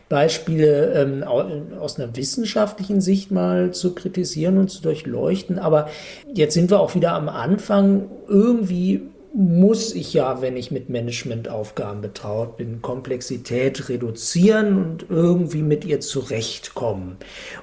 Beispiele 0.10 0.94
ähm, 0.94 1.24
aus 1.24 1.98
einer 1.98 2.14
wissenschaftlichen 2.18 3.00
Sicht 3.00 3.32
mal 3.32 3.72
zu 3.72 3.96
kritisieren 3.96 4.58
und 4.58 4.70
zu 4.70 4.82
durchleuchten. 4.82 5.58
Aber 5.58 5.88
jetzt 6.34 6.54
sind 6.54 6.70
wir 6.70 6.82
auch 6.82 6.96
wieder 6.96 7.14
am 7.14 7.30
Anfang 7.30 8.10
irgendwie 8.28 9.04
muss 9.34 9.96
ich 9.96 10.14
ja, 10.14 10.42
wenn 10.42 10.58
ich 10.58 10.72
mit 10.72 10.90
Managementaufgaben 10.90 12.02
betraut 12.02 12.58
bin, 12.58 12.82
Komplexität 12.82 13.88
reduzieren 13.88 14.84
und 14.84 15.06
irgendwie 15.10 15.62
mit 15.62 15.86
ihr 15.86 16.02
zurechtkommen. 16.02 17.16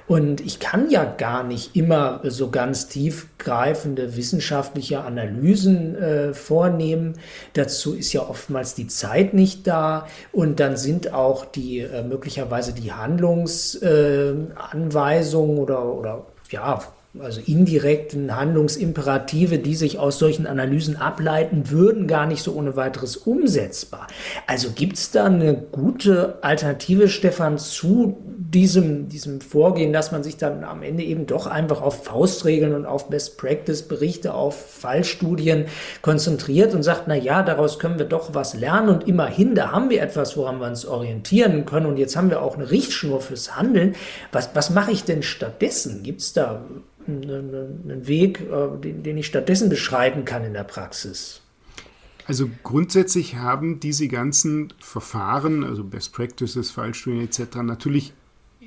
Und 0.07 0.41
ich 0.41 0.59
kann 0.59 0.89
ja 0.89 1.05
gar 1.05 1.43
nicht 1.43 1.75
immer 1.75 2.21
so 2.23 2.49
ganz 2.49 2.87
tiefgreifende 2.87 4.17
wissenschaftliche 4.17 5.01
Analysen 5.01 5.95
äh, 5.95 6.33
vornehmen. 6.33 7.19
Dazu 7.53 7.93
ist 7.93 8.13
ja 8.13 8.27
oftmals 8.27 8.73
die 8.73 8.87
Zeit 8.87 9.35
nicht 9.35 9.67
da 9.67 10.07
und 10.31 10.59
dann 10.59 10.75
sind 10.75 11.13
auch 11.13 11.45
die 11.45 11.81
äh, 11.81 12.01
möglicherweise 12.03 12.73
die 12.73 12.93
Handlungsanweisungen 12.93 15.57
äh, 15.57 15.61
oder, 15.61 15.85
oder 15.85 16.25
ja, 16.49 16.81
also 17.17 17.41
indirekten 17.43 18.35
Handlungsimperative, 18.35 19.57
die 19.57 19.73
sich 19.73 19.97
aus 19.97 20.19
solchen 20.19 20.45
Analysen 20.45 20.95
ableiten 20.95 21.71
würden, 21.71 22.05
gar 22.05 22.27
nicht 22.27 22.43
so 22.43 22.53
ohne 22.53 22.75
weiteres 22.75 23.17
umsetzbar. 23.17 24.05
Also 24.45 24.69
gibt 24.75 24.97
es 24.97 25.09
da 25.09 25.25
eine 25.25 25.55
gute 25.55 26.37
Alternative, 26.43 27.07
Stefan, 27.07 27.57
zu 27.57 28.17
diesem, 28.37 29.09
diesem 29.09 29.41
Vorgehen, 29.41 29.91
dass 29.91 30.11
man 30.11 30.23
sich 30.23 30.37
dann 30.37 30.63
am 30.63 30.83
Ende 30.83 31.03
eben 31.03 31.25
doch 31.25 31.47
einfach 31.47 31.81
auf 31.81 32.03
Faustregeln 32.03 32.75
und 32.75 32.85
auf 32.85 33.09
Best 33.09 33.39
Practice 33.39 33.81
Berichte, 33.81 34.35
auf 34.35 34.55
Fallstudien 34.55 35.65
konzentriert 36.03 36.75
und 36.75 36.83
sagt, 36.83 37.03
na 37.07 37.15
ja, 37.15 37.41
daraus 37.41 37.79
können 37.79 37.97
wir 37.97 38.05
doch 38.05 38.35
was 38.35 38.53
lernen 38.53 38.89
und 38.89 39.07
immerhin, 39.07 39.55
da 39.55 39.71
haben 39.71 39.89
wir 39.89 40.03
etwas, 40.03 40.37
woran 40.37 40.59
wir 40.59 40.67
uns 40.67 40.85
orientieren 40.85 41.65
können 41.65 41.87
und 41.87 41.97
jetzt 41.97 42.15
haben 42.15 42.29
wir 42.29 42.43
auch 42.43 42.55
eine 42.55 42.69
Richtschnur 42.69 43.19
fürs 43.19 43.55
Handeln. 43.55 43.95
Was, 44.31 44.51
was 44.53 44.69
mache 44.69 44.91
ich 44.91 45.05
denn 45.05 45.23
stattdessen? 45.23 46.03
Gibt 46.03 46.21
es 46.21 46.33
da 46.33 46.61
einen 47.09 48.07
Weg, 48.07 48.41
äh, 48.41 48.77
den, 48.91 49.17
ich 49.17 49.27
stattdessen 49.27 49.69
beschreiten 49.69 50.25
kann 50.25 50.43
in 50.43 50.53
der 50.53 50.63
Praxis? 50.63 51.41
Also 52.25 52.49
grundsätzlich 52.63 53.37
haben 53.37 53.79
diese 53.79 54.07
ganzen 54.07 54.71
Verfahren, 54.79 55.63
also 55.63 55.83
Best 55.83 56.13
Practices, 56.13 56.69
Fallstudien 56.69 57.23
etc., 57.23 57.57
natürlich 57.63 58.13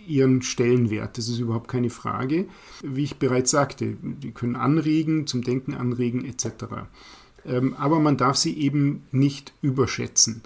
ihren 0.07 0.43
Stellenwert. 0.43 1.17
Das 1.17 1.29
ist 1.29 1.39
überhaupt 1.39 1.69
keine 1.69 1.91
Frage. 1.91 2.47
Wie 2.83 3.05
ich 3.05 3.19
bereits 3.19 3.53
sagte, 3.53 3.97
die 4.03 4.33
können 4.33 4.57
anregen, 4.57 5.27
zum 5.27 5.43
Denken 5.43 5.75
anregen 5.75 6.25
etc. 6.25 6.65
Ähm, 7.47 7.75
aber 7.79 8.01
man 8.01 8.17
darf 8.17 8.37
sie 8.37 8.57
eben 8.59 9.05
nicht 9.13 9.53
überschätzen. 9.63 10.43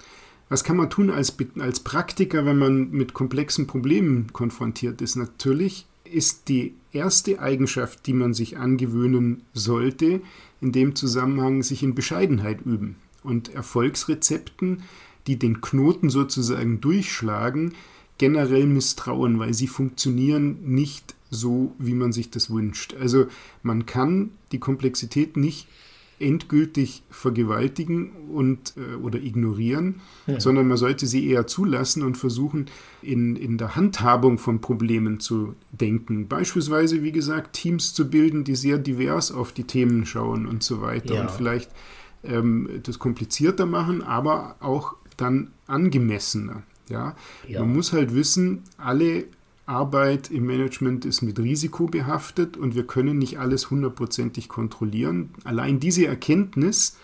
Was 0.49 0.63
kann 0.63 0.77
man 0.77 0.89
tun 0.89 1.09
als, 1.09 1.35
als 1.59 1.81
Praktiker, 1.81 2.45
wenn 2.45 2.57
man 2.57 2.91
mit 2.91 3.13
komplexen 3.13 3.67
Problemen 3.67 4.31
konfrontiert 4.31 5.01
ist? 5.01 5.15
Natürlich 5.15 5.85
ist 6.11 6.49
die 6.49 6.73
erste 6.91 7.39
Eigenschaft, 7.39 8.05
die 8.07 8.13
man 8.13 8.33
sich 8.33 8.57
angewöhnen 8.57 9.43
sollte, 9.53 10.21
in 10.61 10.71
dem 10.71 10.95
Zusammenhang 10.95 11.63
sich 11.63 11.83
in 11.83 11.95
Bescheidenheit 11.95 12.61
üben 12.65 12.95
und 13.23 13.53
Erfolgsrezepten, 13.53 14.83
die 15.27 15.37
den 15.37 15.61
Knoten 15.61 16.09
sozusagen 16.09 16.81
durchschlagen, 16.81 17.73
generell 18.17 18.65
misstrauen, 18.65 19.39
weil 19.39 19.53
sie 19.53 19.67
funktionieren 19.67 20.57
nicht 20.63 21.15
so, 21.29 21.75
wie 21.77 21.93
man 21.93 22.13
sich 22.13 22.31
das 22.31 22.49
wünscht. 22.49 22.95
Also 22.99 23.27
man 23.61 23.85
kann 23.85 24.31
die 24.51 24.59
Komplexität 24.59 25.37
nicht 25.37 25.67
endgültig 26.19 27.03
vergewaltigen 27.09 28.11
und 28.33 28.73
äh, 28.77 28.95
oder 28.95 29.19
ignorieren, 29.19 30.01
ja. 30.25 30.39
sondern 30.39 30.67
man 30.67 30.77
sollte 30.77 31.05
sie 31.05 31.27
eher 31.27 31.45
zulassen 31.45 32.03
und 32.03 32.17
versuchen, 32.17 32.65
in, 33.01 33.35
in 33.35 33.57
der 33.57 33.75
Handhabung 33.75 34.39
von 34.39 34.59
Problemen 34.59 35.19
zu 35.19 35.55
denken. 35.71 36.27
Beispielsweise, 36.27 37.03
wie 37.03 37.11
gesagt, 37.11 37.53
Teams 37.53 37.93
zu 37.93 38.09
bilden, 38.09 38.43
die 38.43 38.55
sehr 38.55 38.79
divers 38.79 39.31
auf 39.31 39.51
die 39.51 39.65
Themen 39.65 40.05
schauen 40.05 40.47
und 40.47 40.63
so 40.63 40.81
weiter. 40.81 41.15
Ja. 41.15 41.21
Und 41.21 41.31
vielleicht 41.31 41.71
ähm, 42.23 42.81
das 42.83 42.97
komplizierter 42.97 43.65
machen, 43.65 44.01
aber 44.01 44.55
auch 44.59 44.95
dann 45.17 45.51
angemessener. 45.67 46.63
Ja? 46.89 47.15
ja? 47.47 47.59
Man 47.59 47.73
muss 47.73 47.93
halt 47.93 48.15
wissen, 48.15 48.63
alle 48.77 49.25
Arbeit 49.67 50.31
im 50.31 50.45
Management 50.45 51.05
ist 51.05 51.21
mit 51.21 51.37
Risiko 51.39 51.85
behaftet 51.87 52.57
und 52.57 52.73
wir 52.73 52.87
können 52.87 53.17
nicht 53.17 53.37
alles 53.37 53.69
hundertprozentig 53.69 54.47
kontrollieren. 54.47 55.31
Allein 55.43 55.79
diese 55.79 56.07
Erkenntnis 56.07 56.97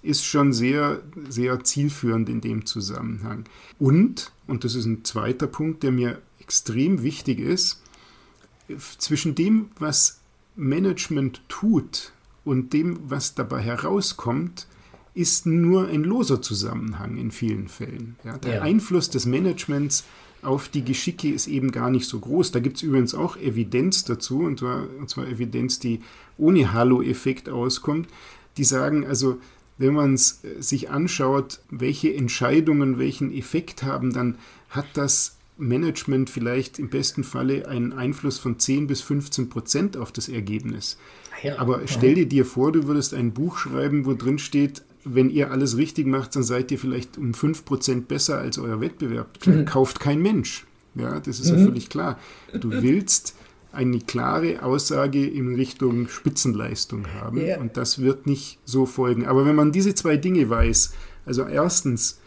ist 0.00 0.24
schon 0.24 0.52
sehr, 0.52 1.02
sehr 1.28 1.64
zielführend 1.64 2.28
in 2.28 2.40
dem 2.40 2.66
Zusammenhang. 2.66 3.44
Und, 3.78 4.32
und 4.46 4.64
das 4.64 4.74
ist 4.74 4.84
ein 4.84 5.04
zweiter 5.04 5.48
Punkt, 5.48 5.82
der 5.82 5.90
mir 5.90 6.22
extrem 6.38 7.02
wichtig 7.02 7.40
ist, 7.40 7.82
zwischen 8.98 9.34
dem, 9.34 9.70
was 9.78 10.20
Management 10.56 11.42
tut 11.48 12.12
und 12.44 12.72
dem, 12.72 12.98
was 13.10 13.34
dabei 13.34 13.60
herauskommt, 13.60 14.68
ist 15.14 15.46
nur 15.46 15.88
ein 15.88 16.04
loser 16.04 16.42
Zusammenhang 16.42 17.16
in 17.16 17.30
vielen 17.30 17.68
Fällen. 17.68 18.16
Ja, 18.24 18.36
der 18.38 18.56
ja. 18.56 18.62
Einfluss 18.62 19.10
des 19.10 19.26
Managements 19.26 20.04
auf 20.44 20.68
die 20.68 20.84
Geschicke 20.84 21.28
ist 21.28 21.46
eben 21.46 21.72
gar 21.72 21.90
nicht 21.90 22.06
so 22.06 22.18
groß. 22.18 22.52
Da 22.52 22.60
gibt 22.60 22.76
es 22.76 22.82
übrigens 22.82 23.14
auch 23.14 23.36
Evidenz 23.36 24.04
dazu, 24.04 24.40
und 24.40 24.60
zwar, 24.60 24.86
und 24.98 25.08
zwar 25.08 25.26
Evidenz, 25.26 25.78
die 25.78 26.00
ohne 26.38 26.72
Halo-Effekt 26.72 27.48
auskommt. 27.48 28.08
Die 28.56 28.64
sagen 28.64 29.06
also, 29.06 29.38
wenn 29.78 29.94
man 29.94 30.14
es 30.14 30.44
äh, 30.44 30.62
sich 30.62 30.90
anschaut, 30.90 31.60
welche 31.70 32.14
Entscheidungen 32.14 32.98
welchen 32.98 33.32
Effekt 33.32 33.82
haben, 33.82 34.12
dann 34.12 34.38
hat 34.70 34.86
das 34.94 35.36
Management 35.56 36.30
vielleicht 36.30 36.78
im 36.78 36.88
besten 36.88 37.22
Falle 37.22 37.68
einen 37.68 37.92
Einfluss 37.92 38.38
von 38.38 38.58
10 38.58 38.86
bis 38.86 39.00
15 39.02 39.48
Prozent 39.48 39.96
auf 39.96 40.10
das 40.10 40.28
Ergebnis. 40.28 40.98
Ja. 41.42 41.58
Aber 41.58 41.82
stell 41.86 42.14
dir 42.14 42.26
dir 42.26 42.44
vor, 42.44 42.72
du 42.72 42.86
würdest 42.86 43.14
ein 43.14 43.32
Buch 43.32 43.58
schreiben, 43.58 44.04
wo 44.04 44.14
drin 44.14 44.38
steht, 44.38 44.82
wenn 45.04 45.30
ihr 45.30 45.50
alles 45.50 45.76
richtig 45.76 46.06
macht, 46.06 46.34
dann 46.34 46.42
seid 46.42 46.70
ihr 46.72 46.78
vielleicht 46.78 47.18
um 47.18 47.32
5% 47.32 48.02
besser 48.02 48.38
als 48.38 48.58
euer 48.58 48.80
Wettbewerb. 48.80 49.38
Mhm. 49.46 49.64
Kauft 49.64 50.00
kein 50.00 50.20
Mensch. 50.20 50.66
Ja, 50.94 51.20
das 51.20 51.40
ist 51.40 51.52
mhm. 51.52 51.58
ja 51.58 51.64
völlig 51.64 51.88
klar. 51.88 52.18
Du 52.52 52.70
willst 52.70 53.34
eine 53.72 53.98
klare 53.98 54.62
Aussage 54.62 55.26
in 55.26 55.54
Richtung 55.56 56.08
Spitzenleistung 56.08 57.08
haben 57.20 57.44
ja. 57.44 57.58
und 57.58 57.76
das 57.76 57.98
wird 57.98 58.26
nicht 58.26 58.58
so 58.64 58.86
folgen. 58.86 59.26
Aber 59.26 59.46
wenn 59.46 59.56
man 59.56 59.72
diese 59.72 59.94
zwei 59.94 60.16
Dinge 60.16 60.48
weiß, 60.48 60.94
also 61.26 61.44
erstens, 61.44 62.20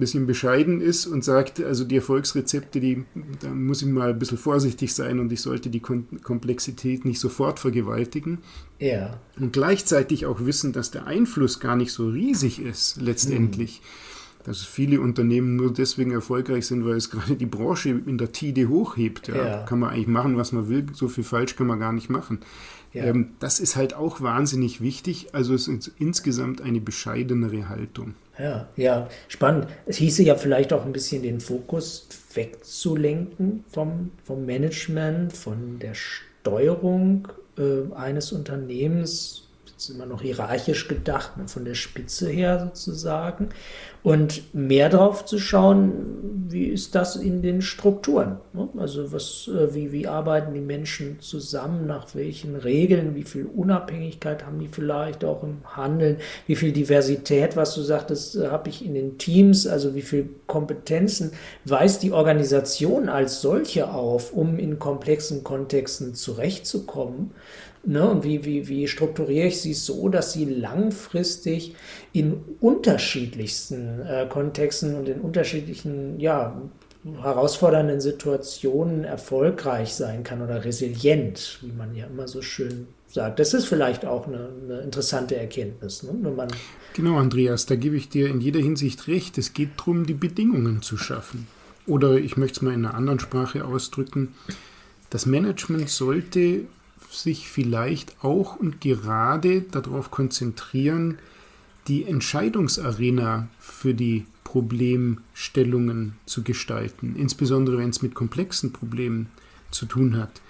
ein 0.00 0.06
bisschen 0.06 0.26
bescheiden 0.26 0.80
ist 0.80 1.06
und 1.06 1.22
sagt, 1.22 1.62
also 1.62 1.84
die 1.84 1.96
Erfolgsrezepte, 1.96 2.80
die, 2.80 3.04
da 3.40 3.50
muss 3.50 3.82
ich 3.82 3.88
mal 3.88 4.10
ein 4.10 4.18
bisschen 4.18 4.38
vorsichtig 4.38 4.94
sein 4.94 5.20
und 5.20 5.30
ich 5.30 5.42
sollte 5.42 5.68
die 5.68 5.80
Komplexität 5.80 7.04
nicht 7.04 7.20
sofort 7.20 7.60
vergewaltigen. 7.60 8.38
Ja. 8.78 9.20
Und 9.38 9.52
gleichzeitig 9.52 10.24
auch 10.24 10.40
wissen, 10.46 10.72
dass 10.72 10.90
der 10.90 11.06
Einfluss 11.06 11.60
gar 11.60 11.76
nicht 11.76 11.92
so 11.92 12.08
riesig 12.08 12.62
ist, 12.62 12.96
letztendlich. 13.00 13.82
Mhm. 13.82 14.19
Dass 14.44 14.62
viele 14.62 15.00
Unternehmen 15.00 15.56
nur 15.56 15.72
deswegen 15.72 16.12
erfolgreich 16.12 16.66
sind, 16.66 16.86
weil 16.86 16.96
es 16.96 17.10
gerade 17.10 17.36
die 17.36 17.46
Branche 17.46 17.90
in 17.90 18.16
der 18.16 18.32
TIDE 18.32 18.68
hochhebt. 18.68 19.28
Ja. 19.28 19.36
ja. 19.36 19.62
Kann 19.64 19.80
man 19.80 19.90
eigentlich 19.90 20.06
machen, 20.06 20.36
was 20.36 20.52
man 20.52 20.68
will, 20.68 20.86
so 20.92 21.08
viel 21.08 21.24
falsch 21.24 21.56
kann 21.56 21.66
man 21.66 21.78
gar 21.78 21.92
nicht 21.92 22.08
machen. 22.08 22.40
Ja. 22.92 23.04
Ähm, 23.04 23.30
das 23.38 23.60
ist 23.60 23.76
halt 23.76 23.94
auch 23.94 24.20
wahnsinnig 24.20 24.80
wichtig. 24.80 25.28
Also 25.32 25.54
es 25.54 25.68
ist 25.68 25.92
insgesamt 25.98 26.60
eine 26.60 26.80
bescheidenere 26.80 27.68
Haltung. 27.68 28.14
Ja, 28.38 28.68
ja, 28.76 29.08
spannend. 29.28 29.66
Es 29.86 29.98
hieße 29.98 30.22
ja 30.22 30.34
vielleicht 30.34 30.72
auch 30.72 30.84
ein 30.84 30.92
bisschen 30.92 31.22
den 31.22 31.40
Fokus 31.40 32.08
wegzulenken 32.34 33.64
vom, 33.70 34.10
vom 34.24 34.46
Management, 34.46 35.32
von 35.32 35.78
der 35.78 35.94
Steuerung 35.94 37.28
äh, 37.58 37.92
eines 37.94 38.32
Unternehmens 38.32 39.48
ist 39.80 39.90
immer 39.90 40.06
noch 40.06 40.22
hierarchisch 40.22 40.88
gedacht, 40.88 41.36
ne, 41.36 41.48
von 41.48 41.64
der 41.64 41.74
Spitze 41.74 42.28
her 42.28 42.60
sozusagen. 42.60 43.48
Und 44.02 44.54
mehr 44.54 44.88
darauf 44.88 45.26
zu 45.26 45.38
schauen, 45.38 46.46
wie 46.48 46.64
ist 46.64 46.94
das 46.94 47.16
in 47.16 47.42
den 47.42 47.60
Strukturen? 47.60 48.38
Ne? 48.54 48.68
Also 48.78 49.12
was, 49.12 49.48
äh, 49.48 49.74
wie, 49.74 49.92
wie 49.92 50.06
arbeiten 50.06 50.54
die 50.54 50.60
Menschen 50.60 51.20
zusammen, 51.20 51.86
nach 51.86 52.14
welchen 52.14 52.56
Regeln, 52.56 53.14
wie 53.14 53.24
viel 53.24 53.44
Unabhängigkeit 53.44 54.46
haben 54.46 54.58
die 54.58 54.68
vielleicht 54.68 55.22
auch 55.24 55.42
im 55.42 55.58
Handeln, 55.64 56.16
wie 56.46 56.56
viel 56.56 56.72
Diversität, 56.72 57.56
was 57.56 57.74
du 57.74 57.82
sagtest, 57.82 58.36
äh, 58.36 58.48
habe 58.48 58.70
ich 58.70 58.84
in 58.84 58.94
den 58.94 59.18
Teams, 59.18 59.66
also 59.66 59.94
wie 59.94 60.02
viel 60.02 60.30
Kompetenzen 60.46 61.32
weist 61.66 62.02
die 62.02 62.12
Organisation 62.12 63.10
als 63.10 63.42
solche 63.42 63.90
auf, 63.90 64.32
um 64.32 64.58
in 64.58 64.78
komplexen 64.78 65.44
Kontexten 65.44 66.14
zurechtzukommen. 66.14 67.32
Ne, 67.82 68.06
und 68.06 68.24
wie, 68.24 68.44
wie, 68.44 68.68
wie 68.68 68.86
strukturiere 68.86 69.48
ich 69.48 69.62
sie 69.62 69.72
so, 69.72 70.10
dass 70.10 70.34
sie 70.34 70.44
langfristig 70.44 71.74
in 72.12 72.34
unterschiedlichsten 72.60 74.00
äh, 74.02 74.26
Kontexten 74.28 74.96
und 74.96 75.08
in 75.08 75.20
unterschiedlichen, 75.20 76.20
ja, 76.20 76.60
herausfordernden 77.22 78.00
Situationen 78.00 79.04
erfolgreich 79.04 79.94
sein 79.94 80.22
kann 80.22 80.42
oder 80.42 80.64
resilient, 80.64 81.58
wie 81.62 81.72
man 81.72 81.94
ja 81.94 82.06
immer 82.06 82.28
so 82.28 82.42
schön 82.42 82.88
sagt. 83.08 83.38
Das 83.38 83.54
ist 83.54 83.64
vielleicht 83.64 84.04
auch 84.04 84.26
eine, 84.26 84.50
eine 84.62 84.80
interessante 84.80 85.36
Erkenntnis. 85.36 86.02
Ne? 86.02 86.12
Genau, 86.94 87.16
Andreas, 87.16 87.64
da 87.64 87.76
gebe 87.76 87.96
ich 87.96 88.10
dir 88.10 88.28
in 88.28 88.42
jeder 88.42 88.60
Hinsicht 88.60 89.08
recht. 89.08 89.38
Es 89.38 89.54
geht 89.54 89.70
darum, 89.78 90.06
die 90.06 90.14
Bedingungen 90.14 90.82
zu 90.82 90.98
schaffen. 90.98 91.46
Oder 91.86 92.16
ich 92.16 92.36
möchte 92.36 92.58
es 92.58 92.62
mal 92.62 92.74
in 92.74 92.84
einer 92.84 92.94
anderen 92.94 93.18
Sprache 93.18 93.64
ausdrücken. 93.64 94.34
Das 95.08 95.24
Management 95.24 95.88
sollte 95.88 96.66
sich 97.10 97.48
vielleicht 97.48 98.16
auch 98.24 98.56
und 98.56 98.80
gerade 98.80 99.62
darauf 99.62 100.10
konzentrieren, 100.10 101.18
die 101.88 102.04
Entscheidungsarena 102.04 103.48
für 103.58 103.94
die 103.94 104.26
Problemstellungen 104.44 106.14
zu 106.26 106.42
gestalten, 106.42 107.14
insbesondere 107.16 107.78
wenn 107.78 107.90
es 107.90 108.02
mit 108.02 108.14
komplexen 108.14 108.72
Problemen 108.72 109.28
zu 109.70 109.86
tun 109.86 110.16
hat. 110.16 110.40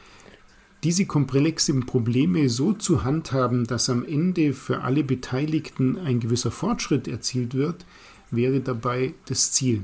Diese 0.83 1.05
komplexen 1.05 1.85
Probleme 1.85 2.49
so 2.49 2.73
zu 2.73 3.05
handhaben, 3.05 3.67
dass 3.67 3.91
am 3.91 4.05
Ende 4.05 4.55
für 4.55 4.81
alle 4.81 5.05
Beteiligten 5.05 5.99
ein 5.99 6.21
gewisser 6.21 6.51
Fortschritt 6.51 7.07
erzielt 7.07 7.55
wird, 7.55 7.85
wäre 8.31 8.61
dabei 8.61 9.13
das 9.27 9.53
Ziel. 9.53 9.83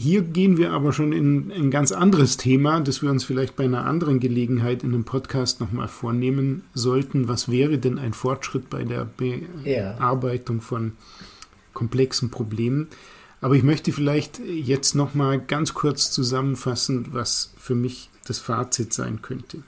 Hier 0.00 0.22
gehen 0.22 0.58
wir 0.58 0.70
aber 0.70 0.92
schon 0.92 1.10
in 1.10 1.50
ein 1.50 1.72
ganz 1.72 1.90
anderes 1.90 2.36
Thema, 2.36 2.78
das 2.78 3.02
wir 3.02 3.10
uns 3.10 3.24
vielleicht 3.24 3.56
bei 3.56 3.64
einer 3.64 3.84
anderen 3.84 4.20
Gelegenheit 4.20 4.84
in 4.84 4.94
einem 4.94 5.02
Podcast 5.02 5.58
nochmal 5.58 5.88
vornehmen 5.88 6.62
sollten. 6.72 7.26
Was 7.26 7.50
wäre 7.50 7.78
denn 7.78 7.98
ein 7.98 8.12
Fortschritt 8.12 8.70
bei 8.70 8.84
der 8.84 9.04
Bearbeitung 9.16 10.60
von 10.60 10.92
komplexen 11.74 12.30
Problemen? 12.30 12.86
Aber 13.40 13.56
ich 13.56 13.64
möchte 13.64 13.90
vielleicht 13.90 14.38
jetzt 14.38 14.94
nochmal 14.94 15.40
ganz 15.40 15.74
kurz 15.74 16.12
zusammenfassen, 16.12 17.08
was 17.10 17.52
für 17.58 17.74
mich 17.74 18.08
das 18.24 18.38
Fazit 18.38 18.92
sein 18.92 19.20
könnte. 19.20 19.64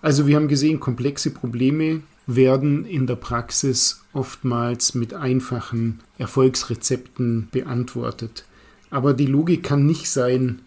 Also 0.00 0.26
wir 0.26 0.36
haben 0.36 0.48
gesehen, 0.48 0.80
komplexe 0.80 1.30
Probleme 1.30 2.00
werden 2.26 2.86
in 2.86 3.06
der 3.06 3.16
Praxis 3.16 4.00
oftmals 4.14 4.94
mit 4.94 5.12
einfachen 5.12 6.00
Erfolgsrezepten 6.16 7.48
beantwortet. 7.52 8.46
Aber 8.90 9.14
die 9.14 9.26
Logik 9.26 9.62
kann 9.62 9.86
nicht 9.86 10.10
sein, 10.10 10.60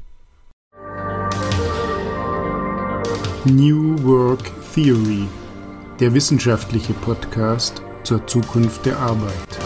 New 3.46 4.02
Work 4.04 4.52
Theory, 4.74 5.28
der 6.00 6.14
wissenschaftliche 6.14 6.94
Podcast 6.94 7.82
zur 8.04 8.26
Zukunft 8.26 8.86
der 8.86 8.98
Arbeit. 9.00 9.63